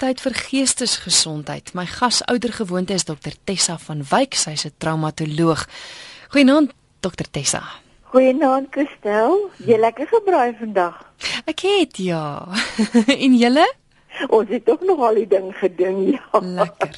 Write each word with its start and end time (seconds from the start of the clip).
tyd 0.00 0.20
vir 0.24 0.36
geestesgesondheid. 0.46 1.74
My 1.76 1.84
gas 1.88 2.22
ouer 2.30 2.54
gewoonte 2.56 2.96
is 2.96 3.04
dokter 3.04 3.34
Tessa 3.44 3.76
van 3.84 4.00
Wyk, 4.08 4.34
sy's 4.34 4.64
'n 4.64 4.72
traumatoloog. 4.78 5.66
Goeienaand 6.32 6.72
dokter 7.00 7.26
Tessa. 7.30 7.62
Goeienaand 8.12 8.68
Christel. 8.70 9.50
Jy 9.66 9.76
lekker 9.78 10.06
gebraai 10.06 10.56
vandag? 10.58 10.96
Ek 11.44 11.60
het 11.60 11.96
ja. 11.96 12.48
en 13.24 13.36
julle? 13.36 13.66
Ons 14.28 14.48
het 14.48 14.64
tog 14.64 14.80
nog 14.80 15.00
al 15.00 15.14
die 15.14 15.28
ding 15.28 15.52
gedoen, 15.56 16.10
ja. 16.12 16.40
Lekker. 16.40 16.96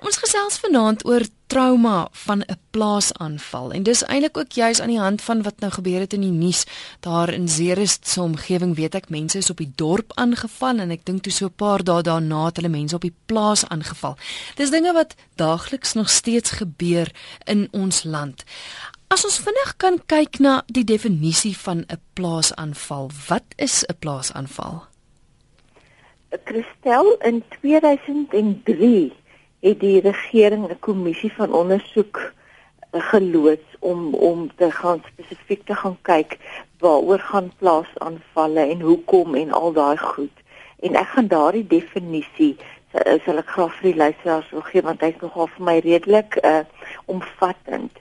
Ons 0.00 0.16
gesels 0.16 0.56
vanaand 0.62 1.02
oor 1.04 1.26
trauma 1.52 2.08
van 2.24 2.40
'n 2.40 2.56
plaasaanval 2.70 3.72
en 3.72 3.82
dis 3.82 4.02
eintlik 4.02 4.36
ook 4.36 4.52
juis 4.52 4.80
aan 4.80 4.88
die 4.88 4.98
hand 4.98 5.22
van 5.22 5.42
wat 5.42 5.60
nou 5.60 5.72
gebeur 5.72 6.00
het 6.00 6.12
in 6.12 6.20
die 6.20 6.30
nuus 6.30 6.64
daar 7.00 7.32
in 7.32 7.48
Zeerust 7.48 8.08
se 8.08 8.22
omgewing 8.22 8.76
weet 8.76 8.94
ek 8.94 9.08
mense 9.08 9.38
is 9.38 9.50
op 9.50 9.56
die 9.56 9.72
dorp 9.74 10.12
aangeval 10.14 10.78
en 10.78 10.90
ek 10.90 11.04
dink 11.04 11.22
toe 11.22 11.32
so 11.32 11.46
'n 11.46 11.52
paar 11.56 11.84
dae 11.84 12.02
daarna 12.02 12.44
het 12.44 12.56
hulle 12.56 12.68
mense 12.68 12.94
op 12.94 13.02
die 13.02 13.14
plaas 13.26 13.68
aangeval. 13.68 14.16
Dis 14.56 14.70
dinge 14.70 14.92
wat 14.92 15.14
daagliks 15.34 15.92
nog 15.92 16.10
steeds 16.10 16.50
gebeur 16.50 17.12
in 17.44 17.68
ons 17.70 18.04
land. 18.04 18.44
As 19.08 19.24
ons 19.24 19.38
vinnig 19.38 19.74
kan 19.76 20.00
kyk 20.06 20.38
na 20.38 20.62
die 20.66 20.84
definisie 20.84 21.56
van 21.56 21.84
'n 21.88 22.00
plaasaanval, 22.12 23.10
wat 23.28 23.44
is 23.56 23.84
'n 23.84 23.96
plaasaanval? 23.98 24.86
Christel 26.44 27.16
in 27.20 27.44
2003 27.60 29.19
het 29.60 29.80
die 29.80 30.00
regering 30.00 30.68
'n 30.68 30.78
kommissie 30.78 31.32
van 31.32 31.52
ondersoek 31.52 32.16
eh, 32.90 33.00
geloods 33.12 33.68
om 33.78 34.14
om 34.14 34.50
te 34.56 34.70
gaan 34.70 35.02
spesifiek 35.12 35.66
te 35.66 35.74
gaan 35.74 35.98
kyk 36.02 36.38
waaroor 36.78 37.18
gaan 37.18 37.52
plaasaanvalle 37.58 38.60
en 38.60 38.80
hoekom 38.80 39.34
en 39.34 39.52
al 39.52 39.72
daai 39.72 39.98
goed. 39.98 40.36
En 40.80 40.94
ek 40.94 41.06
gaan 41.06 41.26
daardie 41.26 41.66
definisie 41.66 42.56
sal 42.92 43.38
ek 43.38 43.50
graag 43.54 43.74
vir 43.78 43.92
die 43.92 43.98
luisteraars 43.98 44.48
wil 44.50 44.64
gee 44.66 44.82
want 44.82 45.02
hy's 45.04 45.18
nogal 45.22 45.50
vir 45.56 45.66
my 45.68 45.76
redelik 45.84 46.38
uh 46.42 46.62
omvattend. 47.06 47.98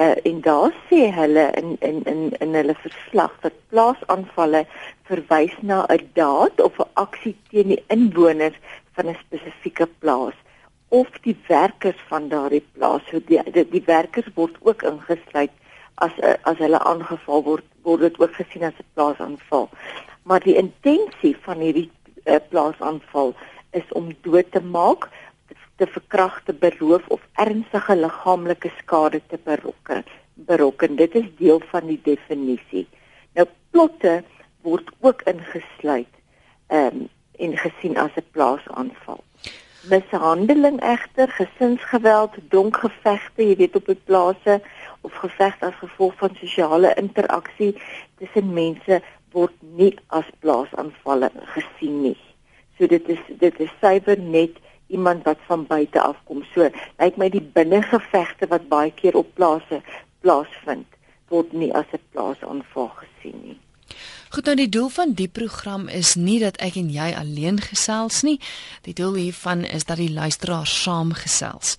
Uh 0.00 0.14
en 0.28 0.40
daar 0.40 0.72
sê 0.88 1.10
hulle 1.12 1.50
in 1.60 1.76
in 1.80 1.98
in 2.12 2.22
in 2.40 2.54
hulle 2.54 2.76
verslag 2.84 3.34
dat 3.42 3.58
plaasaanvalle 3.74 4.64
verwys 5.10 5.56
na 5.60 5.84
'n 5.88 6.08
daad 6.14 6.60
of 6.60 6.78
'n 6.78 6.88
aksie 6.94 7.36
teen 7.50 7.68
die 7.74 7.84
inwoners 7.88 8.56
van 8.94 9.08
'n 9.08 9.18
spesifieke 9.26 9.88
plaas 9.98 10.38
of 10.92 11.08
die 11.24 11.36
werkers 11.48 12.00
van 12.08 12.28
daardie 12.28 12.64
plaas. 12.76 13.04
So 13.10 13.20
die 13.26 13.40
die, 13.52 13.64
die 13.72 13.84
werkers 13.86 14.28
word 14.36 14.58
ook 14.60 14.82
ingesluit 14.84 15.52
as 16.04 16.18
as 16.48 16.60
hulle 16.60 16.80
aangeval 16.90 17.44
word, 17.46 17.64
word 17.86 18.04
dit 18.04 18.18
ook 18.20 18.34
gesien 18.36 18.66
as 18.68 18.76
'n 18.80 18.88
plaasaanval. 18.98 19.70
Maar 20.28 20.44
die 20.44 20.56
intensie 20.56 21.36
van 21.46 21.64
hierdie 21.64 21.88
uh, 22.24 22.36
plaasaanval 22.48 23.34
is 23.70 23.88
om 23.92 24.12
dood 24.20 24.52
te 24.52 24.60
maak, 24.60 25.08
te 25.76 25.86
verkragte, 25.86 26.52
beroof 26.52 27.08
of 27.08 27.24
ernstige 27.32 27.96
liggaamlike 27.96 28.70
skade 28.78 29.22
te 29.26 29.38
berokken. 29.44 30.04
Berokken. 30.34 30.96
Dit 30.96 31.14
is 31.14 31.28
deel 31.38 31.62
van 31.72 31.86
die 31.86 32.00
definisie. 32.02 32.86
Nou 33.34 33.46
plotte 33.70 34.22
word 34.60 34.92
ook 35.00 35.22
ingesluit 35.22 36.14
ehm 36.66 36.86
um, 36.86 37.08
en 37.38 37.56
gesien 37.56 37.96
as 37.96 38.14
'n 38.16 38.30
plaasaanval 38.30 39.24
mishandeling 39.90 40.80
egter, 40.80 41.28
gesinsgeweld, 41.28 42.36
donkgevegte, 42.50 43.42
jy 43.42 43.56
weet 43.56 43.76
op 43.76 43.86
die 43.90 43.98
plase 44.06 44.60
of 45.02 45.14
geveg 45.22 45.56
as 45.66 45.74
gevolg 45.80 46.14
van 46.20 46.36
sosiale 46.38 46.92
interaksie 47.00 47.72
tussen 48.20 48.52
mense 48.54 49.00
word 49.34 49.54
nie 49.78 49.92
as 50.18 50.28
plaasaanvalle 50.44 51.30
gesien 51.54 52.02
nie. 52.04 52.18
So 52.78 52.86
dit 52.86 53.08
is 53.14 53.22
dit 53.40 53.60
is 53.64 53.74
suiwer 53.80 54.20
net 54.20 54.60
iemand 54.92 55.24
wat 55.28 55.42
van 55.48 55.66
buite 55.66 56.00
af 56.00 56.20
kom. 56.28 56.44
So 56.54 56.68
lyk 57.00 57.18
my 57.18 57.30
die 57.32 57.44
binnengevegte 57.58 58.48
wat 58.52 58.68
baie 58.70 58.92
keer 58.94 59.18
op 59.18 59.34
plase 59.38 59.82
plaasvind 60.22 60.98
word 61.32 61.52
nie 61.52 61.72
as 61.74 61.88
'n 61.92 62.04
plaasaanval 62.12 62.90
gesien 63.02 63.38
nie. 63.42 63.60
Goed 64.32 64.46
nou 64.48 64.54
die 64.56 64.68
doel 64.72 64.88
van 64.88 65.10
die 65.12 65.28
program 65.28 65.82
is 65.92 66.14
nie 66.16 66.38
dat 66.40 66.56
ek 66.64 66.78
en 66.80 66.86
jy 66.88 67.10
alleen 67.12 67.58
gesels 67.60 68.22
nie. 68.24 68.38
Die 68.86 68.94
doel 68.96 69.18
hiervan 69.20 69.66
is 69.68 69.84
dat 69.84 70.00
die 70.00 70.08
luisteraars 70.08 70.72
saamgesels. 70.72 71.74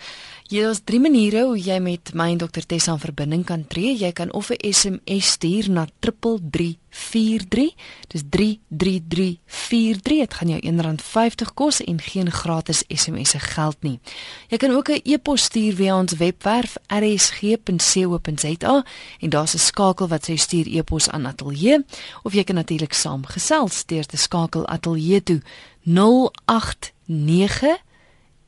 Hier 0.53 0.69
is 0.69 0.83
drie 0.85 0.99
maniere 1.01 1.47
hoe 1.49 1.57
jy 1.57 1.79
met 1.81 2.11
my 2.13 2.27
en 2.29 2.37
Dr 2.37 2.61
Tessa 2.69 2.93
in 2.93 2.99
verbinding 3.01 3.41
kan 3.49 3.63
tree. 3.65 3.95
Jy 3.97 4.11
kan 4.13 4.29
of 4.37 4.51
'n 4.51 4.61
SMS 4.69 5.31
stuur 5.31 5.69
na 5.69 5.87
3343. 5.99 7.73
Dis 8.07 8.21
33343. 8.29 10.19
Dit 10.19 10.33
gaan 10.33 10.49
jou 10.49 10.61
R1.50 10.61 11.53
kos 11.53 11.83
en 11.83 12.01
geen 12.01 12.31
gratis 12.31 12.83
SMS'e 12.87 13.39
geld 13.39 13.77
nie. 13.81 13.99
Jy 14.47 14.57
kan 14.57 14.71
ook 14.71 14.89
'n 14.89 15.01
e-pos 15.03 15.43
stuur 15.43 15.75
via 15.75 15.97
ons 15.97 16.13
webwerf 16.13 16.77
rsg.co.za 16.87 18.83
en 19.19 19.29
daar's 19.29 19.53
'n 19.53 19.57
skakel 19.59 20.07
wat 20.07 20.29
sê 20.29 20.33
stuur 20.35 20.67
e-pos 20.67 21.09
aan 21.09 21.25
ateljee 21.25 21.85
of 22.23 22.33
jy 22.33 22.43
kan 22.43 22.55
natuurlik 22.55 22.93
saamgesels 22.93 23.85
deur 23.85 24.05
te 24.05 24.17
skakel 24.17 24.67
ateljee 24.67 25.23
toe 25.23 25.41
089 25.83 27.77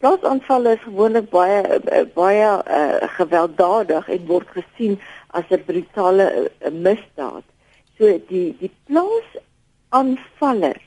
Plaasaanvalle 0.00 0.70
is 0.78 0.84
gewoonlik 0.86 1.28
baie 1.32 1.60
baie 2.16 2.48
uh, 2.48 2.96
gewelddadig 3.18 4.04
en 4.08 4.26
word 4.32 4.48
gesien 4.56 4.94
as 5.36 5.44
'n 5.50 5.64
brutale 5.66 6.26
uh, 6.32 6.46
misdaad. 6.72 7.44
So 7.98 8.04
die 8.32 8.56
die 8.62 8.72
plaasaanvallers 8.88 10.86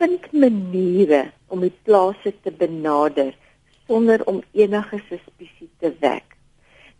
vind 0.00 0.32
maniere 0.32 1.22
om 1.52 1.60
die 1.60 1.76
plase 1.84 2.32
te 2.42 2.50
benader 2.50 3.34
sonder 3.90 4.22
om 4.30 4.42
enige 4.54 5.00
suspisie 5.08 5.70
te 5.82 5.90
wek. 5.98 6.36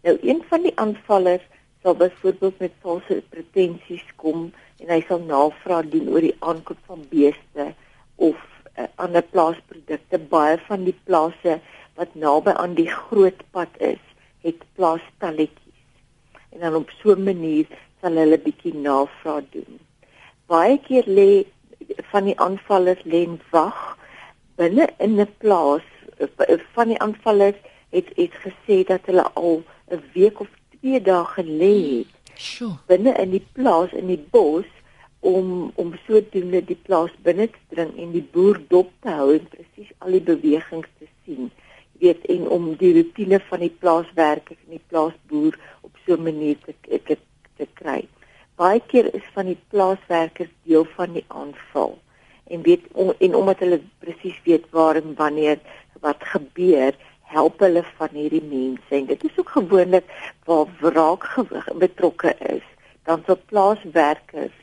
Nou 0.02 0.16
een 0.26 0.42
van 0.50 0.64
die 0.66 0.72
aanvallers 0.74 1.44
sal 1.82 1.94
byvoorbeeld 1.94 2.58
met 2.58 2.72
valse 2.82 3.22
pretensies 3.30 4.06
kom 4.16 4.48
en 4.82 4.90
hy 4.90 4.98
sal 5.06 5.22
navraag 5.28 5.92
doen 5.92 6.08
oor 6.10 6.24
die 6.24 6.36
aankoop 6.38 6.80
van 6.88 7.04
beeste 7.12 7.66
of 8.16 8.40
uh, 8.74 8.88
ander 9.04 9.22
plaasprodukte. 9.22 10.18
Baie 10.32 10.58
van 10.66 10.84
die 10.88 10.96
plase 11.06 11.60
wat 12.00 12.16
naby 12.18 12.56
aan 12.56 12.74
die 12.74 12.88
groot 12.90 13.38
pad 13.54 13.78
is, 13.78 14.02
het 14.42 14.64
plaastalletjies. 14.74 15.78
En 16.50 16.64
dan 16.64 16.80
op 16.80 16.90
so 16.98 17.14
'n 17.14 17.24
manier 17.24 17.70
sal 18.00 18.18
hulle 18.18 18.38
bietjie 18.38 18.74
navraag 18.74 19.46
doen. 19.54 19.78
Baie 20.50 20.80
keer 20.88 21.06
lê 21.06 21.30
van 22.10 22.24
die 22.24 22.38
aanvallers 22.40 23.04
lê 23.04 23.22
wag 23.54 23.96
binne 24.56 24.88
in 24.98 25.20
'n 25.20 25.30
plaas 25.38 25.86
van 26.72 26.88
die 26.88 26.98
aanvallers 26.98 27.56
het 27.90 28.08
het 28.16 28.34
gesê 28.44 28.82
dat 28.86 29.00
hulle 29.04 29.26
al 29.34 29.62
'n 29.90 30.02
week 30.14 30.40
of 30.40 30.48
2 30.80 31.00
dae 31.02 31.24
gelê 31.24 31.76
het. 31.96 32.12
Sjoe. 32.34 32.78
Binne 32.86 33.12
in 33.12 33.30
die 33.30 33.46
plaas 33.52 33.92
in 33.92 34.06
die 34.06 34.24
bos 34.30 34.68
om 35.20 35.72
om 35.74 35.94
sodoende 36.06 36.64
die 36.64 36.78
plaas 36.82 37.10
binne 37.22 37.48
te 37.48 37.62
dring 37.68 37.90
en 37.96 38.12
die 38.12 38.28
boer 38.32 38.60
dop 38.68 38.92
te 39.00 39.08
hou 39.08 39.34
en 39.34 39.48
presies 39.48 39.90
al 39.98 40.16
die 40.16 40.24
bewegings 40.32 40.88
te 40.98 41.08
sien. 41.24 41.50
Jy 41.98 42.06
weet 42.06 42.24
en 42.34 42.48
om 42.48 42.70
die 42.80 42.92
rutine 42.92 43.40
van 43.50 43.60
die 43.60 43.74
plaaswerkers 43.82 44.58
en 44.66 44.78
die 44.78 44.86
plaasboer 44.88 45.58
op 45.80 45.92
so 46.06 46.16
'n 46.16 46.22
manier 46.22 46.56
te 46.64 46.74
te 47.04 47.16
te 47.56 47.66
kry. 47.74 48.08
Baie 48.56 48.80
keer 48.86 49.14
is 49.14 49.26
van 49.34 49.46
die 49.46 49.60
plaaswerkers 49.68 50.52
deel 50.64 50.86
van 50.96 51.12
die 51.12 51.24
aanval 51.28 51.98
en 52.50 52.62
weet 52.62 52.86
en 53.18 53.34
omdat 53.34 53.58
hulle 53.58 53.80
presies 53.98 54.40
weet 54.44 54.64
waar 54.70 54.96
en 54.96 55.14
wanneer 55.14 55.58
wat 56.00 56.24
gebeur 56.32 56.96
help 57.30 57.60
hulle 57.60 57.84
van 57.98 58.08
hierdie 58.12 58.42
mense. 58.42 58.94
En 58.94 59.06
dit 59.06 59.24
is 59.24 59.38
ook 59.38 59.48
gewoonlik 59.48 60.06
waar 60.44 60.66
wraak 60.80 61.26
betrokke 61.78 62.34
is. 62.38 62.66
Dan 63.04 63.22
sal 63.26 63.38
plaaswerkers 63.46 64.56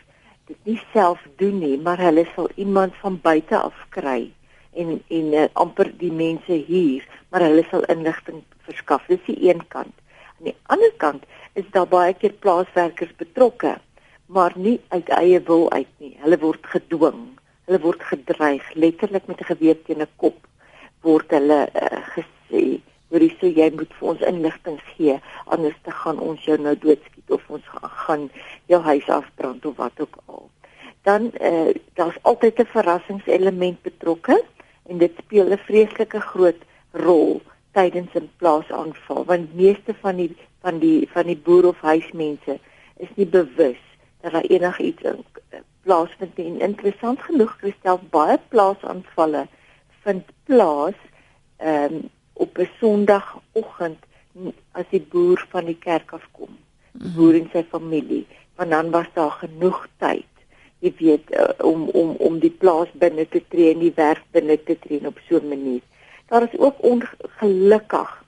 dit 0.47 0.59
nie 0.63 0.79
self 0.93 1.23
doen 1.41 1.57
nie 1.59 1.75
maar 1.83 1.99
hulle 1.99 2.23
sal 2.35 2.47
iemand 2.55 2.95
van 3.01 3.19
buite 3.23 3.57
af 3.59 3.79
kry 3.95 4.29
en 4.79 5.01
en 5.07 5.33
uh, 5.33 5.47
amper 5.53 5.89
die 5.99 6.11
mense 6.11 6.59
hier 6.69 7.03
maar 7.31 7.43
hulle 7.43 7.65
sal 7.71 7.83
inligting 7.91 8.43
verskaf. 8.67 9.03
Dis 9.11 9.23
die 9.25 9.49
een 9.49 9.63
kant. 9.67 9.93
Aan 10.37 10.51
die 10.51 10.55
ander 10.71 10.93
kant 11.03 11.25
is 11.59 11.67
daar 11.75 11.87
baie 11.91 12.13
keer 12.13 12.35
plaaswerkers 12.43 13.11
betrokke, 13.19 13.73
maar 14.27 14.53
nie 14.55 14.77
uit 14.95 15.09
eie 15.17 15.41
wil 15.49 15.65
uit 15.71 15.89
nie. 16.03 16.13
Hulle 16.23 16.39
word 16.39 16.67
gedwing, 16.71 17.23
hulle 17.67 17.79
word 17.83 18.03
gedreig, 18.11 18.63
letterlik 18.75 19.27
met 19.27 19.41
'n 19.41 19.51
geweer 19.51 19.81
teen 19.83 20.01
'n 20.01 20.11
kop 20.15 20.46
word 21.07 21.33
hulle 21.37 21.59
uh, 21.83 22.01
gesê 22.15 22.63
hoorie 23.11 23.31
sê 23.39 23.51
jy 23.55 23.69
moet 23.79 23.93
vir 23.99 24.09
ons 24.13 24.27
inligting 24.31 24.79
gee 24.91 25.15
anders 25.55 25.79
te 25.87 25.95
gaan 26.01 26.19
ons 26.29 26.43
jou 26.49 26.57
nou 26.59 26.75
doodskiet 26.85 27.35
of 27.37 27.49
ons 27.57 27.73
gaan 28.03 28.27
jou 28.71 28.81
huis 28.89 29.09
afbrand 29.19 29.65
of 29.69 29.77
wat 29.83 30.05
ook 30.05 30.19
al 30.25 30.45
dan 31.07 31.31
uh, 31.49 31.71
daar's 31.99 32.19
altyd 32.31 32.59
'n 32.59 32.73
verrassingselement 32.75 33.81
betrokke 33.81 34.37
en 34.89 34.97
dit 35.03 35.13
speel 35.23 35.51
'n 35.51 35.65
vreeslike 35.69 36.19
groot 36.31 36.61
rol 36.91 37.41
tydens 37.71 38.11
'n 38.15 38.29
plaasaanval 38.41 39.25
want 39.25 39.55
meeste 39.55 39.93
van 40.03 40.15
die 40.15 40.35
van 40.61 40.79
die 40.79 41.09
van 41.13 41.25
die 41.31 41.39
boer 41.47 41.65
of 41.67 41.79
huismense 41.81 42.59
is 42.97 43.11
nie 43.15 43.29
bewus 43.39 43.81
dat 44.21 44.31
daar 44.31 44.49
enigiets 44.49 45.01
in 45.01 45.23
eh, 45.49 45.59
plaasvind 45.83 46.37
nie. 46.37 46.59
Interessant 46.59 47.21
genoeg 47.21 47.53
gestel 47.59 47.99
baie 48.09 48.39
plaasaanvalle 48.47 49.47
vind 50.07 50.31
plaas 50.49 50.97
ehm 51.57 51.93
um, 51.93 52.09
op 52.33 52.57
'n 52.57 52.69
Sondagoggend 52.79 54.01
as 54.71 54.85
die 54.89 55.01
boer 55.01 55.45
van 55.49 55.65
die 55.65 55.79
kerk 55.89 56.13
afkom. 56.13 56.57
Die 56.91 57.13
boer 57.15 57.35
en 57.35 57.49
sy 57.51 57.63
familie, 57.69 58.25
want 58.55 58.69
dan 58.69 58.91
was 58.91 59.09
daar 59.13 59.31
genoeg 59.41 59.87
tyd 59.97 60.37
jy 60.85 60.93
weet 60.99 61.31
uh, 61.33 61.49
om 61.65 61.87
om 61.89 62.15
om 62.21 62.39
die 62.39 62.53
plaas 62.53 62.89
binne 63.01 63.25
te 63.29 63.41
tree 63.49 63.73
en 63.73 63.81
die 63.81 63.93
werk 63.97 64.25
binne 64.35 64.57
te 64.63 64.77
tree 64.83 65.01
op 65.07 65.19
so 65.27 65.39
'n 65.39 65.49
manier. 65.49 65.81
Daar 66.29 66.43
is 66.43 66.59
ook 66.59 66.83
ongelukkig 66.83 68.23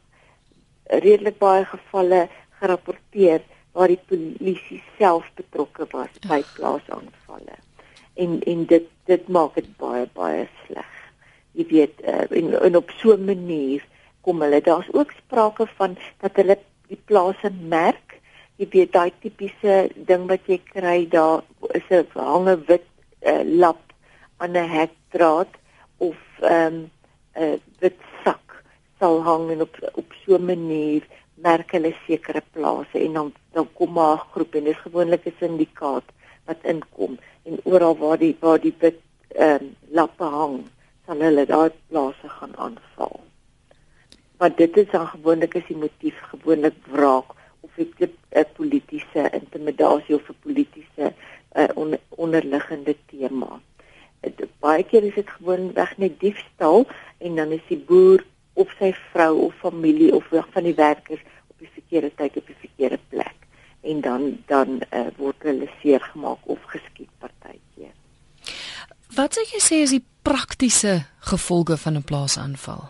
redelik 0.85 1.37
baie 1.37 1.65
gevalle 1.65 2.27
gerapporteer 2.59 3.41
waar 3.71 3.87
die 3.87 4.01
polisie 4.07 4.83
self 4.97 5.25
betrokke 5.35 5.85
was 5.91 6.13
by 6.27 6.41
plaasaanvalle. 6.55 7.57
En 8.13 8.41
en 8.41 8.65
dit 8.65 8.87
dit 9.05 9.27
maak 9.27 9.55
dit 9.55 9.77
baie 9.77 10.07
baie 10.13 10.47
sleg. 10.65 10.98
Jy 11.51 11.65
weet 11.69 12.01
uh, 12.01 12.25
en, 12.29 12.61
en 12.61 12.75
op 12.75 12.91
so 13.01 13.13
'n 13.13 13.25
manier 13.25 13.85
kom 14.21 14.41
hulle. 14.41 14.61
Daar's 14.61 14.93
ook 14.93 15.11
sprake 15.11 15.67
van 15.77 15.97
dat 16.21 16.35
hulle 16.35 16.57
die 16.87 17.01
plase 17.05 17.51
merk. 17.61 18.19
Jy 18.55 18.67
weet 18.69 18.91
daai 18.91 19.11
tipiese 19.21 19.89
ding 19.95 20.27
wat 20.27 20.45
jy 20.45 20.59
kry 20.73 21.07
daar 21.07 21.43
is 21.73 21.87
'n 21.89 22.05
hange 22.13 22.55
wit 22.67 22.87
uh, 23.21 23.43
lap 23.43 23.81
aan 24.37 24.57
'n 24.57 24.69
hekdraad 24.69 25.51
of 25.97 26.17
'n 26.41 26.53
um, 26.53 26.91
'n 27.35 27.61
wit 27.79 27.97
sak 28.23 28.63
sal 28.99 29.21
hang 29.23 29.49
en 29.51 29.61
op 29.61 29.75
op 29.93 30.13
so 30.23 30.35
'n 30.35 30.45
manier 30.45 31.03
merk 31.35 31.71
hulle 31.71 31.93
sekere 32.05 32.43
plase 32.51 32.97
en 32.99 33.13
dan 33.13 33.33
dan 33.53 33.67
kom 33.73 33.91
maar 33.93 34.15
'n 34.15 34.29
groep 34.31 34.55
en 34.55 34.63
dit 34.63 34.75
is 34.75 34.81
gewoonlik 34.87 35.25
'n 35.25 35.35
syndikaat 35.39 36.07
wat 36.45 36.59
inkom 36.63 37.17
en 37.43 37.59
oral 37.63 37.97
waar 37.97 38.17
die 38.17 38.35
waar 38.39 38.59
die 38.59 38.75
wit 38.79 38.99
ehm 39.27 39.63
um, 39.63 39.75
lappe 39.97 40.23
hang 40.23 40.57
sal 41.09 41.23
hulle 41.25 41.45
daai 41.49 41.71
plase 41.89 42.29
gaan 42.29 42.51
aanval. 42.65 43.15
Maar 44.37 44.51
dit 44.55 44.77
is 44.77 44.89
dan 44.91 45.07
gewoonlik 45.09 45.55
as 45.57 45.65
die 45.67 45.77
motief 45.77 46.17
gewoonlik 46.31 46.75
wraak 46.93 47.33
of 47.65 47.79
'n 47.79 48.45
politieke 48.57 49.23
intimidasie 49.39 50.15
of 50.15 50.29
'n 50.29 50.37
politieke 50.45 51.13
uh, 51.57 51.67
on, 51.75 51.97
onderliggende 52.09 52.95
tema. 53.09 53.59
Uh, 54.21 54.47
baie 54.59 54.83
keer 54.83 55.03
is 55.03 55.15
dit 55.15 55.29
gewoon 55.29 55.73
weg 55.73 55.97
net 55.97 56.19
diefstal 56.19 56.85
en 57.17 57.35
dan 57.35 57.51
is 57.51 57.65
die 57.67 57.81
boer 57.89 58.23
of 58.53 58.69
sy 58.79 58.93
vrou 59.11 59.33
of 59.47 59.53
familie 59.55 60.13
of 60.15 60.25
van 60.29 60.63
die 60.63 60.75
werkers 60.75 61.21
op 61.47 61.57
die 61.57 61.71
verkeerde 61.73 62.11
tyd 62.15 62.37
op 62.37 62.45
die 62.45 62.59
verkeerde 62.59 62.99
plek 63.09 63.35
en 63.81 64.01
dan 64.01 64.37
dan 64.45 64.81
uh, 64.93 65.07
word 65.17 65.41
hulle 65.41 65.69
seer 65.81 66.01
gemaak 66.13 66.39
of 66.43 66.59
geskiet 66.63 67.09
partykeer. 67.17 67.95
Wat 69.15 69.33
sê 69.33 69.41
jy 69.49 69.59
sê 69.59 69.81
is 69.81 69.97
die 69.97 70.05
praktiese 70.29 71.05
gevolge 71.19 71.77
van 71.77 71.93
'n 71.95 72.03
plaasaanval? 72.03 72.81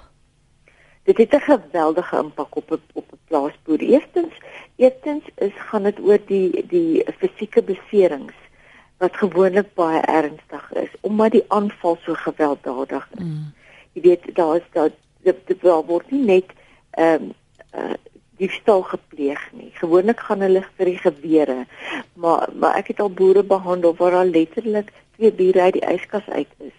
Dit 1.04 1.18
het 1.18 1.34
'n 1.34 1.48
geweldige 1.52 2.18
impak 2.18 2.56
op 2.56 2.72
'n 2.72 2.82
op 2.94 3.08
'n 3.12 3.20
plaasboer. 3.28 3.80
Eerstens, 3.80 4.34
eerstens 4.76 5.24
is 5.36 5.56
gaan 5.56 5.84
dit 5.84 6.00
oor 6.00 6.20
die 6.26 6.66
die 6.68 7.06
fisieke 7.18 7.62
beserings 7.64 8.38
wat 8.98 9.16
gewoonlik 9.16 9.74
baie 9.74 10.02
ernstig 10.02 10.74
is 10.74 10.92
omdat 11.00 11.32
die 11.32 11.46
aanval 11.48 11.98
so 12.06 12.14
gewelddadig 12.14 13.08
is. 13.18 13.24
Mm. 13.24 13.54
Jy 13.94 14.02
weet 14.02 14.36
daar 14.36 14.56
is 14.56 14.68
daar 14.72 14.92
dit 15.22 15.62
word 15.62 16.12
nie 16.12 16.26
net 16.26 16.46
ehm 16.90 17.24
um, 17.24 17.34
uh, 17.76 17.94
diefstal 18.38 18.82
gepleeg 18.82 19.52
nie. 19.52 19.72
Gewoonlik 19.74 20.20
gaan 20.20 20.42
hulle 20.42 20.64
vir 20.76 20.86
die 20.86 20.98
gewere. 20.98 21.66
Maar 22.14 22.50
maar 22.54 22.76
ek 22.76 22.88
het 22.88 23.00
al 23.00 23.10
boere 23.10 23.44
behandel 23.44 23.96
waar 23.96 24.12
daar 24.12 24.26
letterlik 24.26 24.92
twee 25.16 25.32
bure 25.32 25.62
uit 25.62 25.74
die 25.74 25.88
yskas 25.94 26.28
uit 26.28 26.54
is 26.58 26.78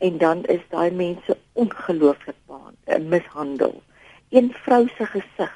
en 0.00 0.18
dan 0.18 0.44
is 0.44 0.62
daai 0.68 0.90
mense 0.90 1.36
ongelooflik 1.52 2.36
uh, 2.48 2.98
mishandel. 2.98 3.82
Een 4.28 4.52
vrou 4.64 4.88
se 4.96 5.06
gesig, 5.06 5.54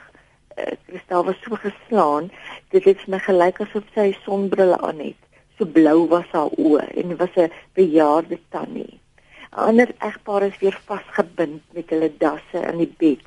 uh, 0.58 0.64
Christel 0.86 1.24
was 1.24 1.40
so 1.42 1.56
geslaan, 1.56 2.30
dit 2.68 2.84
het 2.84 3.06
my 3.06 3.18
gelyk 3.18 3.60
asof 3.64 3.86
sy 3.94 4.10
sonbrille 4.24 4.78
aan 4.78 5.00
het. 5.00 5.20
So 5.58 5.66
blou 5.66 6.08
was 6.10 6.28
haar 6.34 6.52
oë 6.58 6.88
en 7.00 7.16
was 7.16 7.36
'n 7.36 7.52
bejaarde 7.78 8.38
tannie. 8.48 9.00
'n 9.54 9.66
Ander 9.68 9.90
egpaar 9.98 10.42
is 10.42 10.58
weer 10.58 10.78
vasgebind 10.84 11.62
met 11.72 11.90
hulle 11.90 12.10
dasse 12.18 12.58
in 12.72 12.78
die 12.78 12.94
bed 12.98 13.22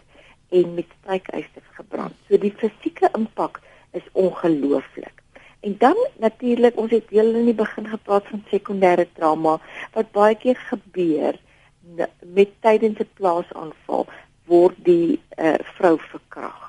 en 0.50 0.74
met 0.74 0.90
strykysters 1.00 1.72
gebrand. 1.80 2.16
So 2.28 2.38
die 2.38 2.54
fisieke 2.58 3.10
impak 3.14 3.62
is 3.92 4.04
ongelooflik. 4.12 5.24
En 5.68 5.76
dan 5.78 5.98
natuurlik, 6.16 6.78
ons 6.80 6.92
het 6.92 7.10
heel 7.10 7.34
in 7.36 7.50
die 7.50 7.58
begin 7.58 7.88
gepraat 7.92 8.28
van 8.32 8.44
sekondêre 8.48 9.04
trauma 9.18 9.58
wat 9.96 10.14
baie 10.16 10.38
keer 10.40 10.56
gebeur 10.70 11.36
met 12.38 12.54
tydens 12.64 13.02
'n 13.04 13.10
plaasaanval 13.20 14.08
word 14.52 14.78
die 14.88 15.20
uh, 15.20 15.60
vrou 15.76 15.98
verkrag. 16.14 16.62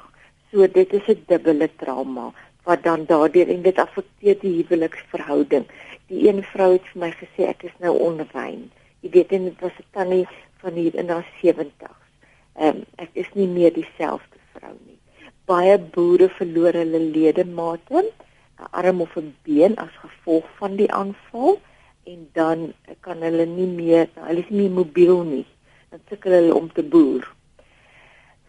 So 0.51 0.67
dit 0.79 0.93
is 0.99 1.07
'n 1.15 1.23
dubbele 1.31 1.71
trauma 1.83 2.27
wat 2.67 2.83
dan 2.83 3.05
daardeur 3.05 3.49
en 3.55 3.63
dit 3.63 3.79
affekteer 3.79 4.37
die 4.41 4.55
huweliksverhouding. 4.59 5.65
Die 6.11 6.29
een 6.29 6.43
vrou 6.43 6.73
het 6.73 6.87
vir 6.93 7.01
my 7.07 7.11
gesê 7.23 7.47
ek 7.55 7.63
is 7.71 7.79
nou 7.79 7.95
onrein. 8.11 8.71
Jy 9.01 9.11
weet 9.11 9.33
en 9.33 9.45
dit 9.45 9.61
was 9.61 9.79
'n 9.79 9.91
tannie 9.93 10.27
van 10.61 10.73
hier 10.73 10.95
in 10.95 11.09
haar 11.09 11.29
70's. 11.43 12.03
Ehm 12.55 12.83
ek 12.97 13.11
is 13.13 13.31
nie 13.35 13.47
meer 13.47 13.73
dieselfde 13.73 14.39
vrou 14.53 14.75
nie. 14.87 14.99
Baie 15.45 15.79
boere 15.79 16.29
verloor 16.29 16.73
hulle 16.73 17.01
ledemate 17.01 18.11
'n 18.59 18.69
arm 18.81 19.01
of 19.01 19.17
'n 19.17 19.35
been 19.43 19.77
as 19.77 19.95
gevolg 20.05 20.47
van 20.61 20.77
die 20.77 20.93
aanval 21.01 21.61
en 22.13 22.29
dan 22.33 22.73
kan 23.01 23.23
hulle 23.27 23.47
nie 23.47 23.71
meer 23.81 24.09
hulle 24.15 24.45
is 24.45 24.51
nie 24.51 24.69
mobiel 24.69 25.23
nie. 25.23 25.47
Dan 25.91 26.01
sukkel 26.09 26.33
hulle 26.33 26.55
om 26.55 26.73
te 26.73 26.83
boer. 26.83 27.25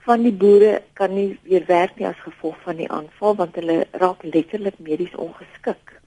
Van 0.08 0.24
die 0.24 0.34
boere 0.44 0.82
kan 0.94 1.14
nie 1.14 1.40
weer 1.44 1.66
werk 1.68 1.96
nie 2.00 2.08
as 2.08 2.26
gevolg 2.28 2.58
van 2.64 2.78
die 2.82 2.90
aanval 2.90 3.36
want 3.36 3.56
hulle 3.56 3.86
raak 3.92 4.24
letterlik 4.24 4.80
medies 4.80 5.16
ongeskik 5.16 6.00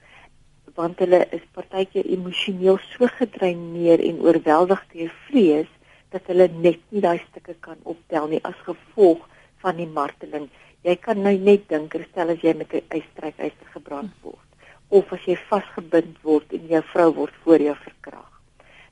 want 0.75 0.99
hulle 1.03 1.19
is 1.37 1.43
partykeer 1.53 2.07
emosioneel 2.15 2.79
so 2.81 3.07
gedreineer 3.19 4.01
en 4.01 4.21
oorweldig 4.25 4.81
deur 4.93 5.11
vrees 5.27 5.69
dat 6.15 6.29
hulle 6.31 6.47
net 6.65 6.81
nie 6.89 7.01
daai 7.05 7.19
stukke 7.27 7.55
kan 7.67 7.77
optel 7.93 8.29
nie 8.31 8.41
as 8.49 8.57
gevolg 8.65 9.21
van 9.65 9.77
die 9.77 9.89
marteling 9.99 10.49
jy 10.83 10.95
kan 10.99 11.21
nou 11.23 11.35
net 11.37 11.67
dink 11.69 11.95
stel 12.09 12.33
as 12.33 12.41
jy 12.43 12.53
met 12.59 12.73
'n 12.73 12.99
ystrykyster 12.99 13.67
gebrand 13.75 14.11
word 14.21 14.49
of 14.89 15.13
as 15.13 15.23
jy 15.25 15.35
vasgebind 15.49 16.17
word 16.23 16.53
en 16.53 16.67
jou 16.67 16.81
vrou 16.93 17.09
word 17.13 17.35
voor 17.43 17.61
jou 17.61 17.75
verkrag. 17.75 18.29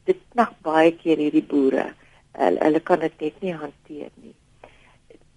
Dit 0.06 0.18
knag 0.34 0.54
baie 0.66 0.92
keer 0.98 1.18
hierdie 1.18 1.46
boere. 1.46 1.94
Hulle, 2.34 2.60
hulle 2.64 2.80
kan 2.80 3.00
dit 3.00 3.22
net 3.22 3.42
nie 3.42 3.54
hanteer 3.54 4.10
nie. 4.24 4.34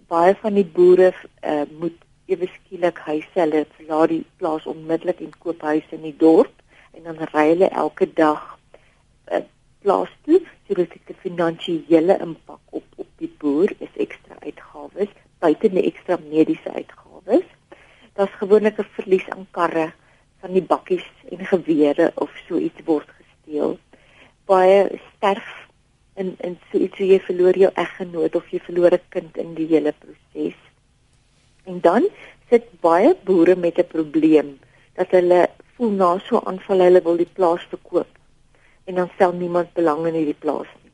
Baie 0.09 0.33
van 0.41 0.57
die 0.57 0.65
boere 0.65 1.11
uh, 1.13 1.65
moet 1.69 1.99
ewe 2.25 2.47
skielik 2.47 2.97
huise 3.05 3.37
hulle 3.37 3.65
verlaat 3.77 4.09
die 4.09 4.23
plaas 4.39 4.65
onmiddellik 4.65 5.21
en 5.21 5.33
koop 5.43 5.61
huise 5.61 5.97
in 5.97 6.07
die 6.07 6.17
dorp 6.17 6.53
en 6.97 7.03
dan 7.09 7.21
ry 7.33 7.45
hulle 7.51 7.69
elke 7.83 8.07
dag 8.17 8.47
uh, 9.29 9.43
plaas 9.85 10.13
toe 10.25 10.39
sodat 10.67 10.95
dit 10.95 11.13
'n 11.13 11.21
finansiële 11.27 12.17
impak 12.25 12.63
op 12.79 12.87
op 13.03 13.09
die 13.21 13.33
boer 13.43 13.69
is 13.77 14.01
ekstra 14.05 14.39
uitgawes 14.41 15.13
buite 15.45 15.69
die 15.69 15.85
ekstra 15.85 16.17
mediese 16.25 16.73
uitgawes. 16.73 17.45
Daar's 18.17 18.35
gewoonlik 18.41 18.79
'n 18.79 18.93
verlies 18.97 19.27
aan 19.29 19.47
karre 19.51 19.93
van 20.41 20.53
die 20.53 20.67
bakkies 20.73 21.07
en 21.31 21.45
gewere 21.45 22.11
of 22.15 22.31
so 22.47 22.57
iets 22.57 22.81
word 22.85 23.09
gesteel. 23.17 23.77
Baie 24.45 24.99
sterf 25.09 25.47
in 26.15 26.35
in 26.47 26.57
so 26.71 26.77
iets 26.77 26.97
jy 26.97 27.19
verloor 27.19 27.57
jou 27.57 27.71
eggenoot 27.75 28.35
of 28.35 28.49
jy 28.51 28.59
verloor 28.59 28.93
'n 28.93 29.09
kind 29.09 29.37
in 29.37 29.53
die 29.53 29.67
hele 29.67 29.93
proses. 29.93 30.57
En 31.65 31.79
dan 31.81 32.07
sit 32.49 32.65
baie 32.81 33.15
boere 33.25 33.55
met 33.55 33.77
'n 33.77 33.87
probleem 33.95 34.59
dat 34.95 35.11
hulle 35.11 35.49
voel 35.75 35.91
na 35.91 36.19
so 36.19 36.39
aanval 36.39 36.79
hulle 36.79 37.01
wil 37.01 37.17
die 37.17 37.33
plaas 37.37 37.63
verkoop 37.69 38.11
en 38.85 38.95
dan 38.95 39.09
stel 39.15 39.33
niemand 39.33 39.73
belang 39.73 40.07
in 40.07 40.13
hierdie 40.13 40.41
plaas 40.45 40.67
nie. 40.83 40.91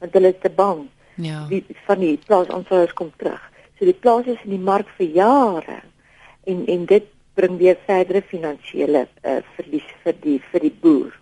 Want 0.00 0.12
hulle 0.12 0.28
is 0.28 0.40
te 0.40 0.50
bang 0.50 0.88
Ja. 1.18 1.44
Die 1.50 1.64
van 1.86 1.98
die 1.98 2.16
plaasaanvallers 2.26 2.94
kom 2.94 3.10
terug. 3.18 3.42
So 3.78 3.86
die 3.86 3.96
plaas 3.96 4.26
is 4.30 4.42
in 4.46 4.54
die 4.54 4.64
mark 4.70 4.90
vir 4.98 5.08
jare 5.16 5.80
en 6.46 6.66
en 6.66 6.84
dit 6.86 7.08
bring 7.38 7.58
weer 7.58 7.78
verdere 7.86 8.22
finansiële 8.22 9.06
uh, 9.06 9.38
verlies 9.56 9.88
vir 10.04 10.14
die 10.22 10.38
vir 10.50 10.66
die 10.66 10.74
boer. 10.82 11.12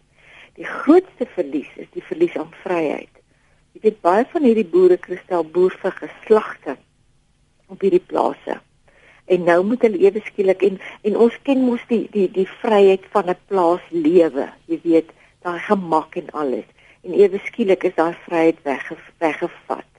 Die 0.56 0.68
grootste 0.68 1.28
verlies 1.34 1.72
is 1.76 1.88
die 1.96 2.04
verlies 2.04 2.36
aan 2.40 2.52
vryheid. 2.62 3.12
Jy 3.76 3.82
weet 3.88 3.98
baie 4.04 4.24
van 4.32 4.44
hierdie 4.48 4.68
boere 4.72 4.96
kristel 5.00 5.44
boer 5.56 5.74
vir 5.82 5.96
geslagte 5.98 6.76
op 7.72 7.82
hierdie 7.84 8.04
plase. 8.12 8.60
En 9.26 9.44
nou 9.48 9.58
moet 9.72 9.82
hulle 9.84 10.00
ewe 10.04 10.22
skielik 10.28 10.64
en 10.64 10.78
en 11.08 11.20
ons 11.26 11.36
ken 11.48 11.64
mos 11.64 11.84
die 11.90 12.04
die 12.12 12.28
die 12.32 12.48
vryheid 12.60 13.04
van 13.16 13.32
'n 13.32 13.40
plaas 13.48 13.84
lewe. 13.90 14.48
Jy 14.68 14.80
weet, 14.84 15.12
daai 15.42 15.60
gemak 15.68 16.16
en 16.16 16.30
alles. 16.32 16.68
En 17.06 17.14
ewe 17.14 17.38
skielik 17.44 17.84
is 17.86 17.94
daai 17.94 18.16
vryheid 18.26 18.62
wegge, 18.66 18.96
weggevat. 19.22 19.90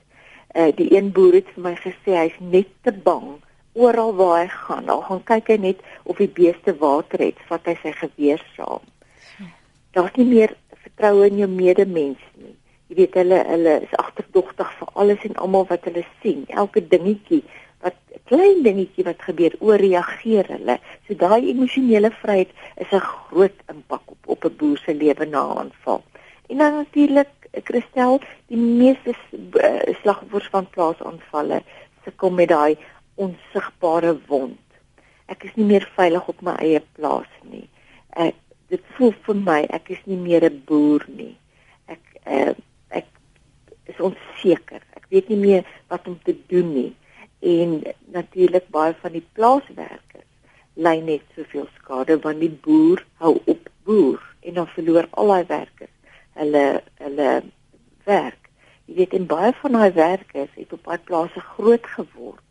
Uh 0.52 0.70
die 0.76 0.90
een 0.92 1.12
boer 1.16 1.40
het 1.40 1.48
vir 1.54 1.62
my 1.64 1.74
gesê 1.80 2.16
hy's 2.16 2.36
net 2.40 2.68
te 2.84 2.92
bang 2.92 3.38
oral 3.72 4.14
waar 4.18 4.42
hy 4.42 4.48
gaan. 4.52 4.88
Al 4.92 5.02
gaan 5.06 5.22
kyk 5.30 5.48
hy 5.52 5.56
net 5.62 5.80
of 6.04 6.20
die 6.20 6.30
beeste 6.40 6.74
water 6.82 7.22
het, 7.22 7.38
vat 7.48 7.68
hy 7.70 7.76
sy 7.82 7.92
geweer 7.96 8.42
saam. 8.56 8.84
Daar's 9.96 10.16
nie 10.18 10.26
meer 10.28 10.52
vertroue 10.82 11.30
in 11.30 11.40
jou 11.40 11.48
medemens 11.52 12.24
nie. 12.42 12.56
Jy 12.88 12.98
weet 13.00 13.16
hulle 13.20 13.38
hulle 13.46 13.74
is 13.86 13.96
agterdogtig 14.00 14.68
vir 14.80 14.92
alles 15.00 15.24
en 15.28 15.40
almal 15.44 15.66
wat 15.72 15.88
hulle 15.88 16.04
sien. 16.20 16.44
Elke 16.48 16.84
dingetjie 16.92 17.42
wat 17.84 17.96
klein 18.28 18.64
dingetjie 18.64 19.04
wat 19.06 19.22
gebeur, 19.22 19.54
ooreageer 19.64 20.48
hulle. 20.56 20.78
So 21.06 21.16
daai 21.16 21.50
emosionele 21.52 22.10
vryheid 22.20 22.52
is 22.76 22.92
'n 22.92 23.00
groot 23.00 23.58
impak 23.72 24.04
op 24.06 24.32
op 24.34 24.44
'n 24.44 24.56
boer 24.58 24.78
se 24.84 24.94
lewe 24.94 25.26
na 25.26 25.42
aanval. 25.62 26.02
En 26.48 26.58
dan 26.58 26.72
natuurlik 26.72 27.28
Christel, 27.64 28.20
die 28.46 28.56
meeste 28.56 29.14
uh, 29.52 29.94
slagoffers 30.00 30.48
van 30.48 30.68
plaasaanvalle 30.70 31.62
sukkel 32.04 32.30
met 32.30 32.48
daai 32.48 32.78
onsigbare 33.14 34.14
wond. 34.26 34.78
Ek 35.28 35.44
is 35.44 35.56
nie 35.60 35.66
meer 35.68 35.84
veilig 35.96 36.28
op 36.32 36.40
my 36.40 36.54
eie 36.64 36.80
plaas 36.96 37.28
nie. 37.50 37.66
Ek 38.16 38.38
dit 38.72 38.84
voel 38.96 39.12
vir 39.26 39.42
my 39.48 39.58
ek 39.76 39.92
is 39.96 40.00
nie 40.08 40.16
meer 40.20 40.46
'n 40.48 40.62
boer 40.70 41.04
nie. 41.18 41.34
Ek 41.86 42.16
uh, 42.24 42.54
ek 42.88 43.12
is 43.92 44.00
onseker. 44.00 44.80
Ek 44.96 45.04
weet 45.12 45.28
nie 45.28 45.40
meer 45.42 45.68
wat 45.92 46.08
om 46.08 46.16
te 46.24 46.36
doen 46.48 46.72
nie. 46.72 46.92
En 47.44 47.82
natuurlik 48.16 48.72
baie 48.72 48.96
van 49.04 49.12
die 49.12 49.26
plaaswerkers 49.36 50.28
ly 50.74 50.96
net 51.04 51.22
soveel 51.36 51.68
skade 51.76 52.16
want 52.24 52.40
die 52.40 52.56
boer 52.64 53.04
hou 53.20 53.36
op 53.44 53.68
boer 53.84 54.20
en 54.40 54.54
dan 54.62 54.74
verloor 54.78 55.08
al 55.10 55.36
daai 55.36 55.46
werkers 55.52 55.97
hulle 56.40 56.66
hulle 57.04 57.30
werk. 58.08 58.50
Jy 58.88 58.94
weet 59.02 59.16
en 59.18 59.26
baie 59.30 59.52
van 59.60 59.72
daai 59.76 59.92
werkers 59.92 60.52
het 60.54 60.72
op 60.72 60.84
daai 60.84 60.98
plase 60.98 61.40
groot 61.54 61.86
geword 61.96 62.44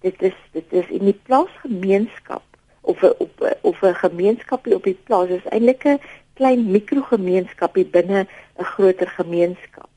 dit 0.00 0.22
is 0.22 0.34
dit 0.52 0.72
is 0.72 0.88
in 0.88 1.04
die 1.10 1.20
plaasgemeenskap 1.26 2.44
of 2.80 3.02
'n 3.02 3.14
op 3.18 3.58
of 3.60 3.82
'n 3.82 3.94
gemeenskapie 3.94 4.74
op 4.74 4.84
die 4.84 4.98
plaas 5.04 5.28
is 5.28 5.44
eintlik 5.44 5.84
'n 5.84 6.00
klein 6.32 6.70
mikrogemeenskapie 6.70 7.86
binne 7.86 8.26
'n 8.58 8.64
groter 8.64 9.08
gemeenskap. 9.08 9.90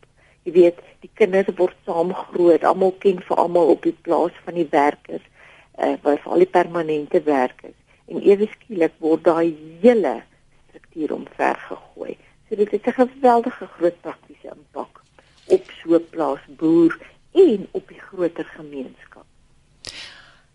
Jy 0.43 0.51
weet, 0.51 0.77
die 0.99 1.09
kinders 1.13 1.55
word 1.55 1.75
saam 1.85 2.13
groot, 2.13 2.63
almal 2.63 2.95
ken 2.97 3.21
vir 3.21 3.37
almal 3.37 3.67
op 3.67 3.83
die 3.83 3.97
plaas 4.01 4.31
van 4.43 4.53
die 4.53 4.67
werkers, 4.69 5.25
uh 5.77 5.95
waar 6.01 6.21
al 6.23 6.37
die 6.37 6.53
permanente 6.57 7.21
werkers 7.23 7.77
en 8.05 8.21
ewe 8.21 8.47
skielik 8.47 8.93
word 8.97 9.23
daai 9.23 9.55
hele 9.81 10.23
struktuur 10.69 11.13
omvergegooi. 11.13 12.17
So 12.51 12.57
dit 12.57 12.71
het 12.71 12.85
'n 12.85 13.07
geweldige 13.07 13.67
groot 13.77 14.01
praktiese 14.01 14.51
impak 14.55 15.01
op 15.45 15.71
so 15.83 15.95
'n 15.95 16.07
plaas 16.09 16.39
boer 16.47 16.99
en 17.31 17.67
op 17.71 17.87
die 17.87 17.99
groter 17.99 18.45
gemeenskap. 18.45 19.25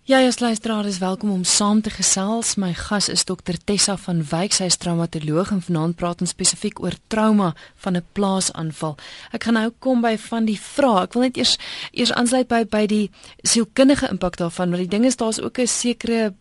Ja, 0.03 0.27
as 0.27 0.39
luisteraar 0.39 0.85
is 0.85 0.99
welkom 0.99 1.31
om 1.31 1.45
saam 1.45 1.81
te 1.81 1.91
gesels. 1.91 2.55
My 2.55 2.75
gas 2.75 3.09
is 3.09 3.25
dokter 3.25 3.65
Tessa 3.65 3.97
van 3.97 4.25
Wyk, 4.25 4.53
sy 4.53 4.65
is 4.65 4.77
traumatoloog 4.77 5.51
en 5.51 5.63
vanaand 5.63 5.97
praat 5.97 6.21
ons 6.21 6.31
spesifiek 6.31 6.83
oor 6.83 6.95
trauma 7.07 7.55
van 7.75 7.97
'n 7.97 8.05
plaasaanval. 8.13 8.97
Ek 9.33 9.45
gaan 9.45 9.55
nou 9.55 9.73
kom 9.79 10.01
by 10.01 10.19
van 10.19 10.45
die 10.45 10.61
vrae. 10.61 11.03
Ek 11.03 11.13
wil 11.13 11.23
net 11.23 11.37
eers 11.37 11.59
eers 11.91 12.13
aansluit 12.13 12.49
by 12.49 12.65
by 12.65 12.87
die 12.87 13.11
sielkundige 13.43 14.09
impak 14.09 14.37
daarvan, 14.37 14.71
want 14.71 14.83
die 14.83 14.99
ding 14.99 15.05
is 15.05 15.17
daar's 15.17 15.41
ook 15.41 15.59
'n 15.59 15.67
sekere 15.67 16.35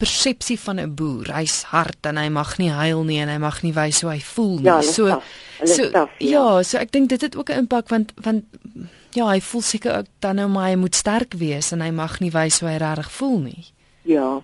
persepsie 0.00 0.58
van 0.60 0.80
'n 0.80 0.94
boer. 0.94 1.28
Hy's 1.34 1.62
hard 1.62 2.06
en 2.08 2.16
hy 2.16 2.28
mag 2.28 2.56
nie 2.58 2.70
huil 2.70 3.04
nie 3.04 3.20
en 3.20 3.28
hy 3.28 3.38
mag 3.38 3.62
nie 3.62 3.72
wys 3.76 4.00
hoe 4.00 4.10
hy 4.10 4.20
voel 4.20 4.56
nie. 4.58 4.70
Ja, 4.70 4.80
so 4.82 5.20
so 5.64 5.90
tough, 5.90 6.16
ja. 6.18 6.30
ja, 6.30 6.62
so 6.62 6.78
ek 6.78 6.92
dink 6.92 7.08
dit 7.08 7.20
het 7.20 7.36
ook 7.36 7.50
'n 7.50 7.64
impak 7.64 7.88
want 7.88 8.12
want 8.24 8.44
ja, 9.12 9.26
hy 9.28 9.40
voel 9.40 9.60
seker 9.60 9.98
ook 9.98 10.06
dan 10.18 10.36
nou 10.36 10.48
maar 10.48 10.68
hy 10.70 10.76
moet 10.76 10.94
sterk 10.94 11.34
wees 11.34 11.72
en 11.72 11.80
hy 11.80 11.90
mag 11.90 12.20
nie 12.20 12.30
wys 12.30 12.60
hoe 12.60 12.70
hy 12.70 12.78
regtig 12.78 13.10
voel 13.12 13.38
nie. 13.38 13.64
Ja. 14.02 14.42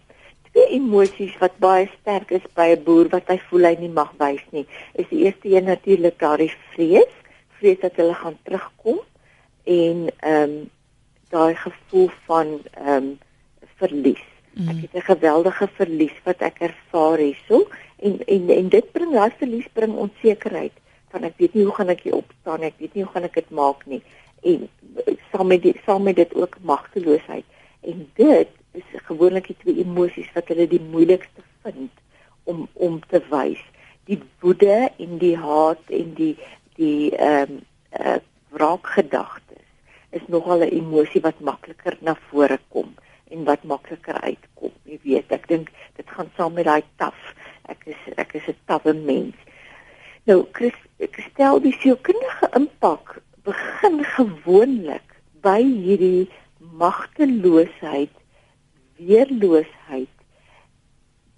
Twee 0.52 0.68
emosies 0.76 1.36
wat 1.40 1.58
baie 1.58 1.90
sterk 2.00 2.30
is 2.30 2.44
by 2.54 2.76
'n 2.76 2.84
boer 2.84 3.08
wat 3.08 3.28
hy 3.28 3.38
voel 3.48 3.64
hy 3.64 3.76
nie 3.80 3.92
mag 3.92 4.12
wys 4.18 4.44
nie, 4.52 4.66
is 4.94 5.08
die 5.08 5.24
eerste 5.24 5.48
een 5.48 5.64
natuurlik 5.64 6.18
daardie 6.18 6.52
vrees, 6.74 7.12
vrees 7.58 7.80
dat 7.80 7.96
hulle 7.96 8.14
gaan 8.14 8.38
terugkom 8.44 9.00
en 9.64 10.08
ehm 10.20 10.42
um, 10.42 10.70
daai 11.30 11.54
gevoel 11.54 12.10
van 12.26 12.60
ehm 12.72 12.96
um, 12.96 13.18
verlies. 13.76 14.35
Mm. 14.56 14.68
Ek 14.72 14.78
het 14.84 14.94
'n 14.94 15.10
geweldige 15.12 15.68
verlies 15.76 16.16
wat 16.24 16.40
ek 16.40 16.58
ervaar 16.60 17.18
hierso 17.18 17.68
en 17.96 18.20
en 18.24 18.48
en 18.48 18.68
dit 18.68 18.92
bring 18.92 19.12
daai 19.12 19.30
verlies 19.38 19.68
bring 19.72 19.92
onsekerheid 19.92 20.72
van 21.12 21.24
ek 21.28 21.36
weet 21.36 21.54
nie 21.54 21.64
hoe 21.64 21.74
gaan 21.74 21.92
ek 21.92 22.00
hier 22.06 22.16
opstaan 22.16 22.62
ek 22.62 22.78
weet 22.80 22.94
nie 22.94 23.04
hoe 23.04 23.12
gaan 23.12 23.28
ek 23.28 23.34
dit 23.34 23.50
maak 23.50 23.86
nie 23.86 24.02
en 24.42 24.68
saam 25.32 25.52
met 25.52 25.62
die 25.62 25.74
saam 25.84 26.08
met 26.08 26.16
dit 26.16 26.34
ook 26.34 26.56
magteloosheid 26.72 27.44
en 27.92 28.08
dit 28.14 28.48
is 28.80 28.90
gewoonlik 29.08 29.46
die 29.52 29.58
twee 29.62 29.84
emosies 29.84 30.32
wat 30.34 30.48
hulle 30.52 30.68
die 30.68 30.82
moeilikste 30.90 31.44
vind 31.62 32.04
om 32.44 32.68
om 32.88 33.00
te 33.12 33.20
wys 33.30 33.62
die 34.10 34.20
woede 34.40 34.90
en 34.96 35.18
die 35.22 35.36
haat 35.36 35.96
en 36.00 36.14
die 36.14 36.34
die 36.80 37.12
ehm 37.16 37.58
um, 37.58 37.60
uh, 38.00 38.20
wraakgedagtes 38.56 39.64
is 40.16 40.24
nogal 40.32 40.64
'n 40.64 40.76
emosie 40.80 41.20
wat 41.20 41.40
makliker 41.40 41.96
na 42.00 42.16
vore 42.30 42.58
kom 42.68 42.94
en 43.30 43.44
wat 43.44 43.64
makliker 43.64 44.20
uitkom. 44.20 44.72
Jy 44.84 44.98
weet 45.02 45.32
ek 45.32 45.48
dink 45.48 45.70
dit 45.98 46.08
gaan 46.16 46.30
saam 46.36 46.54
met 46.58 46.68
daai 46.68 46.84
taf. 46.96 47.18
Ek 47.68 47.86
is 47.90 48.02
ek 48.16 48.34
is 48.38 48.48
'n 48.48 48.58
tawwe 48.66 48.94
mens. 48.94 49.36
Nou 50.26 50.46
Chris, 50.52 50.78
ek 50.98 51.18
stel 51.30 51.60
die 51.60 51.76
sielkundige 51.80 52.50
impak 52.54 53.22
begin 53.46 54.04
gewoonlik 54.04 55.16
by 55.42 55.62
hierdie 55.62 56.28
magteloosheid, 56.58 58.14
weerloosheid 58.98 60.14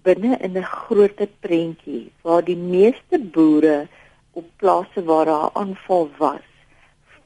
binne 0.09 0.38
in 0.47 0.57
'n 0.57 0.64
groot 0.64 1.21
prentjie 1.45 2.12
waar 2.23 2.45
die 2.45 2.57
meeste 2.57 3.18
boere 3.18 3.88
op 4.33 4.47
plase 4.57 5.04
waar 5.04 5.25
daar 5.25 5.50
aanval 5.52 6.11
was, 6.18 6.49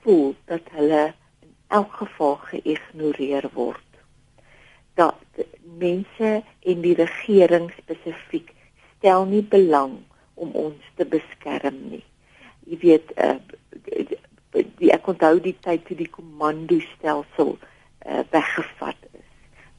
voel 0.00 0.34
dat 0.44 0.64
hulle 0.76 1.04
in 1.46 1.54
elk 1.68 1.92
geval 1.92 2.36
geïgnoreer 2.50 3.46
word. 3.54 3.91
Dat 4.94 5.44
mense 5.78 6.42
en 6.60 6.80
die 6.80 6.94
regering 6.94 7.70
spesifiek 7.78 8.52
stel 8.98 9.24
nie 9.26 9.42
belang 9.42 9.98
om 10.34 10.50
ons 10.52 10.90
te 10.96 11.04
beskerm 11.04 11.78
nie. 11.90 12.04
Jy 12.66 12.78
weet, 12.78 13.12
uh, 13.16 13.38
die 14.52 14.90
ek 14.92 15.08
onthou 15.08 15.38
die 15.42 15.56
tyd 15.64 15.84
toe 15.86 15.96
die 15.98 16.10
komando 16.12 16.78
stelsel 16.92 17.54
uh, 17.56 18.22
weggevat 18.34 18.98
is 19.12 19.28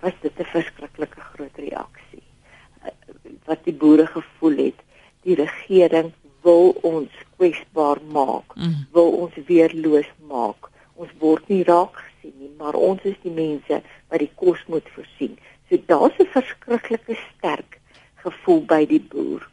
was 0.04 0.16
dit 0.22 0.40
'n 0.40 0.50
verskriklike 0.56 1.22
groot 1.34 1.58
reaksie 1.66 2.24
uh, 2.84 2.96
wat 3.46 3.64
die 3.64 3.76
boere 3.84 4.08
gevoel 4.08 4.58
het 4.58 4.80
die 5.28 5.36
regering 5.36 6.12
wil 6.42 6.74
ons 6.82 7.12
kwesbaar 7.38 8.02
maak 8.18 8.56
mm. 8.56 8.88
wil 8.92 9.12
ons 9.24 9.38
weerloos 9.48 10.10
maak 10.28 10.70
ons 10.96 11.12
word 11.20 11.48
nie 11.48 11.64
raak 11.64 12.02
gesien 12.02 12.36
nie 12.40 12.52
maar 12.58 12.76
ons 12.90 13.02
is 13.04 13.20
die 13.22 13.36
mense 13.44 13.82
wat 14.10 14.20
die 14.20 14.34
kos 14.36 14.66
moet 14.68 14.90
voorsien 14.96 15.38
so 15.70 15.78
daar's 15.86 16.20
'n 16.20 16.34
verskriklike 16.38 17.16
sterk 17.30 17.80
gevoel 18.44 18.66
by 18.68 18.84
die 18.86 19.02
boer 19.02 19.48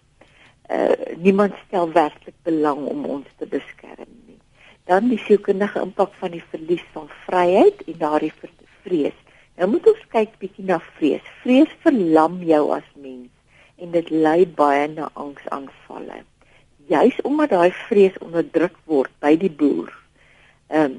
uh, 0.71 1.17
niemand 1.17 1.55
stel 1.67 1.93
werklik 1.95 2.35
belang 2.43 2.85
om 2.91 3.05
ons 3.05 3.27
te 3.39 3.47
beskerm 3.47 4.11
dan 4.91 5.07
die 5.07 5.21
sielkundige 5.23 5.79
impak 5.85 6.15
van 6.19 6.33
die 6.35 6.43
verlies 6.51 6.83
van 6.95 7.07
vryheid 7.27 7.83
en 7.87 7.99
daardie 8.01 8.33
vrees. 8.83 9.19
Nou 9.55 9.69
moet 9.71 9.85
ons 9.87 10.01
kyk 10.11 10.33
bietjie 10.43 10.65
na 10.67 10.81
vrees. 10.97 11.27
Vrees 11.45 11.71
verlam 11.85 12.41
jou 12.43 12.65
as 12.75 12.89
mens 12.99 13.31
en 13.81 13.93
dit 13.95 14.11
lei 14.11 14.49
baie 14.59 14.89
na 14.91 15.07
angsaanvalle. 15.15 16.25
Juis 16.91 17.21
omdat 17.23 17.55
daai 17.55 17.71
vrees 17.87 18.19
onderdruk 18.25 18.75
word 18.91 19.15
by 19.23 19.37
die 19.39 19.53
boer. 19.63 19.95
Ehm 20.73 20.99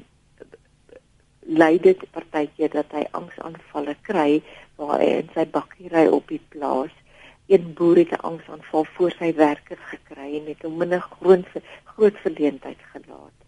lei 1.42 1.74
dit 1.82 1.98
partykeer 2.14 2.70
dat 2.72 2.92
hy 2.94 3.02
angsaanvalle 3.18 3.96
kry 4.06 4.40
waar 4.78 5.02
hy 5.02 5.08
in 5.18 5.30
sy 5.34 5.42
bakkie 5.52 5.90
ry 5.92 6.06
op 6.06 6.30
die 6.30 6.40
plaas. 6.54 6.94
Een 7.52 7.72
boer 7.76 8.02
het 8.02 8.16
'n 8.16 8.24
angsaanval 8.32 8.84
voor 8.96 9.12
sy 9.18 9.30
werker 9.36 9.78
gekry 9.92 10.28
en 10.40 10.46
het 10.48 10.62
hom 10.62 10.82
in 10.82 10.94
'n 10.94 11.08
groot 11.12 11.46
groot 11.94 12.16
verleentheid 12.24 12.80
gelaat 12.92 13.42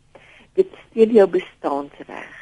dit 0.55 0.71
steel 0.87 1.15
jou 1.19 1.27
bestaansreg. 1.31 2.33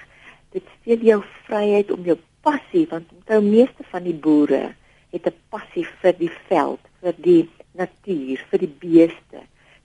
dit 0.53 0.65
steel 0.81 1.01
jou 1.01 1.23
vryheid 1.47 1.91
om 1.95 2.03
jou 2.05 2.19
passie 2.45 2.85
want 2.91 3.09
onthou 3.17 3.39
meeste 3.41 3.85
van 3.89 4.05
die 4.05 4.19
boere 4.27 4.75
het 5.13 5.27
'n 5.27 5.39
passie 5.49 5.87
vir 6.03 6.13
die 6.19 6.33
veld, 6.49 6.81
vir 7.01 7.15
die 7.17 7.49
natuur, 7.73 8.45
vir 8.51 8.59
die 8.59 8.75
beeste, 8.85 9.41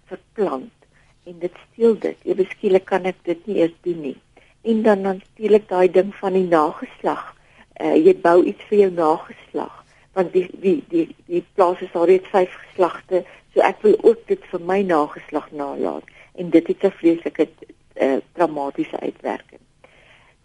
vir 0.10 0.20
plant 0.34 0.76
en 1.24 1.40
dit 1.40 1.56
steel 1.68 1.96
dit. 2.00 2.18
Ewe 2.24 2.46
skielik 2.52 2.86
kan 2.86 3.06
ek 3.06 3.16
dit 3.24 3.48
nie 3.48 3.58
eers 3.58 3.76
doen 3.82 4.02
nie. 4.02 4.18
En 4.64 4.84
dan 4.84 5.02
natuurlik 5.02 5.68
daai 5.70 5.92
ding 5.92 6.16
van 6.16 6.34
die 6.34 6.48
nageslag. 6.48 7.36
Uh, 7.80 7.96
jy 7.96 8.16
bou 8.16 8.44
iets 8.44 8.64
vir 8.70 8.78
jou 8.78 8.92
nageslag 8.92 9.87
want 10.18 10.34
die 10.34 10.48
die 10.62 10.80
die 10.90 11.08
die 11.30 11.44
plaas 11.54 11.82
is 11.86 11.94
al 11.94 12.08
reeds 12.10 12.30
vyf 12.34 12.54
geslagte, 12.64 13.22
so 13.54 13.62
ek 13.66 13.84
wil 13.86 13.98
ook 14.02 14.24
dit 14.32 14.44
vir 14.52 14.64
my 14.72 14.80
nageslag 14.82 15.52
nalat 15.54 16.06
en 16.42 16.50
dit 16.54 16.68
het 16.72 16.86
'n 16.90 16.98
vreeslike 17.02 17.48
uh, 17.48 18.18
traumatiese 18.34 19.00
uitwerking. 19.00 19.62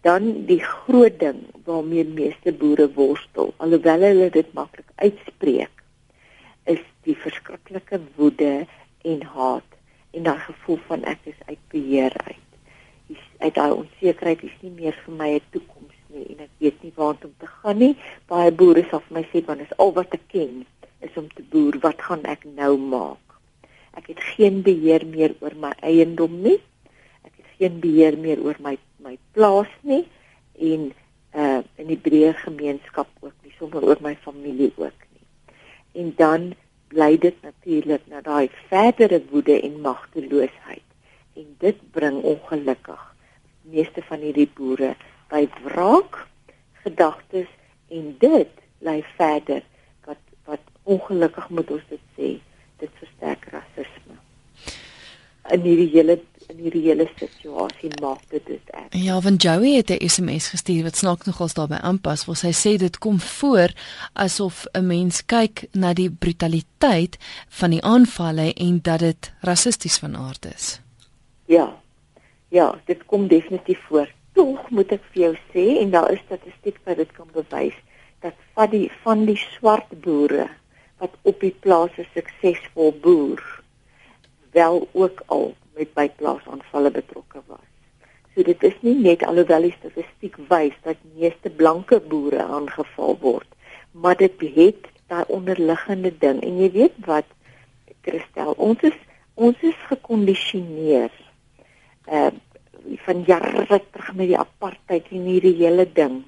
Dan 0.01 0.45
die 0.45 0.59
groot 0.59 1.19
ding 1.19 1.39
waarmee 1.65 2.05
meeste 2.05 2.53
boere 2.53 2.89
worstel, 2.93 3.53
alhoewel 3.57 4.01
hulle 4.01 4.29
dit 4.29 4.53
maklik 4.53 4.89
uitspreek, 4.95 5.83
is 6.65 6.81
die 7.03 7.17
verskriklike 7.17 8.01
woede 8.15 8.65
en 9.01 9.21
haat 9.21 9.69
en 10.11 10.23
daai 10.23 10.39
gevoel 10.39 10.79
van 10.87 11.03
ek 11.03 11.19
is 11.23 11.39
uit 11.45 11.63
beheer 11.73 12.13
uit. 12.25 12.49
Uit 13.37 13.55
daai 13.55 13.71
onsekerheid 13.71 14.43
is 14.43 14.57
nie 14.61 14.71
meer 14.71 14.95
vir 15.05 15.13
my 15.13 15.29
'n 15.33 15.41
toekoms 15.49 15.92
nie 16.13 16.25
en 16.33 16.45
ek 16.45 16.53
weet 16.63 16.83
nie 16.85 16.93
waar 16.95 17.17
om 17.27 17.33
te 17.41 17.49
gaan 17.49 17.79
nie. 17.81 17.93
Baie 18.31 18.51
boere 18.51 18.85
sal 18.89 19.03
vir 19.07 19.19
my 19.19 19.25
sê 19.31 19.43
want 19.47 19.65
is 19.65 19.75
al 19.83 19.93
wat 19.97 20.15
ek 20.17 20.25
ken 20.33 20.63
is 21.03 21.19
om 21.19 21.27
te 21.33 21.45
boer. 21.51 21.79
Wat 21.83 22.01
gaan 22.07 22.23
ek 22.29 22.45
nou 22.57 22.75
maak? 22.77 23.37
Ek 23.97 24.09
het 24.13 24.23
geen 24.33 24.61
beheer 24.65 25.05
meer 25.05 25.35
oor 25.43 25.55
my 25.59 25.73
eiendom 25.85 26.39
nie. 26.45 26.59
Ek 27.25 27.33
het 27.35 27.49
geen 27.59 27.79
beheer 27.83 28.17
meer 28.17 28.41
oor 28.43 28.59
my 28.63 28.77
my 29.03 29.17
plaas 29.35 29.71
nie 29.83 30.05
en 30.71 30.91
uh 31.35 31.61
in 31.81 31.89
die 31.89 31.99
breë 31.99 32.33
gemeenskap 32.43 33.09
ook 33.21 33.33
nie, 33.43 33.53
sommer 33.57 33.83
oor 33.83 33.99
my 34.01 34.13
familie 34.23 34.71
ook 34.77 35.07
nie. 35.11 35.25
En 36.01 36.13
dan 36.17 36.53
lei 36.93 37.17
dit 37.17 37.35
natuurlik 37.41 38.05
na 38.07 38.21
daai 38.21 38.49
verdere 38.69 39.21
woede 39.31 39.57
en 39.61 39.81
magteloosheid 39.81 40.85
en 41.41 41.55
dit 41.59 41.79
bring 41.91 42.21
ongelukkig 42.21 43.01
meeste 43.73 44.03
van 44.09 44.21
hierdie 44.21 44.49
boere 44.55 44.93
by 45.33 45.47
wraak 45.65 46.21
gedagtes 46.85 47.49
en 47.93 48.15
dit 48.21 48.63
lei 48.85 48.99
verder 49.17 49.63
wat 50.05 50.21
wat 50.49 50.73
ongelukkig 50.83 51.49
moet 51.49 51.77
ons 51.77 51.89
dit 51.89 52.05
sê 52.17 52.29
dit 52.83 53.01
versterk 53.01 53.49
rasisme 53.55 54.19
in 55.51 55.65
hierdie 55.65 55.89
hele 55.91 56.19
in 56.51 56.59
hierdie 56.59 56.83
hele 56.85 57.05
situasie 57.17 57.89
maak 58.01 58.21
dit 58.31 58.43
dit 58.47 58.71
ek. 58.75 58.95
Ja, 58.99 59.19
van 59.23 59.35
Joey 59.39 59.75
het 59.79 59.91
'n 59.91 60.09
SMS 60.09 60.49
gestuur 60.53 60.83
wat 60.83 60.95
snaaks 60.95 61.25
nogals 61.25 61.53
daarbey 61.53 61.79
aanpas, 61.79 62.25
waar 62.25 62.35
sy 62.35 62.51
sê 62.51 62.77
dit 62.77 62.97
kom 62.97 63.19
voor 63.19 63.69
asof 64.13 64.65
'n 64.73 64.87
mens 64.87 65.25
kyk 65.25 65.65
na 65.71 65.93
die 65.93 66.11
brutaliteit 66.11 67.17
van 67.49 67.69
die 67.69 67.83
aanvalle 67.83 68.53
en 68.53 68.79
dat 68.81 68.99
dit 68.99 69.33
rassisties 69.41 69.97
van 69.97 70.15
aard 70.15 70.45
is. 70.45 70.81
Ja. 71.45 71.81
Ja, 72.49 72.81
dit 72.85 73.05
kom 73.05 73.27
definitief 73.27 73.79
voor. 73.87 74.07
Tog 74.33 74.69
moet 74.69 74.91
ek 74.95 75.03
vir 75.13 75.21
jou 75.23 75.33
sê 75.53 75.65
en 75.81 75.91
daar 75.93 76.11
is 76.13 76.21
statistiek 76.25 76.79
wat 76.87 76.97
dit 77.01 77.11
kan 77.17 77.29
bewys 77.33 77.75
dat 78.25 78.37
van 78.55 78.71
die 78.71 78.87
van 79.03 79.25
die 79.29 79.37
swart 79.37 79.91
boere 80.05 80.47
wat 81.01 81.17
op 81.27 81.41
die 81.43 81.53
plase 81.65 82.05
suksesvol 82.13 82.93
boer 83.03 83.43
wel 84.55 84.87
ook 84.91 85.23
al 85.25 85.51
met 85.75 85.93
byplaasaanvalle 85.97 86.91
betrokke 86.93 87.41
was. 87.47 87.69
So 88.33 88.45
dit 88.45 88.63
is 88.63 88.75
nie 88.81 88.95
net 88.97 89.25
alhoewel 89.25 89.67
die 89.67 89.75
statistiek 89.75 90.37
wys 90.49 90.75
dat 90.85 91.01
meeste 91.17 91.49
blanke 91.49 91.99
boere 91.99 92.45
aangeval 92.45 93.17
word, 93.21 93.49
maar 93.91 94.17
dit 94.17 94.45
het 94.55 94.87
daai 95.11 95.25
onderliggende 95.27 96.13
ding 96.21 96.41
en 96.41 96.61
jy 96.61 96.71
weet 96.73 96.97
wat 97.09 97.29
Christel, 98.05 98.55
ons 98.57 98.81
is 98.87 98.97
ons 99.33 99.61
is 99.65 99.77
gekondisioneer 99.89 101.13
uh 102.07 102.31
van 103.05 103.23
jare 103.25 103.81
terug 103.91 104.13
met 104.13 104.27
die 104.27 104.37
apartheid 104.37 105.07
en 105.09 105.25
hierdie 105.27 105.55
hele 105.59 105.85
ding. 105.93 106.23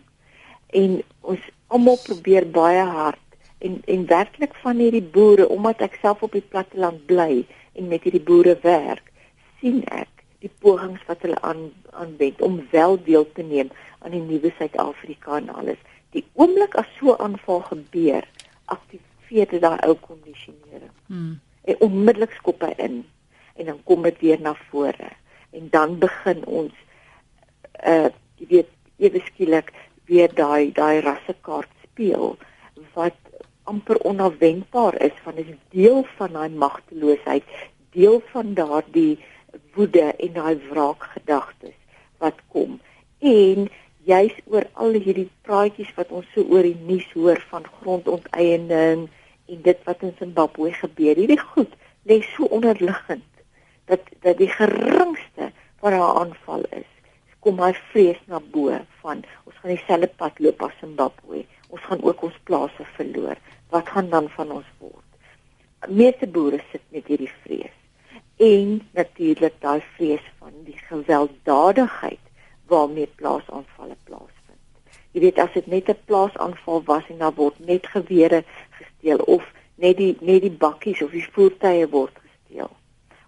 En 0.67 1.01
ons 1.21 1.39
almal 1.67 1.99
probeer 2.03 2.47
baie 2.51 2.83
hard 2.83 3.21
en 3.57 3.81
en 3.85 4.05
werklik 4.07 4.55
van 4.63 4.79
hierdie 4.83 5.03
boere 5.17 5.47
omdat 5.49 5.81
ek 5.87 5.97
self 6.01 6.23
op 6.23 6.35
die 6.35 6.45
platteland 6.53 7.05
bly 7.09 7.45
en 7.75 7.87
met 7.87 8.03
hierdie 8.03 8.23
boere 8.23 8.57
werk, 8.61 9.11
sien 9.59 9.81
ek 9.91 10.11
die 10.43 10.51
pogings 10.61 11.01
wat 11.09 11.23
hulle 11.25 11.39
aan 11.41 11.67
aanwend 11.91 12.41
om 12.45 12.61
wel 12.71 12.99
deel 13.03 13.25
te 13.33 13.43
neem 13.43 13.71
aan 14.05 14.13
die 14.13 14.21
nuwe 14.21 14.51
Suid-Afrika 14.57 15.39
en 15.39 15.49
alles. 15.49 15.81
Die 16.13 16.23
oomblik 16.33 16.75
as 16.79 16.89
so 16.99 17.15
'n 17.15 17.21
aanval 17.27 17.61
gebeur, 17.71 18.23
aktiveer 18.65 19.49
dit 19.49 19.61
daai 19.61 19.79
ou 19.87 19.95
kondisionering. 19.95 20.95
Hmm. 21.07 21.39
En 21.65 21.75
onmiddellik 21.79 22.31
skop 22.31 22.61
hy 22.61 22.73
in 22.77 23.05
en 23.55 23.65
dan 23.65 23.83
kom 23.83 24.03
dit 24.03 24.19
weer 24.19 24.41
na 24.41 24.53
vore 24.69 25.09
en 25.57 25.67
dan 25.71 25.99
begin 25.99 26.45
ons 26.45 26.73
uh 27.93 28.09
jy 28.39 28.47
weet 28.51 28.71
ewe 29.07 29.21
skielik 29.27 29.71
weer 30.09 30.31
daai 30.35 30.71
daai 30.75 30.99
rassekaart 31.05 31.71
speel 31.83 32.35
wat 32.95 33.17
amper 33.71 33.99
onafwendbaar 34.09 34.95
is 35.07 35.15
van 35.23 35.39
'n 35.39 35.59
deel 35.69 36.05
van 36.17 36.31
daai 36.37 36.49
magteloosheid, 36.49 37.43
deel 37.91 38.21
van 38.31 38.53
daardie 38.53 39.19
woede 39.73 40.05
en 40.25 40.33
daai 40.33 40.55
wraakgedagtes 40.69 41.77
wat 42.17 42.37
kom. 42.47 42.79
En 43.19 43.69
juis 44.03 44.35
oor 44.45 44.65
al 44.73 44.91
hierdie 45.05 45.29
praatjies 45.41 45.93
wat 45.95 46.09
ons 46.09 46.27
so 46.33 46.41
oor 46.41 46.61
die 46.61 46.81
nuus 46.87 47.07
hoor 47.13 47.41
van 47.49 47.65
grondonteiening 47.79 49.09
en 49.45 49.61
dit 49.61 49.79
wat 49.83 50.01
in 50.01 50.13
Zimbabwe 50.19 50.73
gebeur, 50.73 51.15
hierdie 51.15 51.41
goed 51.53 51.73
lê 52.03 52.21
so 52.35 52.45
onderliggend 52.45 53.25
dat 53.85 54.01
dat 54.19 54.37
die 54.37 54.49
geringste 54.49 55.51
van 55.79 55.93
haar 55.93 56.15
aanval 56.23 56.63
is 56.69 56.91
kom 57.39 57.59
my 57.61 57.73
vrees 57.91 58.21
na 58.25 58.39
bo 58.53 58.73
van 59.01 59.21
ons 59.45 59.57
gaan 59.61 59.73
dieselfde 59.75 60.09
pad 60.21 60.39
loop 60.41 60.63
as 60.65 60.79
Zimbabwe 60.81 61.45
ons 61.69 61.83
gaan 61.87 62.01
ook 62.01 62.23
ons 62.27 62.37
plase 62.49 62.85
verloor 62.97 63.37
wat 63.69 63.89
gaan 63.93 64.09
dan 64.09 64.29
van 64.29 64.51
ons 64.51 64.69
word? 64.79 65.03
Meeste 65.87 66.27
boere 66.27 66.61
sit 66.71 66.81
met 66.95 67.07
hierdie 67.11 67.31
vrees 67.43 67.75
en 68.45 68.79
natuurlik 68.97 69.59
daai 69.63 69.81
vrees 69.95 70.23
van 70.39 70.55
die 70.67 70.77
gewelddadigheid 70.87 72.23
waarmee 72.71 73.07
plaasaanvalle 73.19 73.97
plaasvind. 74.09 74.61
Jy 75.13 75.21
weet 75.23 75.39
as 75.39 75.53
dit 75.53 75.67
net 75.67 75.89
'n 75.89 75.99
plaasaanval 76.09 76.81
was 76.89 77.05
en 77.09 77.21
daar 77.23 77.37
word 77.37 77.59
net 77.59 77.87
gewere 77.87 78.43
gesteel 78.79 79.21
of 79.37 79.43
net 79.75 79.97
die 79.97 80.17
net 80.19 80.41
die 80.41 80.57
bakkies 80.65 81.01
of 81.01 81.11
die 81.11 81.27
voertuie 81.37 81.87
word 81.87 82.15
gesteel 82.25 82.71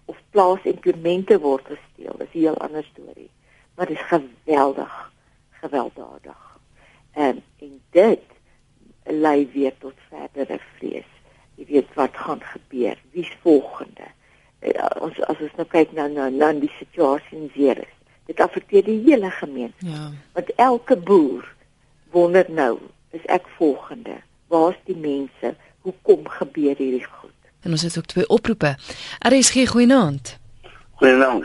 of 0.08 0.16
plaasimplemente 0.30 1.38
word 1.44 1.64
gesteel, 1.68 2.16
is 2.24 2.32
'n 2.32 2.38
heel 2.38 2.58
ander 2.58 2.84
storie. 2.84 3.30
Maar 3.74 3.86
dit 3.86 3.96
is 3.96 4.10
geweldig 4.16 5.12
gewelddadig. 5.60 6.58
En 7.12 7.42
en 7.58 7.80
dit 7.90 8.22
lei 9.04 9.50
weer 9.52 9.74
tot 9.78 9.94
verdere 10.08 10.58
vrees. 10.76 11.10
Jy 11.54 11.66
weet 11.66 11.94
wat 11.94 12.16
gaan 12.16 12.40
gebeur? 12.40 12.98
Wie's 13.10 13.36
volgende? 13.42 14.06
Uh, 14.60 14.90
ons 15.00 15.20
as 15.30 15.40
ons 15.40 15.54
nou 15.56 15.66
kyk 15.70 15.92
na 15.92 16.06
na, 16.06 16.28
na 16.28 16.52
die 16.52 16.72
situasie 16.78 17.38
in 17.38 17.50
Zeres. 17.54 17.94
Dit 18.26 18.40
affekteer 18.40 18.84
die 18.84 19.00
hele 19.06 19.30
gemeenskap. 19.30 19.88
Ja. 19.88 20.10
Want 20.32 20.54
elke 20.54 20.96
boer 20.96 21.54
wonder 22.10 22.46
nou, 22.48 22.78
is 23.10 23.24
ek 23.24 23.48
volgende? 23.56 24.18
Waar's 24.52 24.78
die 24.84 24.96
mense? 24.96 25.54
Hoekom 25.86 26.28
gebeur 26.28 26.76
hierdie 26.76 27.04
goed? 27.04 27.37
En 27.62 27.70
ons 27.70 27.82
het 27.82 27.98
ook 27.98 28.06
twee 28.06 28.28
oproepe. 28.28 28.76
RSG 29.18 29.68
goeienaand. 29.68 30.38
Goeienaand. 30.90 31.44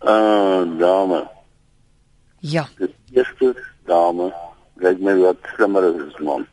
Uh 0.00 0.78
dame. 0.78 1.30
Ja. 2.38 2.68
Die 2.78 2.94
eerste 3.12 3.54
dame 3.84 4.32
lyk 4.80 5.00
my 5.00 5.16
wat 5.20 5.36
slimmer 5.54 5.84
as 5.90 6.18
man. 6.24 6.46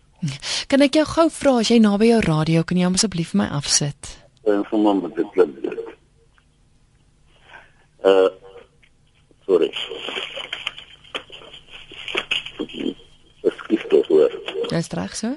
Kan 0.68 0.84
ek 0.84 0.98
jou 1.00 1.06
gou 1.08 1.28
vra 1.32 1.54
as 1.62 1.70
jy 1.72 1.78
naby 1.80 2.10
jou 2.10 2.22
radio 2.26 2.64
kan 2.68 2.80
jy 2.80 2.90
asseblief 2.90 3.32
vir 3.36 3.44
my 3.44 3.50
afsit? 3.60 4.16
En 4.48 4.64
vir 4.68 4.84
my 4.84 4.96
met 5.04 5.16
die 5.16 5.28
klip. 5.36 5.54
Uh 8.04 8.30
sorry. 9.48 9.72
Skiet 13.58 13.90
tog 13.90 14.08
hoor. 14.12 14.40
Dis 14.72 14.92
reg 14.96 15.16
so? 15.16 15.36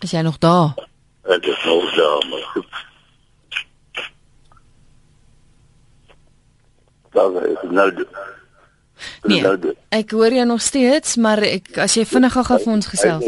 Is 0.00 0.14
jy 0.16 0.22
nog 0.24 0.38
daar? 0.38 0.74
Ek 1.28 1.44
is 1.44 1.64
nog 1.64 1.94
daar, 1.94 2.26
maar 2.30 2.46
goed. 2.54 2.78
daar 7.10 7.46
is 7.46 7.70
nou 7.70 8.06
nee, 9.24 9.40
nou 9.42 9.74
ek 9.88 10.10
hoor 10.10 10.32
jou 10.32 10.46
nog 10.46 10.60
steeds 10.62 11.16
maar 11.16 11.42
ek 11.42 11.78
as 11.82 11.96
jy 11.98 12.04
vinnig 12.06 12.36
gou 12.36 12.44
vir 12.48 12.72
ons 12.72 12.90
gesels 12.92 13.24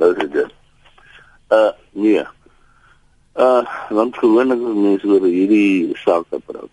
nou 0.00 0.12
dit 0.16 0.38
uh 1.52 1.72
nee 1.92 2.24
Uh, 3.32 3.64
want 3.88 4.16
gewoonlik 4.20 4.60
as 4.60 4.76
mense 4.76 5.08
oor 5.08 5.22
hierdie 5.24 5.96
saak 5.96 6.26
praat, 6.28 6.68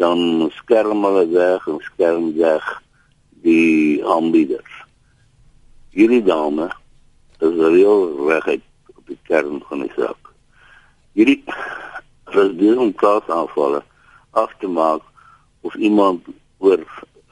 dan 0.00 0.48
skerm 0.56 1.04
hulle 1.04 1.26
weg 1.28 1.66
en 1.68 1.82
skerm 1.84 2.30
weg 2.38 2.64
die 3.44 4.00
aanbieders. 4.08 4.78
Hierdie 5.92 6.22
dame 6.24 6.70
is 7.42 7.56
reël 7.58 8.02
reguit 8.28 8.62
op 8.96 9.06
die 9.06 9.18
kern 9.28 9.62
van 9.68 9.82
die 9.84 9.92
saak. 9.96 10.30
Hierdie 11.18 11.42
resdien 12.34 12.92
plaas 13.00 13.26
aanvalle 13.28 13.82
af 14.38 14.52
te 14.60 14.68
maak 14.70 15.02
of 15.66 15.74
iemand 15.74 16.28
oor 16.58 16.80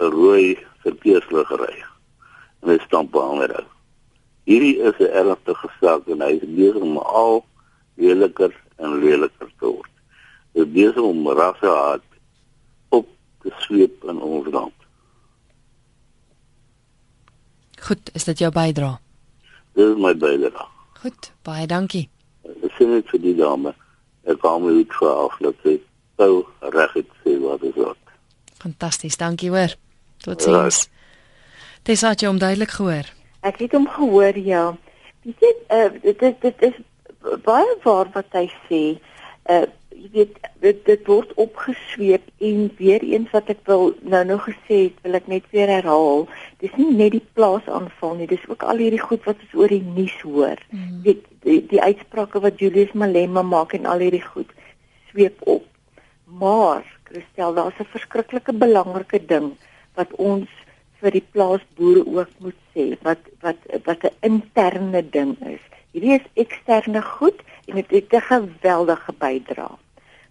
'n 0.01 0.11
rooi 0.17 0.59
verkeerslig 0.85 1.51
ry 1.63 1.77
en 2.61 2.73
hy 2.73 2.79
stamp 2.87 3.17
aan 3.17 3.43
hom. 3.43 3.69
Hierdie 4.51 4.77
is 4.89 4.99
'n 4.99 5.15
ernstige 5.21 5.69
saak 5.81 6.09
en 6.09 6.21
hy 6.27 6.33
is 6.39 6.55
besig 6.59 6.83
om 6.83 6.99
al 6.99 7.45
leliker 7.95 8.53
en 8.77 8.99
leliker 9.05 9.49
te 9.59 9.67
word. 9.67 9.93
Dit 10.53 10.73
besig 10.73 11.03
om 11.13 11.29
rassehaat 11.29 12.03
op 12.89 13.07
te 13.43 13.51
sweep 13.59 14.05
in 14.05 14.21
ons 14.21 14.49
land. 14.53 14.75
Goed, 17.81 18.11
is 18.13 18.25
dit 18.25 18.39
jou 18.39 18.53
bydrae? 18.53 18.99
Dit 19.81 19.89
is 19.89 19.97
my 19.97 20.13
bydrae. 20.17 20.67
Goed, 21.01 21.31
baie 21.43 21.67
dankie. 21.67 22.11
Ek 22.45 22.75
sê 22.77 22.85
net 22.85 23.07
vir 23.09 23.21
die 23.23 23.33
dame, 23.39 23.71
ek 24.29 24.43
kom 24.43 24.67
vir 24.69 25.09
af 25.09 25.39
dat 25.41 25.57
sy 25.65 25.79
sou 26.21 26.43
reg 26.75 26.93
het 26.99 27.09
sê 27.23 27.39
wat 27.41 27.65
is 27.65 27.79
dit. 27.79 28.13
Fantasties, 28.61 29.17
dankie 29.17 29.49
hoor. 29.49 29.73
Totsiens. 30.21 30.83
Dis 31.89 32.05
het 32.05 32.21
jy 32.21 32.29
onduidelik 32.29 32.77
gehoor. 32.77 33.09
Ek 33.41 33.63
het 33.65 33.73
hom 33.73 33.89
gehoor 33.89 34.37
ja. 34.45 34.67
Weet 35.25 35.49
jy, 35.49 35.55
uh, 35.73 35.89
dit 36.05 36.45
dit 36.45 36.69
is 36.69 36.77
baie 37.49 37.79
waar 37.87 38.13
wat 38.19 38.37
hy 38.37 38.47
sê. 38.69 38.85
Uh 39.49 39.65
jy 39.91 40.09
weet 40.13 40.39
dit, 40.61 40.85
dit 40.87 41.07
word 41.07 41.33
opgesweep 41.41 42.27
en 42.39 42.71
weer 42.79 43.03
eens 43.03 43.31
wat 43.35 43.51
ek 43.53 43.63
wil 43.69 43.95
nou 44.03 44.23
nog 44.25 44.45
gesê 44.49 44.79
het, 44.87 45.01
wil 45.05 45.19
ek 45.19 45.27
net 45.31 45.49
weer 45.55 45.71
herhaal. 45.73 46.27
Dis 46.63 46.75
nie 46.79 46.91
net 46.95 47.15
die 47.17 47.25
plaasaanval 47.39 48.17
nie, 48.19 48.29
dis 48.31 48.47
ook 48.49 48.63
al 48.63 48.83
hierdie 48.83 49.03
goed 49.03 49.25
wat 49.29 49.41
ons 49.45 49.57
oor 49.59 49.73
die 49.73 49.83
nuus 49.83 50.17
hoor. 50.23 50.63
Mm. 50.71 51.03
Weet 51.07 51.27
die, 51.47 51.61
die 51.73 51.83
uitsprake 51.83 52.43
wat 52.45 52.63
Julius 52.63 52.93
Malema 52.93 53.43
maak 53.43 53.75
en 53.79 53.89
al 53.91 54.05
hierdie 54.07 54.25
goed 54.25 54.51
sweep 55.11 55.43
op. 55.51 55.67
Maar 56.41 56.85
Christel, 57.11 57.55
daar's 57.55 57.79
'n 57.81 57.91
verskriklike 57.91 58.53
belangrike 58.53 59.19
ding 59.27 59.57
wat 59.99 60.13
ons 60.15 60.49
vir 61.01 61.17
die 61.17 61.27
plaasboere 61.33 62.05
ook 62.07 62.33
moet 62.45 62.61
sê 62.75 62.85
wat 63.07 63.23
wat 63.43 63.59
wat 63.85 64.05
'n 64.05 64.17
interne 64.21 65.03
ding 65.11 65.37
is. 65.47 65.65
Hierdie 65.93 66.15
is 66.21 66.27
eksterne 66.35 67.03
goed 67.03 67.41
en 67.71 67.79
dit 67.81 67.91
het 67.91 68.13
'n 68.13 68.27
geweldige 68.33 69.13
bydrae. 69.19 69.79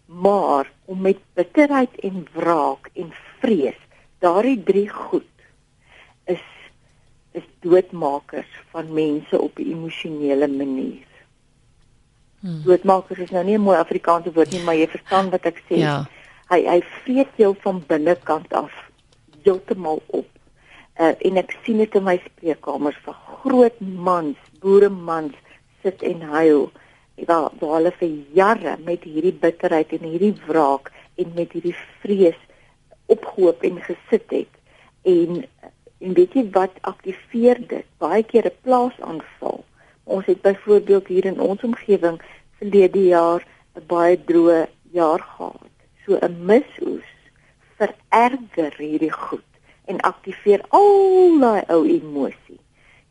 Maar 0.06 0.72
om 0.86 1.02
met 1.02 1.18
bitterheid 1.34 2.00
en 2.00 2.28
wraak 2.34 2.90
en 2.94 3.14
vrees, 3.40 3.80
daardie 4.20 4.64
drie 4.64 4.90
goed 4.90 5.34
is 6.26 6.44
is 7.32 7.44
doodmakers 7.60 8.52
van 8.72 8.94
mense 8.94 9.42
op 9.42 9.58
'n 9.58 9.72
emosionele 9.72 10.48
manier. 10.48 11.08
Hmm. 12.40 12.62
Doodmakers 12.64 13.20
is 13.20 13.30
nou 13.30 13.44
nie 13.44 13.58
'n 13.58 13.62
mooi 13.62 13.78
Afrikaanse 13.78 14.34
woord 14.34 14.52
nie, 14.52 14.64
maar 14.64 14.76
jy 14.76 14.88
verstaan 14.88 15.30
wat 15.30 15.46
ek 15.46 15.62
sê. 15.68 15.76
Ja. 15.76 16.08
Hy 16.50 16.66
hy 16.66 16.82
vreet 16.82 17.34
jou 17.36 17.56
van 17.60 17.84
binnekant 17.88 18.54
af 18.54 18.72
heeltemal 19.44 20.02
op. 20.06 20.28
Uh, 21.00 21.14
en 21.20 21.38
ek 21.38 21.58
sien 21.64 21.78
dit 21.78 21.96
in 21.96 22.04
my 22.04 22.18
spreekkamers 22.26 22.98
vir 23.04 23.14
groot 23.14 23.80
mans, 23.80 24.38
boeremans 24.60 25.36
sit 25.84 26.02
en 26.02 26.22
huil 26.22 26.72
waar 27.28 27.52
waar 27.60 27.76
hulle 27.78 27.92
vir 28.00 28.12
jare 28.34 28.78
met 28.86 29.04
hierdie 29.04 29.34
bitterheid 29.34 29.92
en 29.98 30.06
hierdie 30.10 30.36
wraak 30.48 30.92
en 31.16 31.32
met 31.36 31.52
hierdie 31.52 31.76
vrees 32.02 32.40
opgehoop 33.06 33.64
en 33.64 33.82
gesit 33.88 34.30
het. 34.30 34.54
En 35.04 35.44
en 36.00 36.14
weet 36.16 36.34
jy 36.34 36.46
wat 36.56 36.76
aktiveer 36.88 37.60
dit? 37.68 37.88
Baie 38.00 38.24
keer 38.24 38.46
'n 38.46 38.62
plaasaanval. 38.64 39.64
Ons 40.04 40.26
het 40.26 40.42
byvoorbeeld 40.42 41.08
hier 41.08 41.26
in 41.26 41.40
ons 41.40 41.64
omgewing 41.64 42.22
verlede 42.58 43.04
jaar 43.04 43.44
'n 43.76 43.84
baie 43.88 44.18
droë 44.18 44.68
jaar 44.92 45.20
gehad. 45.20 45.74
So 46.06 46.18
'n 46.22 46.46
misoes 46.46 47.10
vererger 47.78 48.74
hierdie 48.78 49.12
goed 49.12 49.50
en 49.86 50.00
aktiveer 50.00 50.62
al 50.70 51.40
daai 51.40 51.64
ou 51.68 51.86
emosie. 51.88 52.60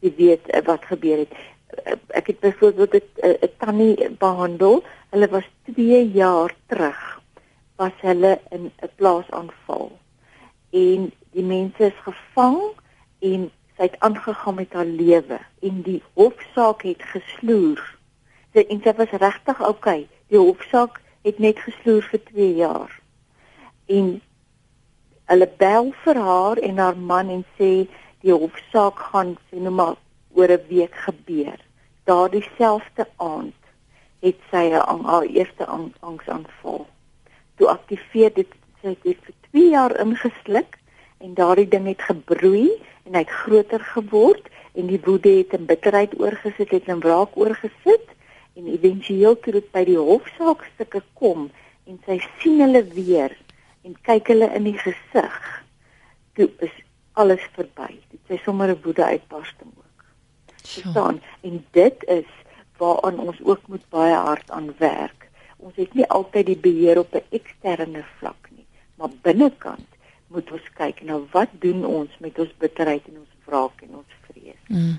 Jy 0.00 0.12
weet 0.16 0.64
wat 0.64 0.84
gebeur 0.84 1.18
het 1.18 1.32
ek 2.08 2.26
het 2.26 2.40
byvoorbeeld 2.40 2.94
'n 2.94 3.52
tannie 3.58 4.10
behandel. 4.10 4.82
Hulle 5.10 5.28
was 5.28 5.48
2 5.64 6.10
jaar 6.10 6.54
terug 6.66 7.20
was 7.78 7.92
hulle 8.00 8.40
in 8.50 8.72
'n 8.82 8.90
plaasaanval. 8.94 9.98
En 10.70 11.12
die 11.30 11.44
mense 11.44 11.84
is 11.84 12.00
gevang 12.02 12.58
en 13.18 13.50
sy 13.76 13.82
het 13.82 14.00
aangegaan 14.00 14.54
met 14.54 14.72
haar 14.72 14.84
lewe 14.84 15.38
en 15.60 15.82
die 15.82 16.02
hofsaak 16.12 16.82
het 16.82 17.02
gesloer. 17.02 17.80
Sy 18.52 18.64
en 18.68 18.80
sy 18.82 18.92
was 18.94 19.10
regtig 19.10 19.60
oukei. 19.60 20.00
Okay. 20.00 20.08
Die 20.28 20.38
hofsaak 20.38 21.00
het 21.22 21.38
net 21.38 21.58
gesloer 21.58 22.02
vir 22.02 22.22
2 22.22 22.54
jaar. 22.54 23.00
En 23.86 24.20
hulle 25.24 25.48
bel 25.56 25.92
vir 26.04 26.16
haar 26.16 26.56
en 26.56 26.78
haar 26.78 26.96
man 26.96 27.28
en 27.28 27.44
sê 27.58 27.72
die 28.20 28.32
hofsaak 28.32 28.98
gaan 28.98 29.36
sê 29.48 29.60
nou 29.62 29.74
maar 29.74 29.96
oor 30.34 30.50
'n 30.50 30.66
week 30.68 30.94
gebeur. 30.94 31.58
Daardie 32.04 32.46
selfde 32.56 33.08
aand 33.16 33.54
het 34.20 34.38
sy 34.50 34.70
haar 34.70 35.22
eerste 35.22 35.66
angsaanval. 36.00 36.86
Toe 37.56 37.68
aktiveer 37.68 38.32
dit 38.34 38.50
sy 38.82 38.94
het 39.02 39.18
vir 39.26 39.34
2 39.50 39.70
jaar 39.70 39.94
ingesluk 40.00 40.78
en 41.18 41.34
daardie 41.34 41.68
ding 41.68 41.86
het 41.86 42.02
gebroei 42.02 42.68
en 43.06 43.16
hy 43.16 43.24
het 43.24 43.38
groter 43.42 43.82
geword 43.94 44.48
en 44.78 44.86
die 44.86 45.00
woede 45.04 45.32
het 45.40 45.54
in 45.56 45.66
bitterheid 45.66 46.14
oorgesit 46.20 46.70
het 46.70 46.90
en 46.92 47.02
wraak 47.02 47.36
oorgesit 47.36 48.14
en 48.58 48.70
éventueel 48.70 49.38
toe 49.42 49.52
dit 49.58 49.70
by 49.74 49.84
die 49.88 49.98
hofsaak 49.98 50.64
stukke 50.74 51.02
kom 51.18 51.48
en 51.90 51.98
sy 52.06 52.20
sien 52.38 52.60
hulle 52.62 52.84
weer 52.94 53.34
en 53.86 53.96
kyk 54.06 54.30
hulle 54.34 54.50
in 54.58 54.68
die 54.68 54.78
gesig 54.78 55.38
toe 56.38 56.50
is 56.66 56.74
alles 57.18 57.42
verby 57.56 57.90
dit 57.96 58.20
sy 58.30 58.38
sommer 58.44 58.70
'n 58.74 58.82
woede 58.84 59.04
uitbarsting 59.04 59.72
verstaan 60.68 61.20
en 61.40 61.64
dit 61.70 62.04
is 62.06 62.30
waaraan 62.78 63.18
ons 63.18 63.38
ook 63.42 63.66
moet 63.66 63.88
baie 63.88 64.14
hard 64.14 64.50
aan 64.50 64.74
werk. 64.78 65.28
Ons 65.56 65.76
het 65.76 65.94
nie 65.94 66.06
altyd 66.06 66.46
die 66.46 66.60
beheer 66.66 66.98
op 66.98 67.14
'n 67.14 67.24
eksterne 67.30 68.04
vlak 68.18 68.48
nie, 68.56 68.66
maar 68.94 69.10
binnekant 69.22 69.88
moet 70.26 70.52
ons 70.52 70.66
kyk 70.74 71.02
na 71.02 71.20
wat 71.32 71.48
doen 71.58 71.84
ons 71.84 72.10
met 72.18 72.38
ons 72.38 72.52
bitterheid 72.58 73.06
en 73.08 73.18
ons 73.18 73.34
wraak 73.44 73.82
en 73.82 73.94
ons 74.02 74.12
vrees. 74.28 74.62
Mm. 74.66 74.98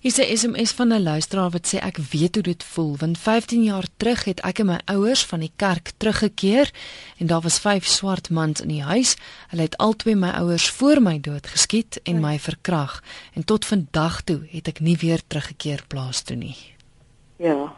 Hier 0.00 0.12
sê 0.16 0.24
SMS 0.32 0.72
van 0.72 0.92
'n 0.92 1.02
luisteraar 1.02 1.50
wat 1.50 1.66
sê 1.68 1.76
ek 1.78 1.96
weet 1.96 2.34
hoe 2.34 2.42
dit 2.42 2.64
voel 2.64 2.96
want 2.96 3.18
15 3.18 3.62
jaar 3.62 3.84
terug 3.96 4.24
het 4.24 4.40
ek 4.40 4.58
en 4.58 4.66
my 4.66 4.78
ouers 4.84 5.26
van 5.26 5.40
die 5.40 5.52
kerk 5.56 5.92
teruggekeer 5.96 6.70
en 7.18 7.26
daar 7.26 7.40
was 7.40 7.58
vyf 7.60 7.84
swart 7.84 8.30
mans 8.30 8.60
in 8.60 8.68
die 8.68 8.82
huis. 8.82 9.16
Hulle 9.48 9.62
het 9.62 9.76
albei 9.76 10.14
my 10.14 10.30
ouers 10.30 10.70
voor 10.70 11.02
my 11.02 11.20
dood 11.20 11.46
geskiet 11.46 12.00
en 12.02 12.20
my 12.20 12.38
verkrag 12.38 13.02
en 13.34 13.44
tot 13.44 13.64
vandag 13.64 14.22
toe 14.22 14.40
het 14.48 14.68
ek 14.68 14.80
nie 14.80 14.96
weer 14.96 15.20
teruggekeer 15.26 15.84
plaas 15.86 16.22
toe 16.22 16.36
nie. 16.36 16.56
Ja. 17.36 17.74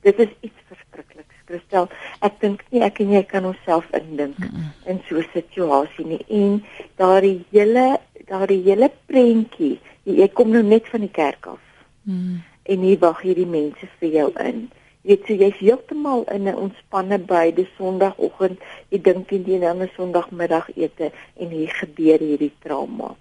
Dit 0.00 0.18
is 0.18 0.28
iets 0.40 0.60
verskrikliks. 0.68 1.34
Christel, 1.44 1.88
ek 2.20 2.40
dink 2.40 2.62
nie 2.70 2.82
ek 2.82 3.00
en 3.00 3.10
jy 3.10 3.22
kan 3.22 3.44
onsself 3.44 3.84
indink 3.92 4.38
mm 4.38 4.46
-mm. 4.46 4.70
in 4.86 5.02
so 5.08 5.18
'n 5.18 5.28
situasie 5.32 6.06
nie 6.06 6.24
en 6.28 6.64
daardie 6.96 7.44
hele 7.50 8.00
daardie 8.26 8.62
hele 8.62 8.90
prentjie 9.06 9.80
jy 10.04 10.28
kom 10.36 10.52
nou 10.52 10.62
net 10.62 10.88
van 10.92 11.04
die 11.04 11.12
kerk 11.12 11.46
af. 11.48 11.60
Mm. 12.04 12.42
En 12.68 12.84
hier 12.84 12.98
wag 13.00 13.22
hierdie 13.24 13.48
mense 13.48 13.88
vir 14.00 14.10
jou 14.12 14.30
in. 14.44 14.66
Jy 15.04 15.10
weet 15.10 15.26
so 15.28 15.36
jy's 15.36 15.58
heeltemal 15.60 16.24
in 16.32 16.48
'n 16.48 16.56
ontspanne 16.56 17.18
by 17.18 17.52
die 17.52 17.68
Sondagoggend, 17.76 18.60
jy 18.90 18.98
dink 19.00 19.32
jy 19.32 19.42
die 19.44 19.60
dan 19.60 19.82
'n 19.82 19.90
Sondagmiddagete 19.96 21.12
en 21.36 21.48
hier 21.48 21.68
gebeur 21.68 22.18
hierdie 22.18 22.52
trauma. 22.64 23.16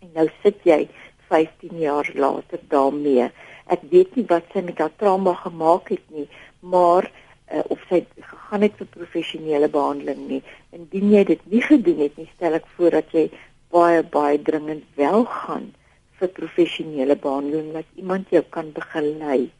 En 0.00 0.08
nou 0.14 0.28
sit 0.42 0.60
jy 0.64 0.88
15 1.28 1.78
jaar 1.78 2.10
later 2.14 2.60
daarmee. 2.68 3.30
Ek 3.66 3.80
weet 3.90 4.16
nie 4.16 4.24
wat 4.28 4.44
sy 4.52 4.60
met 4.60 4.78
haar 4.78 4.96
trauma 4.96 5.34
gemaak 5.34 5.88
het 5.88 6.04
nie, 6.08 6.28
maar 6.60 7.10
uh, 7.52 7.62
of 7.68 7.80
sy 7.88 8.04
gegaan 8.20 8.62
het 8.62 8.76
vir 8.76 8.86
professionele 8.86 9.68
behandeling 9.68 10.28
nie. 10.28 10.42
Indien 10.72 11.10
jy 11.10 11.24
dit 11.24 11.40
nie 11.46 11.62
gedoen 11.62 11.98
het 11.98 12.16
nie, 12.16 12.28
stel 12.36 12.54
ek 12.54 12.66
voor 12.76 12.90
dat 12.90 13.12
jy 13.12 13.30
baie 13.70 14.02
baie 14.02 14.42
dringend 14.42 14.84
wel 14.96 15.24
gaan 15.24 15.72
vir 16.18 16.32
professionele 16.38 17.16
behandeling 17.16 17.72
dat 17.72 18.00
iemand 18.00 18.30
jou 18.30 18.42
kan 18.56 18.72
begelei 18.72 19.50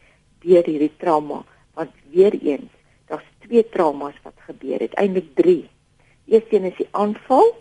deur 0.45 0.71
hierdie 0.71 0.93
trauma 0.99 1.43
want 1.75 1.91
weer 2.15 2.37
eens 2.41 2.71
daar's 3.11 3.27
twee 3.47 3.65
traumas 3.77 4.17
wat 4.23 4.47
gebeur 4.49 4.81
het 4.87 4.95
eintlik 5.01 5.35
drie 5.35 5.65
eerstens 6.27 6.73
is 6.73 6.81
die 6.83 6.91
aanval 6.93 7.53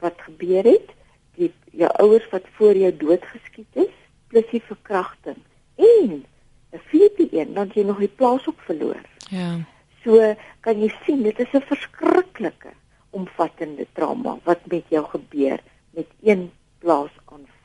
wat 0.00 0.26
gebeur 0.28 0.64
het 0.64 0.96
die 1.38 1.52
jou 1.82 1.90
ouers 2.04 2.26
wat 2.32 2.48
voor 2.58 2.76
jou 2.76 2.92
doodgeskiet 3.04 3.84
is 3.86 3.94
plus 4.30 4.50
die 4.50 4.62
verkrachting 4.62 5.40
en 5.80 6.24
'n 6.72 6.82
4-1, 6.90 7.54
dan 7.54 7.70
jy 7.74 7.82
nog 7.82 7.98
die 7.98 8.12
plaas 8.20 8.46
op 8.46 8.60
verloor. 8.66 9.02
Ja. 9.30 9.58
So 10.04 10.34
kan 10.60 10.80
jy 10.80 10.90
sien 11.04 11.22
dit 11.22 11.38
is 11.38 11.52
'n 11.52 11.66
verskriklike 11.66 12.72
omvattende 13.10 13.86
trauma 13.92 14.38
wat 14.44 14.66
met 14.66 14.84
jou 14.88 15.04
gebeur 15.04 15.58
met 15.90 16.06
een 16.22 16.50
plaasaanval. 16.78 17.59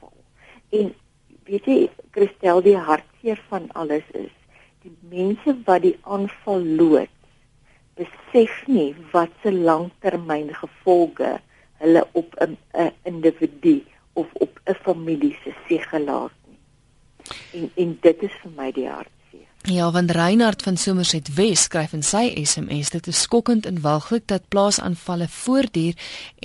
En 0.76 0.94
weet 1.48 1.68
jy, 1.70 1.80
Christel, 2.16 2.62
die 2.66 2.78
hartseer 2.78 3.42
van 3.50 3.70
alles 3.82 4.08
is 4.18 4.34
die 4.86 4.94
mense 5.10 5.56
wat 5.66 5.82
die 5.86 5.96
aanval 6.04 6.66
lood 6.80 7.12
besef 7.98 8.56
nie 8.68 8.92
wat 9.14 9.34
se 9.42 9.54
langtermyn 9.54 10.52
gevolge 10.60 11.32
hulle 11.82 12.04
op 12.22 12.36
'n 12.44 12.58
individu 13.12 13.76
of 14.14 14.28
op 14.46 14.60
'n 14.66 14.78
familie 14.88 15.36
se 15.44 15.54
segelaar 15.68 16.32
nie. 16.48 16.60
En 17.54 17.72
en 17.76 17.98
dit 18.02 18.24
is 18.24 18.36
vir 18.42 18.52
my 18.56 18.72
die 18.72 18.90
hart 18.90 19.15
Ja, 19.66 19.92
want 19.92 20.12
Reinhard 20.12 20.62
van 20.62 20.78
Somerset 20.78 21.34
Wes 21.34 21.64
skryf 21.64 21.94
in 21.98 22.04
sy 22.06 22.28
SMS 22.44 22.92
dit 22.94 23.08
is 23.08 23.22
skokkend 23.26 23.66
en 23.66 23.82
walglik 23.82 24.28
dat 24.30 24.46
plaasaanvalle 24.54 25.26
voortduur 25.28 25.96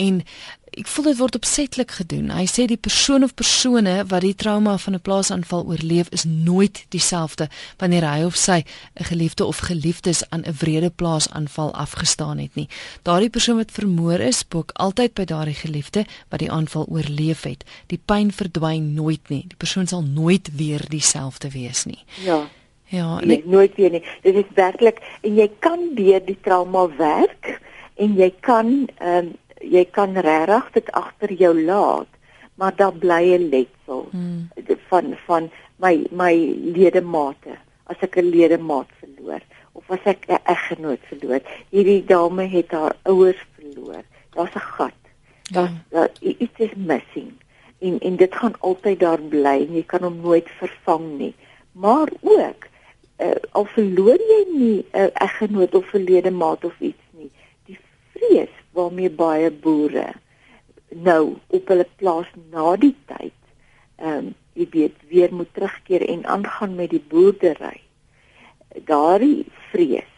en 0.01 0.23
ek 0.71 0.87
voel 0.89 1.11
dit 1.11 1.19
word 1.19 1.37
opsetlik 1.37 1.91
gedoen. 1.99 2.31
Hy 2.33 2.47
sê 2.49 2.65
die 2.71 2.79
persoon 2.81 3.27
of 3.27 3.35
persone 3.37 3.99
wat 4.09 4.25
die 4.25 4.33
trauma 4.35 4.79
van 4.79 4.95
'n 4.95 5.03
plaasaanval 5.05 5.67
oorleef 5.67 6.09
is 6.17 6.25
nooit 6.25 6.87
dieselfde 6.89 7.49
wanneer 7.77 8.07
hy 8.09 8.25
of 8.25 8.37
sy 8.37 8.65
'n 8.97 9.05
geliefde 9.05 9.45
of 9.45 9.59
geliefdes 9.59 10.23
aan 10.31 10.45
'n 10.47 10.57
wrede 10.59 10.91
plaasaanval 10.91 11.75
afgestaan 11.75 12.39
het 12.39 12.55
nie. 12.55 12.69
Daardie 13.03 13.31
persoon 13.31 13.57
wat 13.57 13.71
vermoor 13.71 14.21
is, 14.21 14.49
boek 14.49 14.71
altyd 14.73 15.15
by 15.15 15.25
daardie 15.25 15.55
geliefde 15.55 16.07
wat 16.29 16.41
die 16.41 16.51
aanval 16.51 16.87
oorleef 16.89 17.43
het. 17.43 17.65
Die 17.87 18.01
pyn 18.05 18.33
verdwyn 18.33 18.95
nooit 18.95 19.29
nie. 19.29 19.45
Die 19.49 19.57
persoon 19.57 19.87
sal 19.87 20.03
nooit 20.03 20.49
weer 20.57 20.81
dieselfde 20.89 21.51
wees 21.51 21.85
nie. 21.85 22.05
Ja. 22.25 22.49
Ja, 22.91 23.21
en 23.23 23.31
ek 23.31 23.45
nooit 23.47 23.77
weer 23.79 23.93
nie. 23.95 24.03
Dit 24.25 24.35
is 24.35 24.49
werklik 24.57 24.99
en 25.23 25.37
jy 25.39 25.47
kan 25.63 25.93
deur 25.95 26.23
die 26.27 26.39
trauma 26.43 26.89
werk 26.99 27.61
en 28.03 28.17
jy 28.19 28.33
kan 28.43 28.89
ehm 28.99 29.31
um, 29.31 29.37
jy 29.61 29.83
kan 29.93 30.17
regtig 30.17 30.71
dit 30.73 30.87
agter 30.97 31.33
jou 31.37 31.51
laat, 31.53 32.09
maar 32.57 32.73
daar 32.77 32.95
bly 32.97 33.37
'n 33.37 33.49
letsel 33.53 34.09
hmm. 34.11 34.49
van 34.89 35.15
van 35.27 35.51
my 35.77 36.07
my 36.11 36.35
ledemate. 36.77 37.59
As 37.87 37.97
ek 38.01 38.17
'n 38.17 38.31
ledemaat 38.31 38.89
verloor 39.01 39.43
of 39.73 39.91
as 39.91 40.05
ek 40.05 40.27
'n 40.29 40.41
eggenoot 40.45 41.03
verloor. 41.11 41.41
Hierdie 41.71 42.05
dame 42.05 42.49
het 42.49 42.71
haar 42.71 42.97
ouers 43.03 43.43
verloor. 43.55 44.03
Daar's 44.35 44.55
'n 44.55 44.67
gat. 44.77 45.01
Daar's 45.53 45.71
ja. 45.71 45.85
daar, 45.89 46.11
iets 46.21 46.59
is 46.59 46.75
missing. 46.75 47.33
En 47.79 48.01
en 48.01 48.17
dit 48.17 48.35
gaan 48.35 48.55
altyd 48.61 49.01
daar 49.01 49.21
bly 49.21 49.67
en 49.67 49.75
jy 49.75 49.83
kan 49.83 50.03
hom 50.03 50.21
nooit 50.21 50.49
vervang 50.59 51.19
nie. 51.19 51.35
Maar 51.73 52.09
ook 52.21 52.70
uh, 53.21 53.37
al 53.53 53.65
verloor 53.75 54.21
jy 54.33 54.41
nie 54.53 54.79
'n 54.93 54.99
uh, 55.05 55.11
eggenoot 55.27 55.75
of 55.75 55.87
verlede 55.87 56.31
maat 56.31 56.65
of 56.65 56.81
iets 56.81 57.07
nie. 57.11 57.31
Die 57.67 57.79
vrees 58.13 58.55
waarmee 58.73 59.11
baie 59.11 59.51
boere 59.51 60.13
nou 60.89 61.37
op 61.47 61.69
hulle 61.69 61.87
plaas 61.97 62.31
na 62.51 62.77
die 62.77 62.97
tyd 63.07 63.37
ehm 64.01 64.17
um, 64.17 64.35
jy 64.53 64.67
weet 64.71 64.97
weer 65.09 65.35
moet 65.35 65.55
terugkeer 65.55 66.03
en 66.09 66.27
aangaan 66.27 66.75
met 66.75 66.91
die 66.91 67.05
boerdery. 67.09 67.81
Daardie 68.85 69.47
vrees 69.71 70.17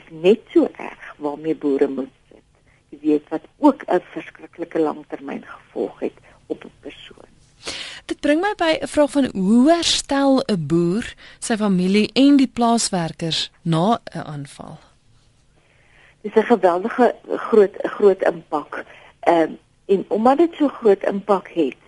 is 0.00 0.08
net 0.10 0.40
so 0.52 0.68
erg 0.80 1.14
waarmee 1.18 1.54
boere 1.54 1.88
moet 1.88 2.12
sit. 2.30 2.44
Jy 2.90 2.98
weet 3.02 3.28
wat 3.28 3.44
ook 3.58 3.84
'n 3.86 4.00
verskriklike 4.12 4.80
langtermyn 4.80 5.44
gevolg 5.44 6.00
het 6.00 6.18
op 6.46 6.64
'n 6.64 6.72
persoon. 6.80 7.35
Dit 8.06 8.20
bring 8.22 8.40
my 8.40 8.52
by 8.54 8.78
'n 8.78 8.86
vraag 8.86 9.10
van 9.10 9.26
hoe 9.34 9.70
herstel 9.70 10.42
'n 10.46 10.66
boer 10.66 11.14
sy 11.38 11.56
familie 11.56 12.10
en 12.14 12.36
die 12.36 12.52
plaaswerkers 12.58 13.50
na 13.62 13.98
'n 14.14 14.24
aanval? 14.34 14.78
Dis 16.22 16.34
'n 16.34 16.42
geweldige 16.42 17.14
groot 17.26 17.74
groot 17.82 18.22
impak. 18.22 18.84
Ehm 19.20 19.42
um, 19.42 19.58
en 19.86 20.04
omdat 20.08 20.38
dit 20.38 20.54
so 20.58 20.68
groot 20.68 21.02
impak 21.02 21.48
het, 21.48 21.80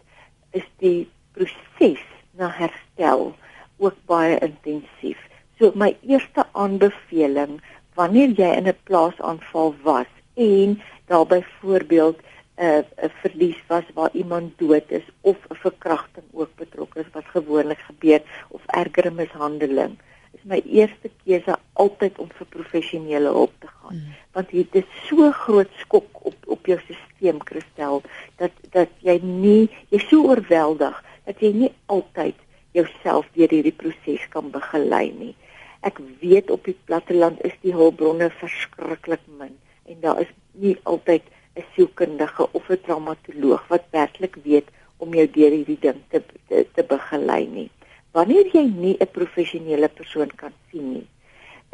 is 0.51 0.67
die 0.79 1.09
proses 1.33 2.03
na 2.31 2.51
herstel 2.51 3.35
ook 3.77 3.97
baie 4.07 4.39
intensief. 4.39 5.19
So 5.59 5.73
my 5.75 5.97
eerste 6.01 6.47
aanbeveling 6.53 7.61
wanneer 7.95 8.29
jy 8.29 8.51
in 8.57 8.67
'n 8.67 8.83
plaasaanval 8.83 9.75
was 9.83 10.11
en 10.35 10.83
daar 11.07 11.27
byvoorbeeld 11.27 12.19
'n 12.59 12.85
uh, 13.05 13.11
verlies 13.23 13.61
was 13.67 13.85
waar 13.95 14.11
iemand 14.13 14.59
dood 14.59 14.91
is 14.91 15.07
of 15.21 15.37
'n 15.49 15.55
verkrachting 15.55 16.27
ook 16.33 16.51
betrokke 16.57 17.01
is 17.01 17.13
wat 17.13 17.25
gewoonlik 17.25 17.79
gebeur 17.79 18.23
of 18.49 18.63
ergere 18.67 19.11
mishandeling. 19.11 19.99
Is 20.33 20.45
my 20.45 20.63
eerste 20.67 21.11
keuse 21.25 21.57
altyd 21.73 22.19
om 22.19 22.29
vir 22.39 22.47
professionele 22.47 23.29
hulp 23.29 23.53
te 23.59 23.67
gaan. 23.67 23.95
Mm. 23.97 24.15
want 24.39 24.51
dit 24.55 24.75
is 24.79 24.85
so 25.09 25.31
groot 25.35 25.71
skok 25.83 26.25
op 26.31 26.37
op 26.47 26.67
jou 26.71 26.79
stelsel 26.85 27.41
Christel 27.45 28.03
dat 28.39 28.55
dat 28.75 28.91
jy 29.03 29.17
nie 29.23 29.69
jy 29.91 29.99
so 30.05 30.29
oorweldig 30.31 31.01
dat 31.27 31.41
jy 31.43 31.51
nie 31.53 31.71
altyd 31.87 32.37
jouself 32.77 33.27
deur 33.35 33.51
hierdie 33.51 33.75
proses 33.75 34.23
kan 34.31 34.53
begelei 34.55 35.09
nie. 35.11 35.35
Ek 35.83 35.99
weet 36.21 36.51
op 36.55 36.69
die 36.69 36.77
platteland 36.87 37.43
is 37.47 37.57
die 37.65 37.75
hulpbronne 37.75 38.31
verskriklik 38.39 39.25
min 39.41 39.57
en 39.91 40.01
daar 40.05 40.23
is 40.23 40.31
nie 40.53 40.77
altyd 40.85 41.27
'n 41.59 41.67
sielkundige 41.75 42.45
of 42.59 42.69
'n 42.71 42.81
traumatoloog 42.87 43.63
wat 43.73 43.85
werklik 43.91 44.37
weet 44.49 44.69
om 45.03 45.15
jou 45.19 45.27
deur 45.37 45.53
hierdie 45.57 45.81
ding 45.87 46.01
te 46.11 46.21
te, 46.49 46.67
te 46.75 46.83
begelei 46.93 47.45
nie. 47.59 47.71
Wanneer 48.17 48.47
jy 48.57 48.65
nie 48.85 48.97
'n 48.99 49.15
professionele 49.19 49.89
persoon 50.01 50.31
kan 50.43 50.55
sien 50.71 50.87
nie, 50.93 51.07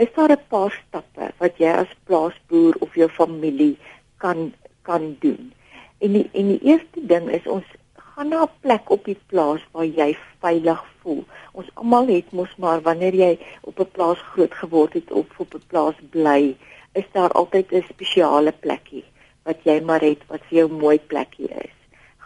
is 0.04 0.10
daar 0.16 0.32
'n 0.32 0.46
paar 0.48 0.72
stappe 0.80 1.26
wat 1.42 1.60
jy 1.62 1.72
as 1.82 1.92
plaasboer 2.08 2.74
of 2.86 2.94
jou 2.94 3.08
familie 3.20 3.76
kan 4.24 4.52
kan 4.88 5.16
doen. 5.20 5.52
En 5.98 6.12
die 6.12 6.28
en 6.32 6.48
die 6.52 6.62
eerste 6.70 7.06
ding 7.12 7.28
is 7.38 7.46
ons 7.56 7.68
gaan 8.08 8.28
na 8.28 8.42
'n 8.42 8.56
plek 8.60 8.90
op 8.90 9.04
die 9.04 9.20
plaas 9.26 9.62
waar 9.72 9.90
jy 10.00 10.16
veilig 10.40 10.84
voel. 11.00 11.24
Ons 11.52 11.68
almal 11.74 12.06
het 12.06 12.32
mos 12.32 12.56
maar 12.56 12.80
wanneer 12.80 13.14
jy 13.14 13.38
op 13.60 13.80
'n 13.80 13.92
plaas 13.96 14.20
groot 14.32 14.54
geword 14.54 14.92
het 14.92 15.10
of 15.12 15.26
op 15.38 15.54
'n 15.54 15.66
plaas 15.66 15.98
bly, 16.10 16.56
is 16.92 17.08
daar 17.12 17.32
altyd 17.32 17.72
'n 17.72 17.84
spesiale 17.92 18.52
plekkie 18.52 19.03
wat 19.44 19.64
jy 19.68 19.78
maar 19.84 20.04
het 20.04 20.24
wat 20.32 20.44
vir 20.48 20.62
jou 20.62 20.68
mooi 20.72 20.98
plekkie 21.12 21.50
is. 21.60 21.76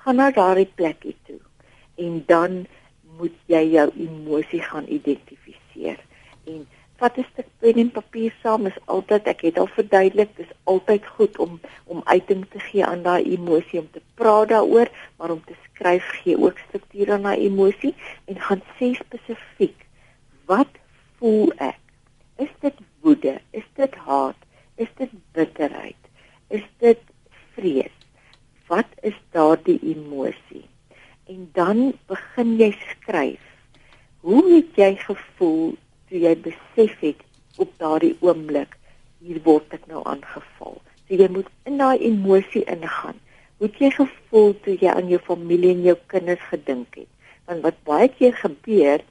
Gaan 0.02 0.20
na 0.20 0.30
daardie 0.34 0.68
plekkie 0.80 1.16
toe 1.26 1.40
en 1.98 2.20
dan 2.30 2.58
moet 3.18 3.34
jy 3.50 3.62
jou 3.74 3.88
emosie 3.98 4.60
gaan 4.62 4.86
identifiseer. 4.86 5.98
En 6.46 6.66
vat 6.98 7.18
'n 7.18 7.26
stuk 7.32 7.48
pen 7.58 7.80
en 7.82 7.90
papier 7.90 8.34
saam 8.42 8.66
is 8.66 8.78
altyd 8.86 9.26
ek 9.26 9.40
het 9.40 9.58
al 9.58 9.66
verduidelik, 9.66 10.36
dis 10.36 10.52
altyd 10.64 11.06
goed 11.06 11.38
om 11.38 11.60
om 11.84 12.02
uiting 12.04 12.46
te 12.50 12.58
gee 12.58 12.84
aan 12.84 13.02
daai 13.02 13.22
emosie 13.34 13.80
om 13.80 13.90
te 13.90 14.02
praat 14.14 14.48
daaroor, 14.48 14.88
maar 15.16 15.30
om 15.30 15.44
te 15.44 15.54
skryf 15.66 16.06
gee 16.22 16.38
ook 16.38 16.58
struktuur 16.58 17.12
aan 17.12 17.22
daai 17.22 17.46
emosie 17.46 17.94
en 18.24 18.40
gaan 18.40 18.62
sê 18.78 18.94
spesifiek 18.94 19.86
wat 20.46 20.70
voel 21.18 21.52
ek? 21.56 21.78
Is 22.36 22.50
dit 22.60 22.74
woede? 23.00 23.40
Is 23.50 23.66
dit 23.74 23.94
haat? 23.94 24.36
Is 24.76 24.88
dit 24.96 25.10
bitterheid? 25.32 26.08
is 26.48 26.64
dit 26.80 27.00
vrees. 27.58 27.94
Wat 28.70 28.86
is 29.02 29.16
daardie 29.34 29.78
emosie? 29.82 30.64
En 31.26 31.48
dan 31.52 31.92
begin 32.06 32.56
jy 32.60 32.70
skryf. 32.78 33.42
Hoe 34.20 34.42
het 34.52 34.76
jy 34.78 34.92
gevoel 35.02 35.74
toe 36.08 36.20
jy 36.22 36.34
besef 36.44 36.94
het 37.02 37.22
op 37.58 37.72
daardie 37.82 38.14
oomblik 38.24 38.76
hier 39.24 39.40
word 39.44 39.74
ek 39.74 39.88
nou 39.90 40.04
aangeval? 40.06 40.78
So 41.08 41.18
jy 41.18 41.28
moet 41.32 41.48
in 41.66 41.80
daai 41.80 41.98
emosie 42.06 42.64
ingaan. 42.68 43.18
Hoe 43.58 43.66
het 43.66 43.80
jy 43.82 43.90
gevoel 43.96 44.52
toe 44.62 44.76
jy 44.78 44.92
aan 44.92 45.10
jou 45.10 45.20
familie 45.26 45.74
en 45.74 45.86
jou 45.88 45.96
kinders 46.12 46.44
gedink 46.52 47.00
het? 47.00 47.10
Want 47.48 47.64
wat 47.64 47.80
baie 47.88 48.10
keer 48.12 48.36
gebeur, 48.36 49.02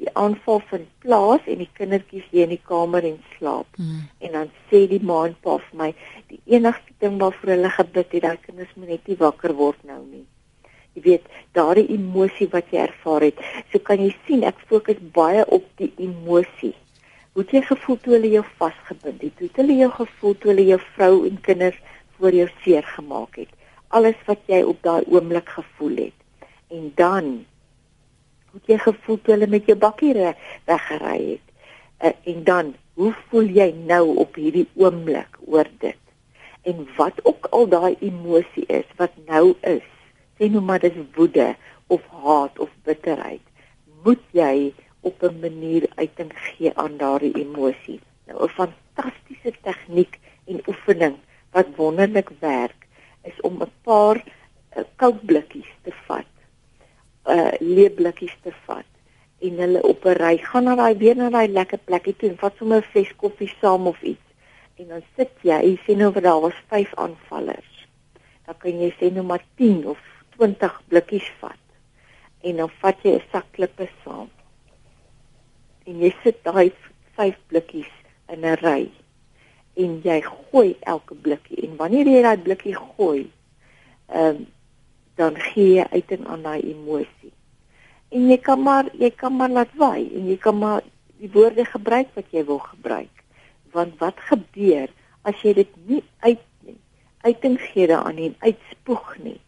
die 0.00 0.10
aanval 0.18 0.60
vind 0.70 0.88
plaas 1.04 1.46
en 1.46 1.60
die 1.62 1.70
kindertjies 1.78 2.28
lê 2.32 2.44
in 2.46 2.54
die 2.54 2.62
kamer 2.66 3.04
en 3.06 3.18
slaap. 3.36 3.68
Mm. 3.78 4.02
En 4.26 4.36
dan 4.38 4.52
sê 4.70 4.84
die 4.90 5.02
ma 5.04 5.22
en 5.28 5.36
pa 5.44 5.58
vir 5.62 5.78
my, 5.78 5.90
die 6.32 6.40
enigste 6.56 6.96
ding 7.04 7.18
waarvoor 7.20 7.54
hulle 7.54 7.72
gebid 7.76 8.16
het, 8.16 8.22
dat 8.26 8.46
kinders 8.46 8.76
moet 8.76 8.94
net 8.94 9.10
nie 9.10 9.18
wakker 9.20 9.54
word 9.58 9.82
nou 9.88 10.00
nie. 10.04 10.24
Jy 10.96 11.02
weet, 11.06 11.28
daardie 11.56 11.86
emosie 11.94 12.48
wat 12.52 12.72
jy 12.72 12.82
ervaar 12.84 13.28
het, 13.28 13.38
so 13.72 13.80
kan 13.80 14.02
jy 14.02 14.10
sien 14.26 14.42
ek 14.48 14.58
fokus 14.68 14.98
baie 15.14 15.44
op 15.48 15.64
die 15.80 15.92
emosie. 16.04 16.74
Hoe 17.32 17.46
jy 17.48 17.62
gevoel 17.64 17.96
toe 18.02 18.16
hulle 18.18 18.32
jou 18.34 18.42
vasgebind 18.58 19.22
het, 19.24 19.38
hoe 19.40 19.48
hulle 19.56 19.78
jou 19.78 19.88
gevoel 20.02 20.34
toe 20.40 20.50
hulle 20.52 20.66
jou 20.68 20.80
vrou 20.90 21.14
en 21.28 21.38
kinders 21.46 21.78
voor 22.18 22.36
jou 22.36 22.48
seer 22.64 22.84
gemaak 22.96 23.38
het. 23.40 23.48
Alles 23.96 24.20
wat 24.26 24.44
jy 24.52 24.60
op 24.68 24.82
daai 24.84 25.00
oomblik 25.08 25.48
gevoel 25.48 25.96
het. 26.08 26.18
En 26.72 26.92
dan 26.96 27.32
hoe 28.52 28.60
jy 28.66 28.78
gevoel 28.78 29.18
toe 29.22 29.34
hulle 29.34 29.48
met 29.50 29.66
jou 29.66 29.76
bakkie 29.78 30.14
weggery 30.68 31.18
het. 31.30 31.46
Uh, 32.02 32.12
en 32.32 32.44
dan, 32.44 32.74
hoe 32.94 33.12
voel 33.28 33.48
jy 33.48 33.70
nou 33.88 34.16
op 34.24 34.34
hierdie 34.34 34.68
oomblik 34.74 35.38
oor 35.46 35.68
dit? 35.80 35.98
En 36.62 36.86
wat 36.96 37.18
ook 37.24 37.48
al 37.50 37.68
daai 37.68 37.96
emosie 38.00 38.66
is 38.66 38.86
wat 38.96 39.14
nou 39.26 39.54
is, 39.60 39.86
sê 40.38 40.50
nou 40.50 40.62
maar 40.62 40.82
dis 40.82 40.98
woede 41.16 41.54
of 41.86 42.04
haat 42.22 42.58
of 42.58 42.70
bitterheid, 42.86 43.42
moet 44.04 44.22
jy 44.30 44.72
op 45.00 45.22
'n 45.22 45.40
manier 45.40 45.86
uiting 45.94 46.32
gee 46.34 46.70
aan 46.74 46.96
daardie 46.96 47.34
emosie. 47.34 48.00
Nou 48.26 48.44
'n 48.44 48.48
fantastiese 48.48 49.52
tegniek 49.62 50.18
en 50.44 50.62
oefening 50.66 51.16
wat 51.50 51.66
wonderlik 51.76 52.30
werk 52.38 52.86
is 53.22 53.40
om 53.40 53.62
'n 53.62 53.72
paar 53.82 54.16
uh, 54.76 54.82
koud 54.96 55.24
blikkies 55.26 55.72
te 55.82 55.92
vat. 56.06 56.30
Uh 57.24 57.52
leë 57.60 57.94
blikkies 57.94 58.34
te 58.42 58.50
vat 58.66 58.88
en 59.42 59.58
hulle 59.62 59.82
op 59.82 60.04
'n 60.06 60.16
ry 60.18 60.36
gaan 60.38 60.64
na 60.64 60.74
daai 60.74 60.94
weer 60.98 61.16
na 61.16 61.30
daai 61.30 61.48
lekker 61.48 61.78
plekkie 61.78 62.16
toe 62.16 62.28
en 62.28 62.38
vat 62.38 62.56
sommer 62.56 62.78
'n 62.78 62.90
fles 62.92 63.10
koffie 63.16 63.52
saam 63.60 63.86
of 63.86 64.02
iets. 64.02 64.28
En 64.78 64.88
dan 64.88 65.02
sit 65.16 65.30
jy, 65.42 65.58
jy 65.62 65.78
sien 65.86 65.98
nou 65.98 66.10
wat 66.12 66.22
daar 66.22 66.40
was 66.40 66.58
vyf 66.70 66.94
aanvallers. 66.94 67.86
Dan 68.46 68.56
kan 68.58 68.80
jy 68.80 68.90
sê 68.98 69.12
nou 69.12 69.24
maar 69.24 69.44
10 69.56 69.86
of 69.86 69.98
20 70.36 70.82
blikkies 70.88 71.30
vat. 71.40 71.64
En 72.40 72.56
dan 72.56 72.70
vat 72.80 72.98
jy 73.02 73.14
'n 73.14 73.22
sak 73.32 73.46
klippe 73.50 73.88
saam. 74.04 74.30
En 75.86 75.98
jy 75.98 76.14
sit 76.22 76.44
daai 76.44 76.72
vyf 77.16 77.38
blikkies 77.46 77.92
in 78.28 78.44
'n 78.44 78.56
ry 78.56 78.90
en 79.74 80.00
jy 80.04 80.20
gooi 80.20 80.76
elke 80.80 81.14
blikkie 81.14 81.62
en 81.66 81.76
wanneer 81.76 82.06
jy 82.06 82.22
daai 82.22 82.38
blikkie 82.38 82.74
gooi, 82.74 83.30
ehm 84.08 84.36
um, 84.36 84.46
dan 85.22 85.38
gee 85.38 85.78
jy 85.78 85.86
uiting 85.94 86.26
aan 86.26 86.42
daai 86.46 86.60
emosie. 86.72 87.32
En 88.12 88.28
jy 88.28 88.38
kan 88.48 88.62
maar 88.62 88.90
jy 88.98 89.10
kan 89.22 89.36
maar 89.36 89.52
laat 89.58 89.72
waai 89.80 90.08
en 90.10 90.26
jy 90.30 90.38
kan 90.46 90.58
maar 90.58 90.82
die 91.22 91.30
woorde 91.32 91.64
gebruik 91.68 92.10
wat 92.18 92.34
jy 92.34 92.42
wil 92.48 92.58
gebruik. 92.64 93.22
Want 93.76 93.96
wat 94.02 94.18
gebeur 94.30 94.90
as 95.28 95.38
jy 95.46 95.54
dit 95.60 95.78
nie 95.86 96.02
uit 96.26 96.42
nie, 96.66 96.78
uiting 97.22 97.56
gee 97.70 97.86
daaraan 97.86 98.18
en 98.18 98.34
uitspoeg 98.42 99.14
nie, 99.22 99.38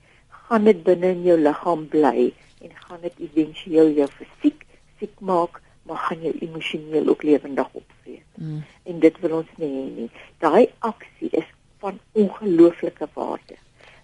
gaan 0.46 0.70
dit 0.70 0.84
binne 0.86 1.10
in 1.16 1.26
jou 1.26 1.36
liggaam 1.40 1.88
bly 1.90 2.30
en 2.62 2.78
gaan 2.86 3.02
dit 3.02 3.26
éventueel 3.26 3.90
jou 3.98 4.08
fisiek 4.20 4.62
siek 5.00 5.20
maak, 5.20 5.60
maar 5.84 5.98
gaan 6.06 6.22
jou 6.24 6.32
emosioneel 6.46 7.10
ook 7.12 7.26
lewendig 7.26 7.68
opvreet. 7.72 8.38
Mm. 8.38 8.62
En 8.88 9.02
dit 9.02 9.20
wil 9.20 9.36
ons 9.42 9.50
nie 9.60 9.72
hê 9.72 9.84
nie. 9.98 10.08
Daai 10.40 10.70
aksie 10.86 11.28
is 11.42 11.50
van 11.82 11.98
ongelooflike 12.12 13.08
waarde. 13.18 13.58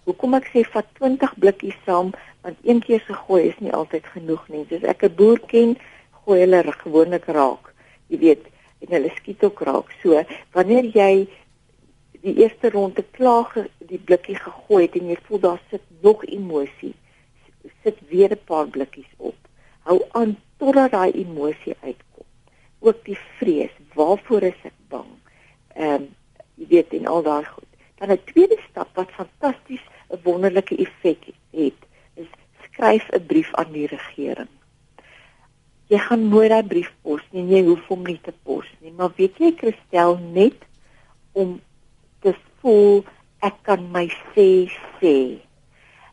Hoekom 0.05 0.33
ek 0.33 0.47
sê 0.53 0.63
vat 0.73 0.87
20 0.99 1.35
blikkies 1.39 1.77
saam, 1.85 2.13
want 2.41 2.57
een 2.63 2.79
keer 2.81 3.03
se 3.05 3.13
gooi 3.13 3.43
is 3.49 3.59
nie 3.59 3.73
altyd 3.73 4.05
genoeg 4.13 4.47
nie. 4.49 4.65
Soos 4.69 4.83
ek 4.83 5.03
'n 5.03 5.15
boer 5.15 5.39
ken, 5.51 5.77
gooi 6.23 6.39
hulle 6.39 6.63
gewoonlik 6.83 7.25
raak. 7.25 7.73
Jy 8.09 8.17
weet, 8.17 8.43
en 8.81 8.95
hulle 8.95 9.11
skiet 9.15 9.43
ook 9.43 9.61
raak. 9.67 9.91
So, 10.01 10.23
wanneer 10.53 10.85
jy 10.85 11.27
die 12.21 12.35
eerste 12.43 12.69
ronde 12.69 13.03
klaar 13.17 13.49
die 13.89 13.99
blikkie 13.99 14.37
gegooi 14.37 14.85
het 14.85 14.97
en 14.99 15.09
jy 15.09 15.17
voel 15.27 15.41
daar 15.45 15.61
sit 15.69 15.83
nog 16.01 16.25
emosie, 16.25 16.93
sit 17.83 17.97
weer 18.09 18.31
'n 18.31 18.45
paar 18.45 18.67
blikkies 18.67 19.11
op. 19.17 19.37
Hou 19.87 20.01
aan 20.11 20.37
totdat 20.57 20.91
daai 20.91 21.11
emosie 21.11 21.75
uitkom. 21.81 22.25
Ook 22.79 23.05
die 23.05 23.17
vrees, 23.37 23.73
waarvoor 23.93 24.43
is 24.43 24.61
ek 24.63 24.77
bang? 24.89 25.11
Ehm 25.75 25.93
um, 25.93 26.15
jy 26.55 26.67
weet 26.67 26.93
en 26.93 27.07
al 27.07 27.23
daai 27.23 27.45
goed. 27.45 27.70
Dan 28.01 28.17
'n 28.17 28.23
tweede 28.31 28.57
stap 28.69 28.89
wat 28.97 29.13
fantasties 29.13 29.83
'n 30.09 30.19
wonderlike 30.25 30.75
effek 30.75 31.29
het, 31.53 31.79
is 32.17 32.29
skryf 32.65 33.05
'n 33.13 33.25
brief 33.25 33.53
aan 33.53 33.71
die 33.71 33.87
regering. 33.87 34.49
Jy 35.87 35.97
gaan 35.97 36.27
nooit 36.29 36.49
daai 36.49 36.63
brief 36.63 36.91
pos 37.01 37.21
nie, 37.29 37.45
jy 37.45 37.61
hoef 37.67 37.85
hom 37.87 38.03
nie 38.03 38.19
te 38.23 38.33
pos 38.43 38.65
nie, 38.79 38.91
maar 38.91 39.11
weet 39.15 39.37
jy 39.37 39.53
Christel 39.57 40.17
net 40.17 40.65
om 41.31 41.61
te 42.19 42.33
voel 42.61 43.05
ek 43.41 43.57
kan 43.65 43.85
my 43.91 44.07
sê 44.33 44.69
sê 44.99 45.15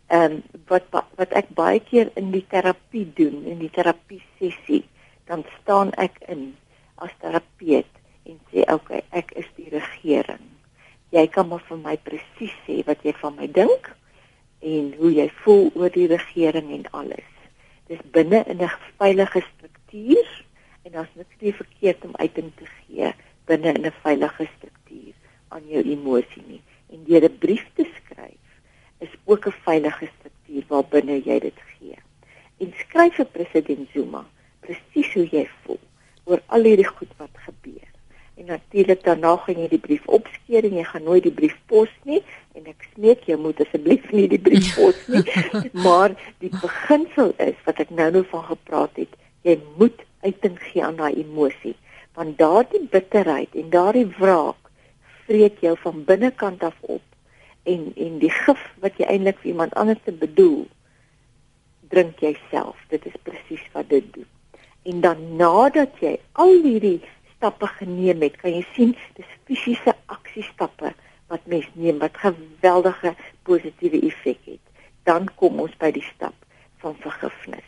ehm 0.08 0.32
um, 0.32 0.42
wat 0.68 0.84
wat 0.92 1.32
ek 1.40 1.48
baie 1.56 1.80
keer 1.80 2.12
in 2.16 2.30
die 2.32 2.44
terapie 2.48 3.04
doen 3.16 3.44
in 3.44 3.58
die 3.60 3.72
terapie 3.72 4.22
sessie 4.40 4.84
dan 5.28 5.44
staan 5.60 5.92
ek 6.00 6.16
in 6.32 6.54
as 7.04 7.12
terapeut 7.20 7.90
en 8.24 8.38
sê 8.52 8.64
okay 8.72 9.02
ek 9.12 9.34
is 9.36 9.48
die 9.56 9.68
regering 9.72 10.57
jy 11.10 11.26
kan 11.34 11.48
maar 11.48 11.64
vir 11.68 11.80
my 11.84 11.96
presies 11.96 12.54
sê 12.66 12.82
wat 12.86 13.04
jy 13.04 13.14
van 13.20 13.36
my 13.36 13.48
dink 13.60 13.90
en 14.60 14.92
hoe 14.98 15.12
jy 15.14 15.28
voel 15.44 15.70
oor 15.74 15.92
die 15.94 16.08
regering 16.10 16.72
en 16.78 16.86
alles 17.02 17.30
dis 17.88 18.02
binne 18.12 18.44
in 18.46 18.62
'n 18.62 18.70
veilige 18.98 19.44
struktuur 19.52 20.28
en 20.84 20.92
daar's 20.92 21.14
niks 21.14 21.40
nie 21.40 21.52
verkeerd 21.52 22.04
om 22.04 22.16
uiting 22.16 22.52
te 22.56 22.66
gee 22.66 23.12
binne 23.46 23.72
in 23.74 23.86
'n 23.86 24.00
veilige 24.02 24.48
struktuur 24.56 25.14
aan 25.48 25.64
jou 25.68 25.82
emosie 25.82 26.44
nie 26.46 26.62
en 26.92 27.04
deur 27.04 27.24
'n 27.24 27.38
brief 27.38 27.66
te 27.74 27.84
skryf 27.96 28.48
is 28.98 29.12
ook 29.24 29.46
'n 29.46 29.60
veilige 29.66 30.08
struktuur 30.18 30.64
waarbinne 30.68 31.16
jy 31.24 31.38
dit 31.40 31.60
gee. 31.72 31.98
En 32.58 32.72
skryf 32.78 33.14
vir 33.14 33.26
president 33.26 33.88
Zuma 33.92 34.26
presies 34.60 35.12
hoe 35.14 35.28
jy 35.30 35.48
voel 35.62 35.80
oor 36.24 36.42
al 36.46 36.62
hierdie 36.62 36.86
goed 36.86 37.12
wat 37.16 37.34
gebeur. 37.46 37.87
En 38.38 38.44
natuurlik 38.46 39.02
daarna 39.02 39.36
gaan 39.36 39.58
jy 39.58 39.68
die 39.72 39.82
brief 39.82 40.04
opskeer 40.06 40.66
en 40.68 40.76
jy 40.78 40.84
gaan 40.86 41.02
nooit 41.02 41.24
die 41.26 41.34
brief 41.34 41.56
pos 41.66 41.90
nie. 42.06 42.20
En 42.54 42.68
ek 42.70 42.86
smeek 42.92 43.24
jou 43.26 43.38
moet 43.42 43.58
asseblief 43.64 44.06
nie 44.14 44.28
die 44.30 44.38
brief 44.38 44.68
pos 44.78 45.00
nie. 45.10 45.24
maar 45.86 46.14
die 46.38 46.52
beginsel 46.54 47.34
is 47.42 47.58
wat 47.66 47.82
ek 47.82 47.90
nou 47.90 48.06
nou 48.14 48.22
van 48.30 48.46
gepraat 48.52 49.02
het, 49.02 49.18
jy 49.42 49.58
moet 49.80 50.06
uiting 50.22 50.54
gee 50.68 50.84
aan 50.86 51.00
daai 51.00 51.18
emosie. 51.18 51.74
Want 52.18 52.38
daardie 52.38 52.84
bitterheid 52.92 53.58
en 53.58 53.74
daardie 53.74 54.06
wraak 54.20 54.70
vreet 55.26 55.58
jou 55.66 55.74
van 55.82 56.06
binnekant 56.06 56.62
af 56.62 56.78
op. 56.80 57.02
En 57.66 57.90
en 57.96 58.18
die 58.22 58.32
gif 58.32 58.64
wat 58.84 59.02
jy 59.02 59.10
eintlik 59.10 59.42
vir 59.42 59.52
iemand 59.56 59.74
anders 59.74 60.02
te 60.06 60.14
bedoel 60.14 60.66
drink 61.90 62.22
jy 62.22 62.36
self. 62.52 62.78
Dit 62.92 63.06
is 63.10 63.18
presies 63.26 63.66
wat 63.74 63.90
dit 63.90 64.06
doen. 64.14 64.30
En 64.88 65.00
dan 65.04 65.22
nadat 65.36 65.98
jy 66.00 66.16
al 66.38 66.54
hierdie 66.62 67.00
stappe 67.38 67.70
geneem 67.78 68.22
het 68.26 68.36
kan 68.42 68.52
jy 68.52 68.64
sien 68.74 68.94
dis 69.16 69.34
fisiese 69.48 69.94
aksiestappe 70.06 70.92
wat 71.32 71.46
mens 71.46 71.66
neem 71.74 71.98
wat 72.04 72.20
geweldige 72.20 73.14
positiewe 73.48 74.02
effek 74.10 74.40
het 74.44 74.64
dan 75.08 75.30
kom 75.40 75.60
ons 75.64 75.74
by 75.80 75.90
die 75.94 76.04
stap 76.14 76.34
van 76.84 76.98
vergifnis 77.04 77.66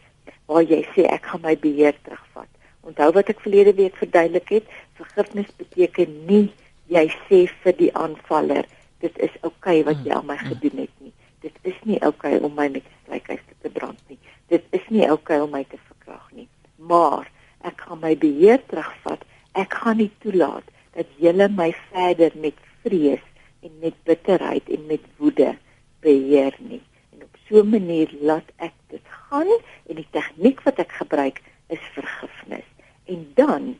waar 0.50 0.66
jy 0.66 0.82
sê 0.94 1.06
ek 1.06 1.30
gaan 1.30 1.46
my 1.46 1.56
beheer 1.66 1.96
terugvat 2.02 2.50
onthou 2.86 3.12
wat 3.16 3.30
ek 3.32 3.46
verlede 3.46 3.76
week 3.78 3.96
verduidelik 4.02 4.58
het 4.58 4.76
vergifnis 4.98 5.54
beteken 5.62 6.18
nie 6.26 6.46
jy 6.90 7.06
sê 7.28 7.46
vir 7.62 7.76
die 7.78 7.94
aanvaller 7.94 8.66
dit 9.00 9.18
is 9.18 9.34
oukei 9.40 9.80
okay 9.80 9.84
wat 9.88 10.04
jy 10.04 10.12
aan 10.14 10.28
my 10.28 10.36
mm. 10.36 10.48
gedoen 10.52 10.82
het 10.84 10.94
nie. 11.00 11.12
Dit 11.40 11.56
is 11.62 11.76
nie 11.88 11.98
oukei 12.04 12.36
okay 12.36 12.46
om 12.46 12.54
my 12.54 12.68
met 12.68 12.84
'n 12.84 12.96
strykyster 13.04 13.56
te 13.62 13.70
brand 13.70 14.00
nie. 14.08 14.18
Dit 14.48 14.64
is 14.70 14.84
nie 14.88 15.06
oukei 15.08 15.38
okay 15.38 15.40
om 15.40 15.50
my 15.50 15.64
te 15.64 15.78
verkrag 15.88 16.26
nie. 16.32 16.48
Maar 16.76 17.30
ek 17.64 17.80
gaan 17.80 18.00
my 18.00 18.16
beheer 18.16 18.60
terugvat. 18.66 19.24
Ek 19.52 19.74
gaan 19.74 19.96
nie 19.96 20.10
toelaat 20.22 20.64
dat 20.94 21.06
julle 21.18 21.48
my 21.48 21.72
verder 21.90 22.32
met 22.34 22.54
vrees 22.82 23.24
en 23.60 23.72
met 23.80 23.94
bitterheid 24.04 24.68
en 24.68 24.86
met 24.86 25.04
woede 25.16 25.56
beheer 26.00 26.56
nie. 26.58 26.82
En 27.12 27.22
op 27.22 27.36
so 27.48 27.62
'n 27.62 27.70
manier 27.70 28.08
laat 28.20 28.48
ek 28.56 28.74
dit 28.88 29.04
gaan 29.04 29.50
en 29.88 29.96
die 29.96 30.08
tegniek 30.10 30.60
wat 30.62 30.78
ek 30.78 30.92
gebruik 30.92 31.42
is 31.68 31.84
vergifnis. 31.94 32.68
En 33.04 33.30
dan 33.34 33.76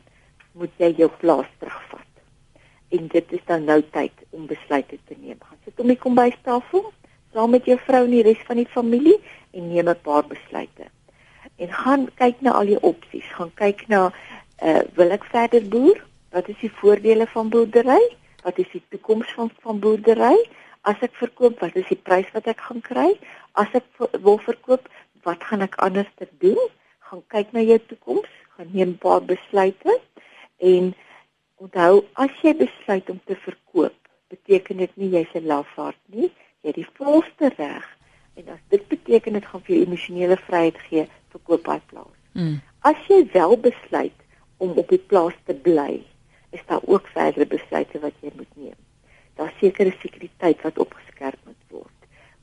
moet 0.51 0.71
jy 0.77 0.93
jou 0.97 1.09
plaas 1.19 1.47
terugvat 1.59 2.11
en 2.91 3.07
dit 3.07 3.31
is 3.31 3.43
dan 3.45 3.63
nou 3.63 3.79
tyd 3.95 4.11
om 4.29 4.47
besluite 4.49 4.97
te 5.07 5.15
neem. 5.19 5.37
Gaan 5.39 5.59
sit 5.63 5.79
om 5.79 5.91
die 5.91 5.99
kombuistafel 5.99 6.91
saam 7.31 7.53
met 7.55 7.67
jou 7.69 7.77
vrou 7.85 8.03
en 8.03 8.11
die 8.11 8.25
res 8.27 8.41
van 8.47 8.59
die 8.59 8.67
familie 8.73 9.17
en 9.55 9.69
neem 9.71 9.89
'n 9.89 10.01
paar 10.03 10.27
besluite. 10.27 10.89
En 11.55 11.71
gaan 11.71 12.09
kyk 12.15 12.41
na 12.41 12.51
al 12.51 12.65
die 12.65 12.81
opsies. 12.81 13.27
Gaan 13.37 13.53
kyk 13.53 13.87
na 13.87 14.11
uh 14.61 14.81
wil 14.95 15.11
ek 15.11 15.27
verder 15.33 15.67
boer? 15.67 16.01
Wat 16.31 16.47
is 16.47 16.59
die 16.61 16.71
voordele 16.81 17.27
van 17.27 17.49
boerdery? 17.49 18.01
Wat 18.43 18.57
is 18.57 18.69
die 18.71 18.83
toekoms 18.89 19.33
van 19.37 19.51
van 19.61 19.79
boerdery? 19.79 20.37
As 20.81 21.01
ek 21.01 21.13
verkoop, 21.19 21.59
wat 21.59 21.75
is 21.75 21.87
die 21.89 21.99
prys 21.99 22.29
wat 22.33 22.47
ek 22.47 22.61
gaan 22.67 22.81
kry? 22.81 23.09
As 23.53 23.69
ek 23.77 23.85
wil 24.21 24.39
verkoop, 24.41 24.87
wat 25.23 25.43
gaan 25.43 25.61
ek 25.61 25.77
anders 25.77 26.09
te 26.17 26.27
doen? 26.41 26.59
Gaan 27.09 27.21
kyk 27.27 27.51
na 27.53 27.61
jou 27.61 27.77
toekoms, 27.87 28.29
gaan 28.57 28.69
neem 28.73 28.95
'n 28.95 28.97
paar 28.97 29.21
besluite 29.21 29.99
en 30.57 30.93
Onthou, 31.61 31.99
as 32.17 32.31
jy 32.41 32.55
besluit 32.57 33.09
om 33.13 33.19
te 33.29 33.35
verkoop, 33.37 33.93
beteken 34.33 34.79
dit 34.81 34.93
nie 34.97 35.09
jy's 35.13 35.33
'n 35.37 35.45
lafaard 35.45 35.99
nie. 36.05 36.31
Jy 36.61 36.67
het 36.71 36.75
die 36.75 36.87
volste 36.97 37.51
reg. 37.57 37.85
En 38.33 38.49
as 38.49 38.63
dit 38.69 38.87
beteken 38.87 39.33
dit 39.33 39.45
gaan 39.45 39.61
vir 39.61 39.75
jou 39.75 39.85
emosionele 39.85 40.37
vryheid 40.37 40.79
gee, 40.89 41.05
verkoop 41.29 41.63
daai 41.65 41.81
plaas. 41.85 42.17
Mm. 42.33 42.61
As 42.81 42.97
jy 43.07 43.29
wel 43.33 43.57
besluit 43.57 44.17
om 44.61 44.77
op 44.77 44.91
die 44.93 45.01
plaas 45.11 45.37
te 45.49 45.55
bly, 45.67 46.01
is 46.55 46.63
daar 46.69 46.83
ook 46.85 47.07
verdere 47.15 47.47
besluite 47.49 48.01
wat 48.03 48.17
jy 48.21 48.31
moet 48.35 48.51
neem. 48.59 48.77
Daar's 49.39 49.57
sekere 49.59 49.93
sekuriteit 50.01 50.61
wat 50.65 50.77
opgeskerp 50.83 51.39
moet 51.47 51.63
word. 51.73 51.97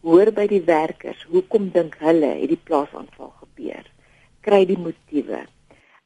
Hoor 0.06 0.32
by 0.34 0.46
die 0.50 0.62
werkers, 0.66 1.20
hoekom 1.30 1.68
dink 1.74 1.98
hulle 2.02 2.32
het 2.40 2.50
die 2.50 2.60
plaasaanval 2.70 3.30
gebeur? 3.42 3.86
Kry 4.46 4.64
die 4.66 4.78
motiewe. 4.80 5.44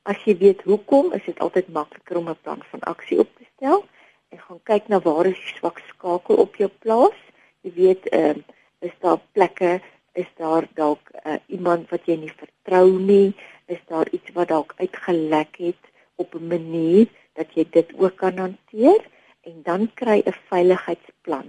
As 0.09 0.19
jy 0.27 0.35
weet 0.41 0.65
hoekom, 0.67 1.13
is 1.17 1.25
dit 1.29 1.39
altyd 1.45 1.69
makliker 1.73 2.19
om 2.19 2.29
'n 2.29 2.43
plan 2.43 2.63
van 2.71 2.81
aksie 2.93 3.21
op 3.23 3.31
te 3.39 3.47
stel 3.57 3.85
en 4.33 4.39
gaan 4.39 4.61
kyk 4.65 4.89
na 4.89 4.99
waar 5.01 5.27
is 5.27 5.39
die 5.39 5.57
swak 5.59 5.79
skakel 5.89 6.37
op 6.37 6.57
jou 6.57 6.71
plaas. 6.83 7.19
Jy 7.63 7.73
weet, 7.75 8.09
ehm 8.09 8.39
uh, 8.39 8.45
is 8.81 8.95
daar 9.01 9.21
plekke 9.33 9.81
Is 10.13 10.29
daar 10.37 10.67
dalk 10.75 11.09
uh, 11.25 11.35
iemand 11.47 11.89
wat 11.89 12.05
jy 12.05 12.19
nie 12.21 12.33
vertrou 12.37 12.99
nie? 13.01 13.33
Is 13.73 13.81
daar 13.89 14.09
iets 14.13 14.35
wat 14.37 14.51
dalk 14.51 14.75
uitgelek 14.77 15.57
het 15.57 15.92
op 16.23 16.35
'n 16.35 16.47
manier 16.55 17.07
dat 17.39 17.55
jy 17.55 17.65
dit 17.71 17.89
ook 17.99 18.17
kan 18.17 18.37
hanteer 18.39 19.01
en 19.49 19.57
dan 19.69 19.91
kry 19.95 20.19
'n 20.25 20.39
veiligheidsplan 20.51 21.49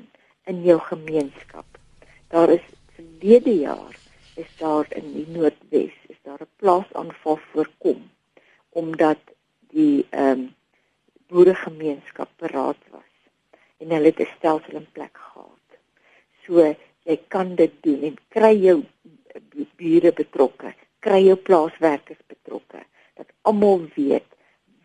in 0.51 0.63
jou 0.63 0.79
gemeenskap. 0.79 1.65
Daar 2.27 2.49
is 2.49 2.65
verlede 2.95 3.55
jaar 3.55 3.95
is 4.35 4.51
daar 4.57 4.85
in 4.89 5.13
die 5.13 5.27
Noordwes 5.27 5.95
is 6.07 6.19
daar 6.21 6.41
'n 6.41 6.55
plaasaanval 6.55 7.39
voorkom 7.51 8.09
omdat 8.69 9.19
die 9.69 10.05
ehm 10.09 10.39
um, 10.39 10.55
boeregemeenskap 11.27 12.29
beraad 12.37 12.81
was 12.89 13.13
en 13.77 13.89
hulle 13.89 14.11
het 14.11 14.19
'n 14.19 14.33
stelsel 14.37 14.75
in 14.81 14.87
plek 14.91 15.17
gehad. 15.17 15.67
So 16.45 16.75
jy 17.03 17.19
kan 17.27 17.55
dit 17.55 17.71
doen 17.81 18.01
en 18.01 18.17
kry 18.27 18.53
jou 18.63 18.83
bure 19.75 20.11
betrokke, 20.13 20.73
kry 20.99 21.25
jou 21.25 21.35
plaaswerkers 21.35 22.23
betrokke 22.27 22.83
dat 23.13 23.27
almal 23.41 23.81
weet 23.95 24.29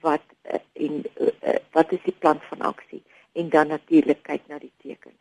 wat 0.01 0.25
uh, 0.53 0.61
en 0.73 1.03
uh, 1.21 1.57
wat 1.73 1.93
is 1.93 2.03
die 2.05 2.17
plan 2.19 2.41
van 2.51 2.61
aksie 2.73 3.03
en 3.33 3.49
dan 3.55 3.69
natuurlik 3.75 4.23
kyk 4.23 4.47
na 4.49 4.59
die 4.59 4.73
tekens. 4.83 5.19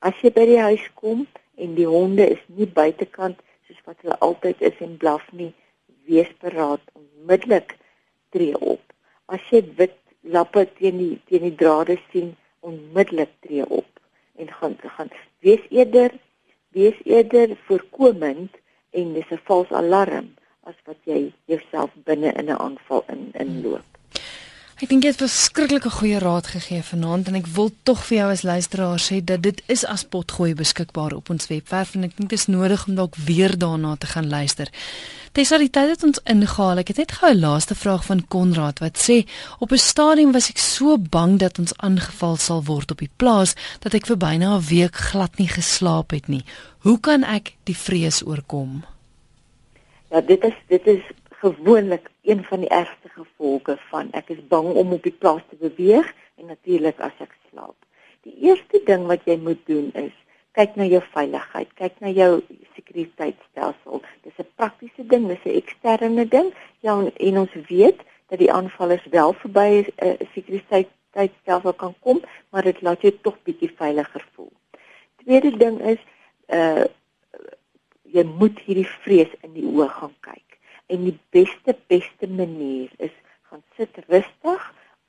As 0.00 0.16
jy 0.24 0.32
by 0.32 0.46
die 0.48 0.60
huis 0.60 0.86
kom 0.94 1.26
en 1.60 1.74
die 1.76 1.88
honde 1.88 2.26
is 2.36 2.42
nie 2.46 2.68
buitekant 2.80 3.40
soos 3.68 3.80
wat 3.88 4.00
hulle 4.02 4.18
altyd 4.24 4.62
is 4.70 4.78
en 4.80 4.96
blaf 5.00 5.26
nie, 5.36 5.52
wees 6.08 6.30
beraad 6.40 6.82
onmiddellik 6.96 7.76
tree 8.34 8.56
op. 8.56 8.80
As 9.28 9.44
jy 9.52 9.62
wit 9.76 9.98
lappe 10.22 10.64
teen 10.78 10.98
die 11.00 11.16
teen 11.28 11.44
die 11.48 11.56
drade 11.62 11.98
sien, 12.10 12.32
onmiddellik 12.60 13.32
tree 13.44 13.66
op 13.66 13.88
en 14.40 14.52
gaan 14.60 14.76
gaan 14.96 15.12
wees 15.44 15.62
eerder 15.68 16.16
wees 16.76 16.96
eerder 17.04 17.56
voorkomend 17.66 18.56
en 18.90 19.14
dis 19.14 19.30
'n 19.30 19.44
vals 19.48 19.70
alarm 19.82 20.28
as 20.68 20.78
wat 20.84 21.00
jy 21.04 21.32
jouself 21.44 21.90
binne 22.08 22.32
in 22.40 22.48
'n 22.50 22.60
aanval 22.66 23.04
in 23.14 23.22
inloop. 23.44 23.89
Ek 24.80 24.88
dink 24.88 25.04
jy 25.04 25.10
het 25.12 25.20
verskriklike 25.20 25.90
goeie 25.92 26.16
raad 26.22 26.46
gegee 26.48 26.80
vanaand 26.80 27.26
en 27.28 27.34
ek 27.36 27.48
wil 27.52 27.66
tog 27.84 27.98
vir 28.06 28.16
jou 28.16 28.28
as 28.32 28.42
luisteraar 28.48 29.02
sê 29.04 29.18
dat 29.20 29.42
dit 29.44 29.58
is 29.68 29.82
as 29.84 30.06
potgooi 30.08 30.54
beskikbaar 30.56 31.12
op 31.18 31.28
ons 31.34 31.50
webwerf 31.50 31.92
en 31.98 32.06
ek 32.06 32.14
dink 32.16 32.30
dit 32.30 32.40
is 32.40 32.48
nodig 32.48 32.86
om 32.88 32.96
dalk 32.96 33.18
weer 33.26 33.52
daarna 33.60 33.90
te 34.00 34.08
gaan 34.08 34.30
luister. 34.32 34.72
Tessa 35.36 35.58
die 35.60 35.68
tyd 35.68 35.92
het 35.92 36.06
ons 36.08 36.22
ingehaal. 36.24 36.80
Ek 36.80 36.94
het 36.94 37.02
net 37.02 37.12
gou 37.12 37.28
'n 37.28 37.42
laaste 37.42 37.76
vraag 37.76 38.06
van 38.08 38.24
Konrad 38.24 38.80
wat 38.80 38.96
sê 38.96 39.28
op 39.60 39.70
'n 39.72 39.76
stadium 39.76 40.32
was 40.32 40.48
ek 40.48 40.58
so 40.58 40.96
bang 40.96 41.36
dat 41.38 41.58
ons 41.58 41.76
aangeval 41.76 42.36
sal 42.36 42.64
word 42.64 42.90
op 42.90 43.04
die 43.04 43.12
plaas 43.18 43.54
dat 43.80 43.92
ek 43.92 44.06
vir 44.06 44.16
byna 44.16 44.56
'n 44.56 44.64
week 44.64 44.96
glad 44.96 45.36
nie 45.36 45.48
geslaap 45.48 46.10
het 46.10 46.28
nie. 46.28 46.44
Hoe 46.88 46.98
kan 46.98 47.22
ek 47.22 47.52
die 47.64 47.76
vrees 47.76 48.24
oorkom? 48.24 48.84
Ja, 50.10 50.20
dit 50.20 50.42
is 50.42 50.56
dit 50.68 50.86
is 50.86 51.04
gewoonlik 51.40 52.08
een 52.30 52.44
van 52.44 52.60
die 52.60 52.68
ergste 52.68 53.08
gevolge 53.08 53.76
van 53.90 54.10
ek 54.18 54.28
is 54.34 54.42
bang 54.48 54.68
om 54.82 54.92
op 54.92 55.02
die 55.02 55.16
plaas 55.22 55.42
te 55.48 55.56
beweeg 55.58 56.06
en 56.38 56.46
natuurlik 56.46 57.00
as 57.02 57.16
ek 57.18 57.32
slaap. 57.50 57.76
Die 58.26 58.36
eerste 58.46 58.80
ding 58.86 59.06
wat 59.10 59.24
jy 59.26 59.36
moet 59.40 59.62
doen 59.66 59.88
is 59.98 60.14
kyk 60.58 60.76
na 60.78 60.86
jou 60.90 61.00
veiligheid, 61.14 61.70
kyk 61.78 61.98
na 62.04 62.10
jou 62.14 62.30
sekuriteitstelsel. 62.76 64.02
Dis 64.26 64.38
'n 64.38 64.48
praktiese 64.54 65.06
ding, 65.06 65.26
dis 65.28 65.44
'n 65.44 65.58
eksterne 65.62 66.28
ding. 66.28 66.52
Ja, 66.80 66.98
en, 66.98 67.10
en 67.16 67.38
ons 67.38 67.54
weet 67.68 67.98
dat 68.28 68.38
die 68.38 68.52
aanvallers 68.52 69.06
wel 69.10 69.32
verby 69.32 69.68
'n 69.86 70.06
uh, 70.06 70.14
sekuriteitstelsel 70.34 71.72
kan 71.72 71.94
kom, 72.00 72.22
maar 72.50 72.62
dit 72.62 72.82
laat 72.82 73.00
jou 73.00 73.12
tog 73.22 73.38
bietjie 73.42 73.72
veiliger 73.76 74.26
voel. 74.34 74.52
Tweede 75.24 75.56
ding 75.56 75.80
is 75.80 76.00
uh 76.46 76.84
jy 78.10 78.24
moet 78.26 78.58
hierdie 78.58 78.88
vrees 79.02 79.30
in 79.46 79.52
die 79.54 79.66
oë 79.66 79.86
gaan 79.88 80.14
kyk 80.20 80.49
en 80.90 81.06
die 81.06 81.18
beste 81.34 81.76
beste 81.92 82.28
manier 82.28 82.90
is 82.98 83.14
gaan 83.48 83.62
sit 83.76 83.98
rustig 84.08 84.62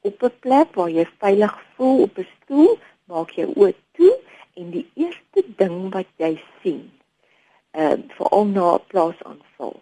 op 0.09 0.23
'n 0.23 0.39
plek 0.45 0.69
waar 0.77 0.89
jy 0.89 1.05
veilig 1.23 1.55
voel 1.75 2.01
op 2.05 2.17
'n 2.17 2.27
stoel, 2.37 2.79
maak 3.05 3.29
jou 3.39 3.49
oë 3.55 3.73
toe 3.97 4.13
en 4.59 4.71
die 4.77 4.87
eerste 4.93 5.41
ding 5.61 5.77
wat 5.93 6.09
jy 6.17 6.33
sien, 6.61 6.91
ehm 7.71 7.99
uh, 7.99 8.15
veral 8.17 8.45
na 8.45 8.65
'n 8.75 8.87
plaasaanval, 8.91 9.75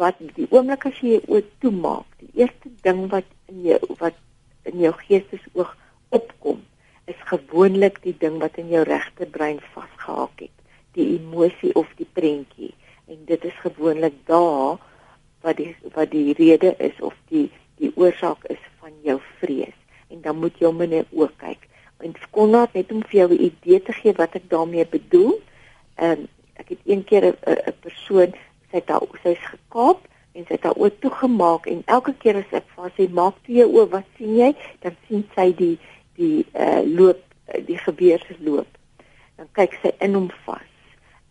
wat 0.00 0.16
die 0.38 0.48
oomblik 0.50 0.86
as 0.86 1.00
jy 1.00 1.10
jou 1.16 1.24
oë 1.34 1.44
toemaak, 1.60 2.08
die 2.22 2.32
eerste 2.40 2.70
ding 2.86 3.00
wat 3.14 3.28
in 3.52 3.62
jou 3.62 3.80
wat 3.98 4.16
in 4.62 4.78
jou 4.84 4.92
geestesoog 4.92 5.76
opkom, 6.08 6.64
is 7.04 7.20
gewoonlik 7.32 8.02
die 8.02 8.16
ding 8.18 8.38
wat 8.38 8.56
in 8.56 8.68
jou 8.68 8.82
regterbrein 8.84 9.60
vasgehaak 9.74 10.40
het, 10.40 10.56
die 10.92 11.08
emosie 11.18 11.74
of 11.74 11.88
die 11.96 12.08
prentjie. 12.12 12.74
En 13.06 13.24
dit 13.24 13.44
is 13.44 13.58
gewoonlik 13.64 14.14
daar 14.26 14.78
wat 15.48 15.56
die 15.60 15.74
wat 15.96 16.10
die 16.12 16.34
rede 16.36 16.74
is 16.78 16.96
of 17.00 17.16
die 17.32 17.48
die 17.80 17.92
oorsaak 17.96 18.44
is 18.52 18.62
van 18.82 18.92
jou 19.06 19.18
vrees. 19.40 19.76
En 20.12 20.20
dan 20.24 20.38
moet 20.42 20.56
jy 20.58 20.66
hom 20.66 20.82
net 20.82 21.06
ook 21.14 21.34
kyk. 21.40 21.68
En 22.02 22.14
Konrad 22.34 22.74
net 22.74 22.92
om 22.92 23.02
vir 23.06 23.20
jou 23.20 23.28
'n 23.30 23.44
idee 23.50 23.82
te 23.82 23.92
gee 23.92 24.12
wat 24.12 24.34
ek 24.34 24.50
daarmee 24.50 24.86
bedoel. 24.86 25.40
En 25.94 26.28
ek 26.56 26.68
het 26.68 26.82
een 26.84 27.04
keer 27.04 27.24
'n 27.24 27.74
persoon 27.80 28.34
sy 28.70 28.76
het 28.76 28.86
daar 28.86 29.06
sy's 29.22 29.44
gekaap 29.54 30.00
en 30.32 30.44
sy 30.46 30.52
het 30.54 30.62
haar 30.62 30.78
oë 30.78 30.98
toegemaak 30.98 31.66
en 31.66 31.82
elke 31.86 32.14
keer 32.18 32.36
as 32.36 32.52
ek 32.52 32.66
vir 32.74 32.90
sê 32.96 33.08
maak 33.10 33.34
toe 33.44 33.54
jou 33.54 33.68
oë 33.68 33.88
wat 33.90 34.08
sien 34.16 34.36
jy? 34.36 34.54
Dan 34.80 34.96
sien 35.06 35.24
sy 35.34 35.52
die 35.52 35.78
die 36.14 36.46
uh, 36.54 36.82
loop 36.84 37.22
die 37.66 37.78
gebeur 37.78 38.18
se 38.18 38.34
loop. 38.40 38.68
Dan 39.36 39.48
kyk 39.52 39.78
sy 39.82 39.90
in 40.00 40.14
hom 40.14 40.30
vas 40.44 40.74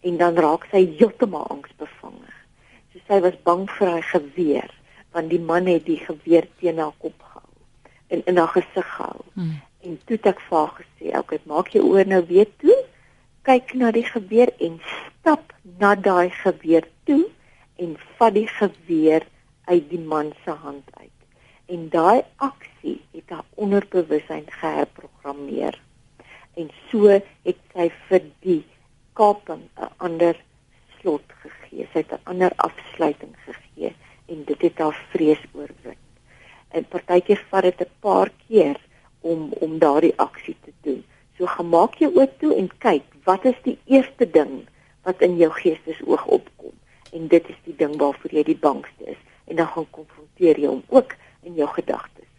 en 0.01 0.17
dan 0.17 0.35
raak 0.35 0.65
sy 0.71 0.85
heeltemal 0.97 1.47
angsbevange 1.47 2.36
sy 3.07 3.21
was 3.23 3.37
bang 3.43 3.65
vir 3.77 3.87
haar 3.87 4.09
geweer 4.13 4.73
want 5.17 5.31
die 5.33 5.41
man 5.41 5.65
het 5.65 5.85
die 5.87 5.99
geweer 6.03 6.45
teen 6.61 6.79
haar 6.81 6.93
kop 7.01 7.15
gehou 7.17 7.37
en 8.13 8.21
in 8.31 8.37
haar 8.37 8.53
gesig 8.53 8.89
gehou. 8.95 9.23
Hmm. 9.33 9.55
En 9.83 9.97
toe 10.05 10.17
het 10.17 10.29
ek 10.33 10.43
vir 10.47 10.57
haar 10.57 10.73
gesê, 10.75 11.07
"Oké, 11.07 11.17
okay, 11.17 11.39
maak 11.45 11.67
jou 11.73 11.83
oor 11.83 12.05
nou 12.07 12.25
weer 12.25 12.47
toe. 12.57 12.77
Kyk 13.41 13.73
na 13.73 13.91
die 13.91 14.03
geweer 14.03 14.53
en 14.59 14.79
stap 14.83 15.53
na 15.79 15.95
daai 15.95 16.29
geweer 16.29 16.87
toe 17.03 17.25
en 17.75 17.97
vat 18.17 18.33
die 18.33 18.47
geweer 18.47 19.27
uit 19.65 19.89
die 19.89 19.99
man 19.99 20.33
se 20.45 20.51
hand 20.51 20.83
uit." 20.93 21.17
En 21.65 21.89
daai 21.89 22.21
aksie 22.35 23.01
het 23.11 23.29
haar 23.29 23.45
onderbewussyn 23.55 24.45
geherprogrammeer. 24.47 25.79
En 26.55 26.69
so 26.89 27.07
het 27.43 27.57
sy 27.73 27.91
vir 28.07 28.21
die 28.39 28.63
kaping 29.13 29.63
'n 29.77 29.89
ander 29.97 30.35
slot 30.99 31.27
gegee. 31.41 31.66
Sy 31.85 31.99
het 32.03 32.11
'n 32.11 32.29
ander 32.31 32.51
afsluiting 32.55 33.35
gegee 33.45 33.95
en 34.25 34.43
dit 34.45 34.61
het 34.61 34.77
haar 34.77 35.07
vrees 35.11 35.43
oorwin. 35.53 35.99
En 36.69 36.85
partykeer 36.85 37.45
vat 37.49 37.63
dit 37.63 37.81
'n 37.81 37.91
paar 37.99 38.31
keer 38.47 38.77
om 39.21 39.53
om 39.59 39.79
daardie 39.79 40.13
aksie 40.15 40.55
te 40.63 40.71
doen. 40.81 41.03
So 41.37 41.45
gemaak 41.45 41.95
jou 41.95 42.11
oop 42.15 42.39
toe 42.39 42.55
en 42.55 42.69
kyk, 42.77 43.03
wat 43.23 43.45
is 43.45 43.59
die 43.63 43.77
eerste 43.85 44.29
ding 44.31 44.67
wat 45.03 45.21
in 45.21 45.37
jou 45.37 45.51
geestesoog 45.51 46.25
opkom? 46.25 46.73
En 47.13 47.27
dit 47.27 47.49
is 47.49 47.59
die 47.63 47.75
ding 47.75 47.97
waarvoor 47.97 48.31
jy 48.31 48.43
die 48.43 48.57
bangste 48.57 49.03
is 49.05 49.21
en 49.45 49.55
dan 49.55 49.67
gaan 49.67 49.89
konfronteer 49.89 50.59
jy 50.59 50.67
hom 50.67 50.83
ook 50.87 51.15
in 51.41 51.53
jou 51.53 51.67
gedagtes. 51.67 52.29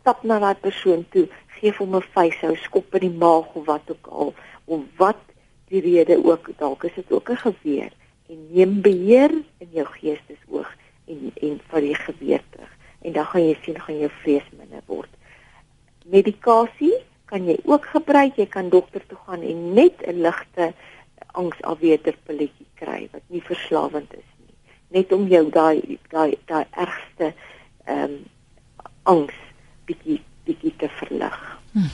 Stap 0.00 0.22
na 0.22 0.38
daai 0.38 0.54
persoon 0.54 1.06
toe, 1.10 1.28
gee 1.58 1.72
hom 1.78 1.96
'n 1.96 2.02
vuishou, 2.14 2.56
skop 2.56 2.94
in 2.94 3.00
die 3.00 3.18
maag 3.18 3.54
of 3.54 3.64
wat 3.66 3.90
ook 3.90 4.06
al, 4.06 4.34
of 4.64 4.80
wat 4.96 5.22
die 5.68 5.80
rede 5.80 6.24
ook 6.24 6.50
dalk 6.58 6.84
is 6.84 6.94
dit 6.94 7.12
ook 7.12 7.30
'n 7.30 7.36
geweer 7.36 7.92
en 8.28 8.46
neem 8.50 8.80
beheer 8.80 9.32
in 9.58 9.70
jou 9.72 9.86
geestesoog 9.98 10.70
en 11.06 11.30
en 11.34 11.60
van 11.70 11.80
die 11.80 11.94
geweer 11.94 12.42
terug 12.50 12.72
en 13.06 13.12
dan 13.12 13.26
gaan 13.26 13.44
jy 13.46 13.56
sien 13.62 13.80
gaan 13.80 13.98
jou 13.98 14.10
vrees 14.22 14.46
minder 14.58 14.82
word. 14.86 15.10
Medikasie 16.10 16.94
kan 17.30 17.46
jy 17.46 17.56
ook 17.64 17.86
gebruik. 17.90 18.38
Jy 18.38 18.46
kan 18.50 18.70
dokter 18.70 19.02
toe 19.06 19.18
gaan 19.26 19.42
en 19.42 19.74
net 19.74 20.02
'n 20.06 20.22
ligte 20.22 20.72
angsafweterpilletjie 21.36 22.66
kry 22.74 23.08
wat 23.12 23.22
nie 23.26 23.42
verslawend 23.42 24.14
is 24.14 24.30
nie. 24.38 24.54
Net 24.88 25.12
om 25.12 25.26
jou 25.28 25.50
daai 25.50 25.98
daai 26.10 26.38
daai 26.46 26.66
ergste 26.70 27.34
ehm 27.84 28.02
um, 28.02 28.24
angs 29.02 29.34
bietjie 29.86 30.22
bietjie 30.44 30.74
te 30.76 30.88
verlig. 30.88 31.38
Hmm. 31.72 31.90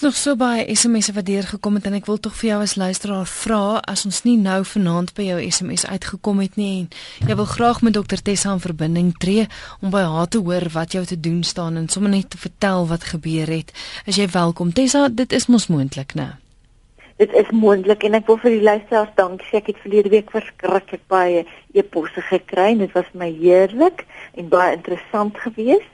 Is 0.00 0.06
nog 0.06 0.16
so 0.16 0.32
baie 0.32 0.64
SMS'e 0.74 1.12
wat 1.12 1.26
deurgekom 1.28 1.74
het 1.76 1.84
en 1.84 1.94
ek 1.98 2.06
wil 2.08 2.16
tog 2.24 2.32
vir 2.38 2.46
jou 2.48 2.58
as 2.64 2.72
luisteraar 2.80 3.26
vra 3.28 3.64
as 3.92 4.06
ons 4.08 4.22
nie 4.24 4.38
nou 4.40 4.62
vanaand 4.64 5.10
by 5.12 5.26
jou 5.26 5.40
SMS 5.44 5.82
uitgekom 5.84 6.38
het 6.40 6.54
nie 6.56 6.86
en 6.86 7.26
jy 7.28 7.34
wil 7.36 7.48
graag 7.50 7.82
met 7.84 7.92
dokter 7.98 8.22
Tessa 8.24 8.54
in 8.56 8.62
verbinding 8.64 9.10
tree 9.20 9.44
om 9.84 9.90
by 9.92 10.00
haar 10.08 10.30
te 10.32 10.40
hoor 10.40 10.70
wat 10.72 10.96
jou 10.96 11.02
te 11.04 11.18
doen 11.20 11.42
staan 11.44 11.76
en 11.76 11.90
sommer 11.92 12.14
net 12.14 12.30
te 12.32 12.40
vertel 12.40 12.88
wat 12.88 13.04
gebeur 13.10 13.52
het. 13.52 13.74
As 14.08 14.16
jy 14.16 14.24
welkom 14.32 14.70
Tessa, 14.72 15.02
dit 15.12 15.34
is 15.36 15.50
mos 15.52 15.68
moontlik, 15.68 16.14
né? 16.16 16.30
Dit 17.20 17.36
is 17.36 17.50
moontlik 17.52 18.06
en 18.08 18.16
ek 18.16 18.30
wil 18.32 18.38
vir 18.40 18.56
die 18.56 18.64
luisteraars 18.70 19.12
dankie 19.18 19.50
sê 19.50 19.60
ek 19.60 19.68
het 19.74 19.82
verlede 19.82 20.14
week 20.14 20.32
verskriklik 20.32 21.04
baie 21.12 21.44
e-posse 21.76 22.24
gekry 22.30 22.70
en 22.72 22.86
dit 22.86 22.96
was 22.96 23.12
my 23.12 23.28
heerlik 23.28 24.06
en 24.32 24.48
baie 24.48 24.72
interessant 24.78 25.36
geweest. 25.44 25.92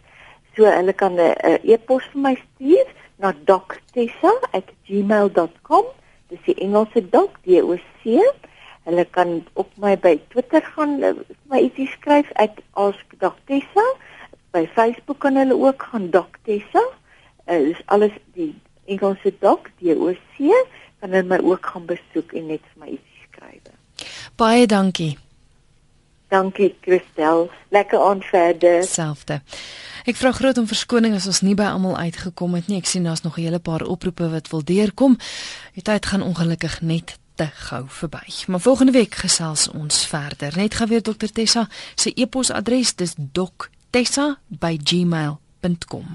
So 0.55 0.63
hulle 0.63 0.95
kan 0.95 1.19
'n 1.19 1.59
e-pos 1.67 2.07
vir 2.15 2.23
my 2.23 2.37
stuur 2.39 2.95
na 3.17 3.35
doctessa@gmail.com. 3.45 5.85
Dis 6.29 6.39
die 6.47 6.61
Engelse 6.61 7.11
doc 7.11 7.31
D 7.45 7.63
O 7.63 7.77
C. 8.03 8.05
Hulle 8.87 9.05
kan 9.11 9.47
op 9.55 9.69
my 9.83 9.97
by 9.99 10.21
Twitter 10.29 10.63
gaan 10.63 11.01
my 11.51 11.59
ietsie 11.61 11.89
skryf 11.91 12.33
uit 12.33 12.51
Ask 12.73 13.05
Dr. 13.19 13.35
Tessa. 13.47 13.95
By 14.51 14.69
Facebook 14.75 15.19
kan 15.19 15.37
hulle 15.37 15.55
ook 15.55 15.83
gaan 15.91 16.11
Dr. 16.11 16.39
Tessa. 16.43 16.83
Uh, 17.47 17.59
dis 17.71 17.83
alles 17.87 18.13
die 18.35 18.55
Engelse 18.87 19.35
dok, 19.41 19.71
die 19.79 19.95
OC, 19.95 20.37
kan 21.01 21.11
hulle 21.11 21.27
my 21.27 21.39
ook 21.43 21.67
gaan 21.67 21.87
besoek 21.87 22.33
en 22.33 22.47
net 22.55 22.63
vir 22.73 22.81
my 22.83 22.89
ietsie 22.95 23.23
skryf. 23.27 23.63
Baie 24.37 24.67
dankie. 24.67 25.26
Dankie 26.29 26.75
Christel. 26.81 27.51
Lekker 27.69 28.03
aan 28.03 28.23
verder. 28.23 28.85
Selfde. 28.85 29.41
Ek 30.07 30.17
vra 30.17 30.33
groot 30.33 30.59
om 30.59 30.67
verskoning 30.67 31.15
as 31.15 31.27
ons 31.27 31.41
nie 31.43 31.55
by 31.59 31.65
almal 31.67 31.97
uitgekom 31.99 32.55
het 32.55 32.67
nie. 32.71 32.79
Ek 32.79 32.87
sien 32.87 33.05
daar's 33.05 33.23
nog 33.23 33.39
'n 33.39 33.43
hele 33.43 33.59
paar 33.59 33.83
oproepe 33.83 34.31
wat 34.31 34.49
wil 34.51 34.65
deurkom. 34.65 35.19
Die 35.75 35.83
tyd 35.83 36.07
gaan 36.07 36.23
ongelukkig 36.23 36.81
net 36.81 37.19
te 37.35 37.47
gou 37.47 37.85
verby. 37.89 38.33
Maar 38.47 38.61
volgende 38.61 38.93
week 38.93 39.15
gesels 39.15 39.71
ons 39.71 40.07
verder. 40.07 40.53
Net 40.57 40.75
gou 40.75 40.89
weer 40.89 41.03
Dr 41.03 41.27
Tessa 41.33 41.69
se 41.95 42.13
e-posadres 42.15 42.95
dis 42.95 43.15
doktessa@gmail.com. 43.17 46.07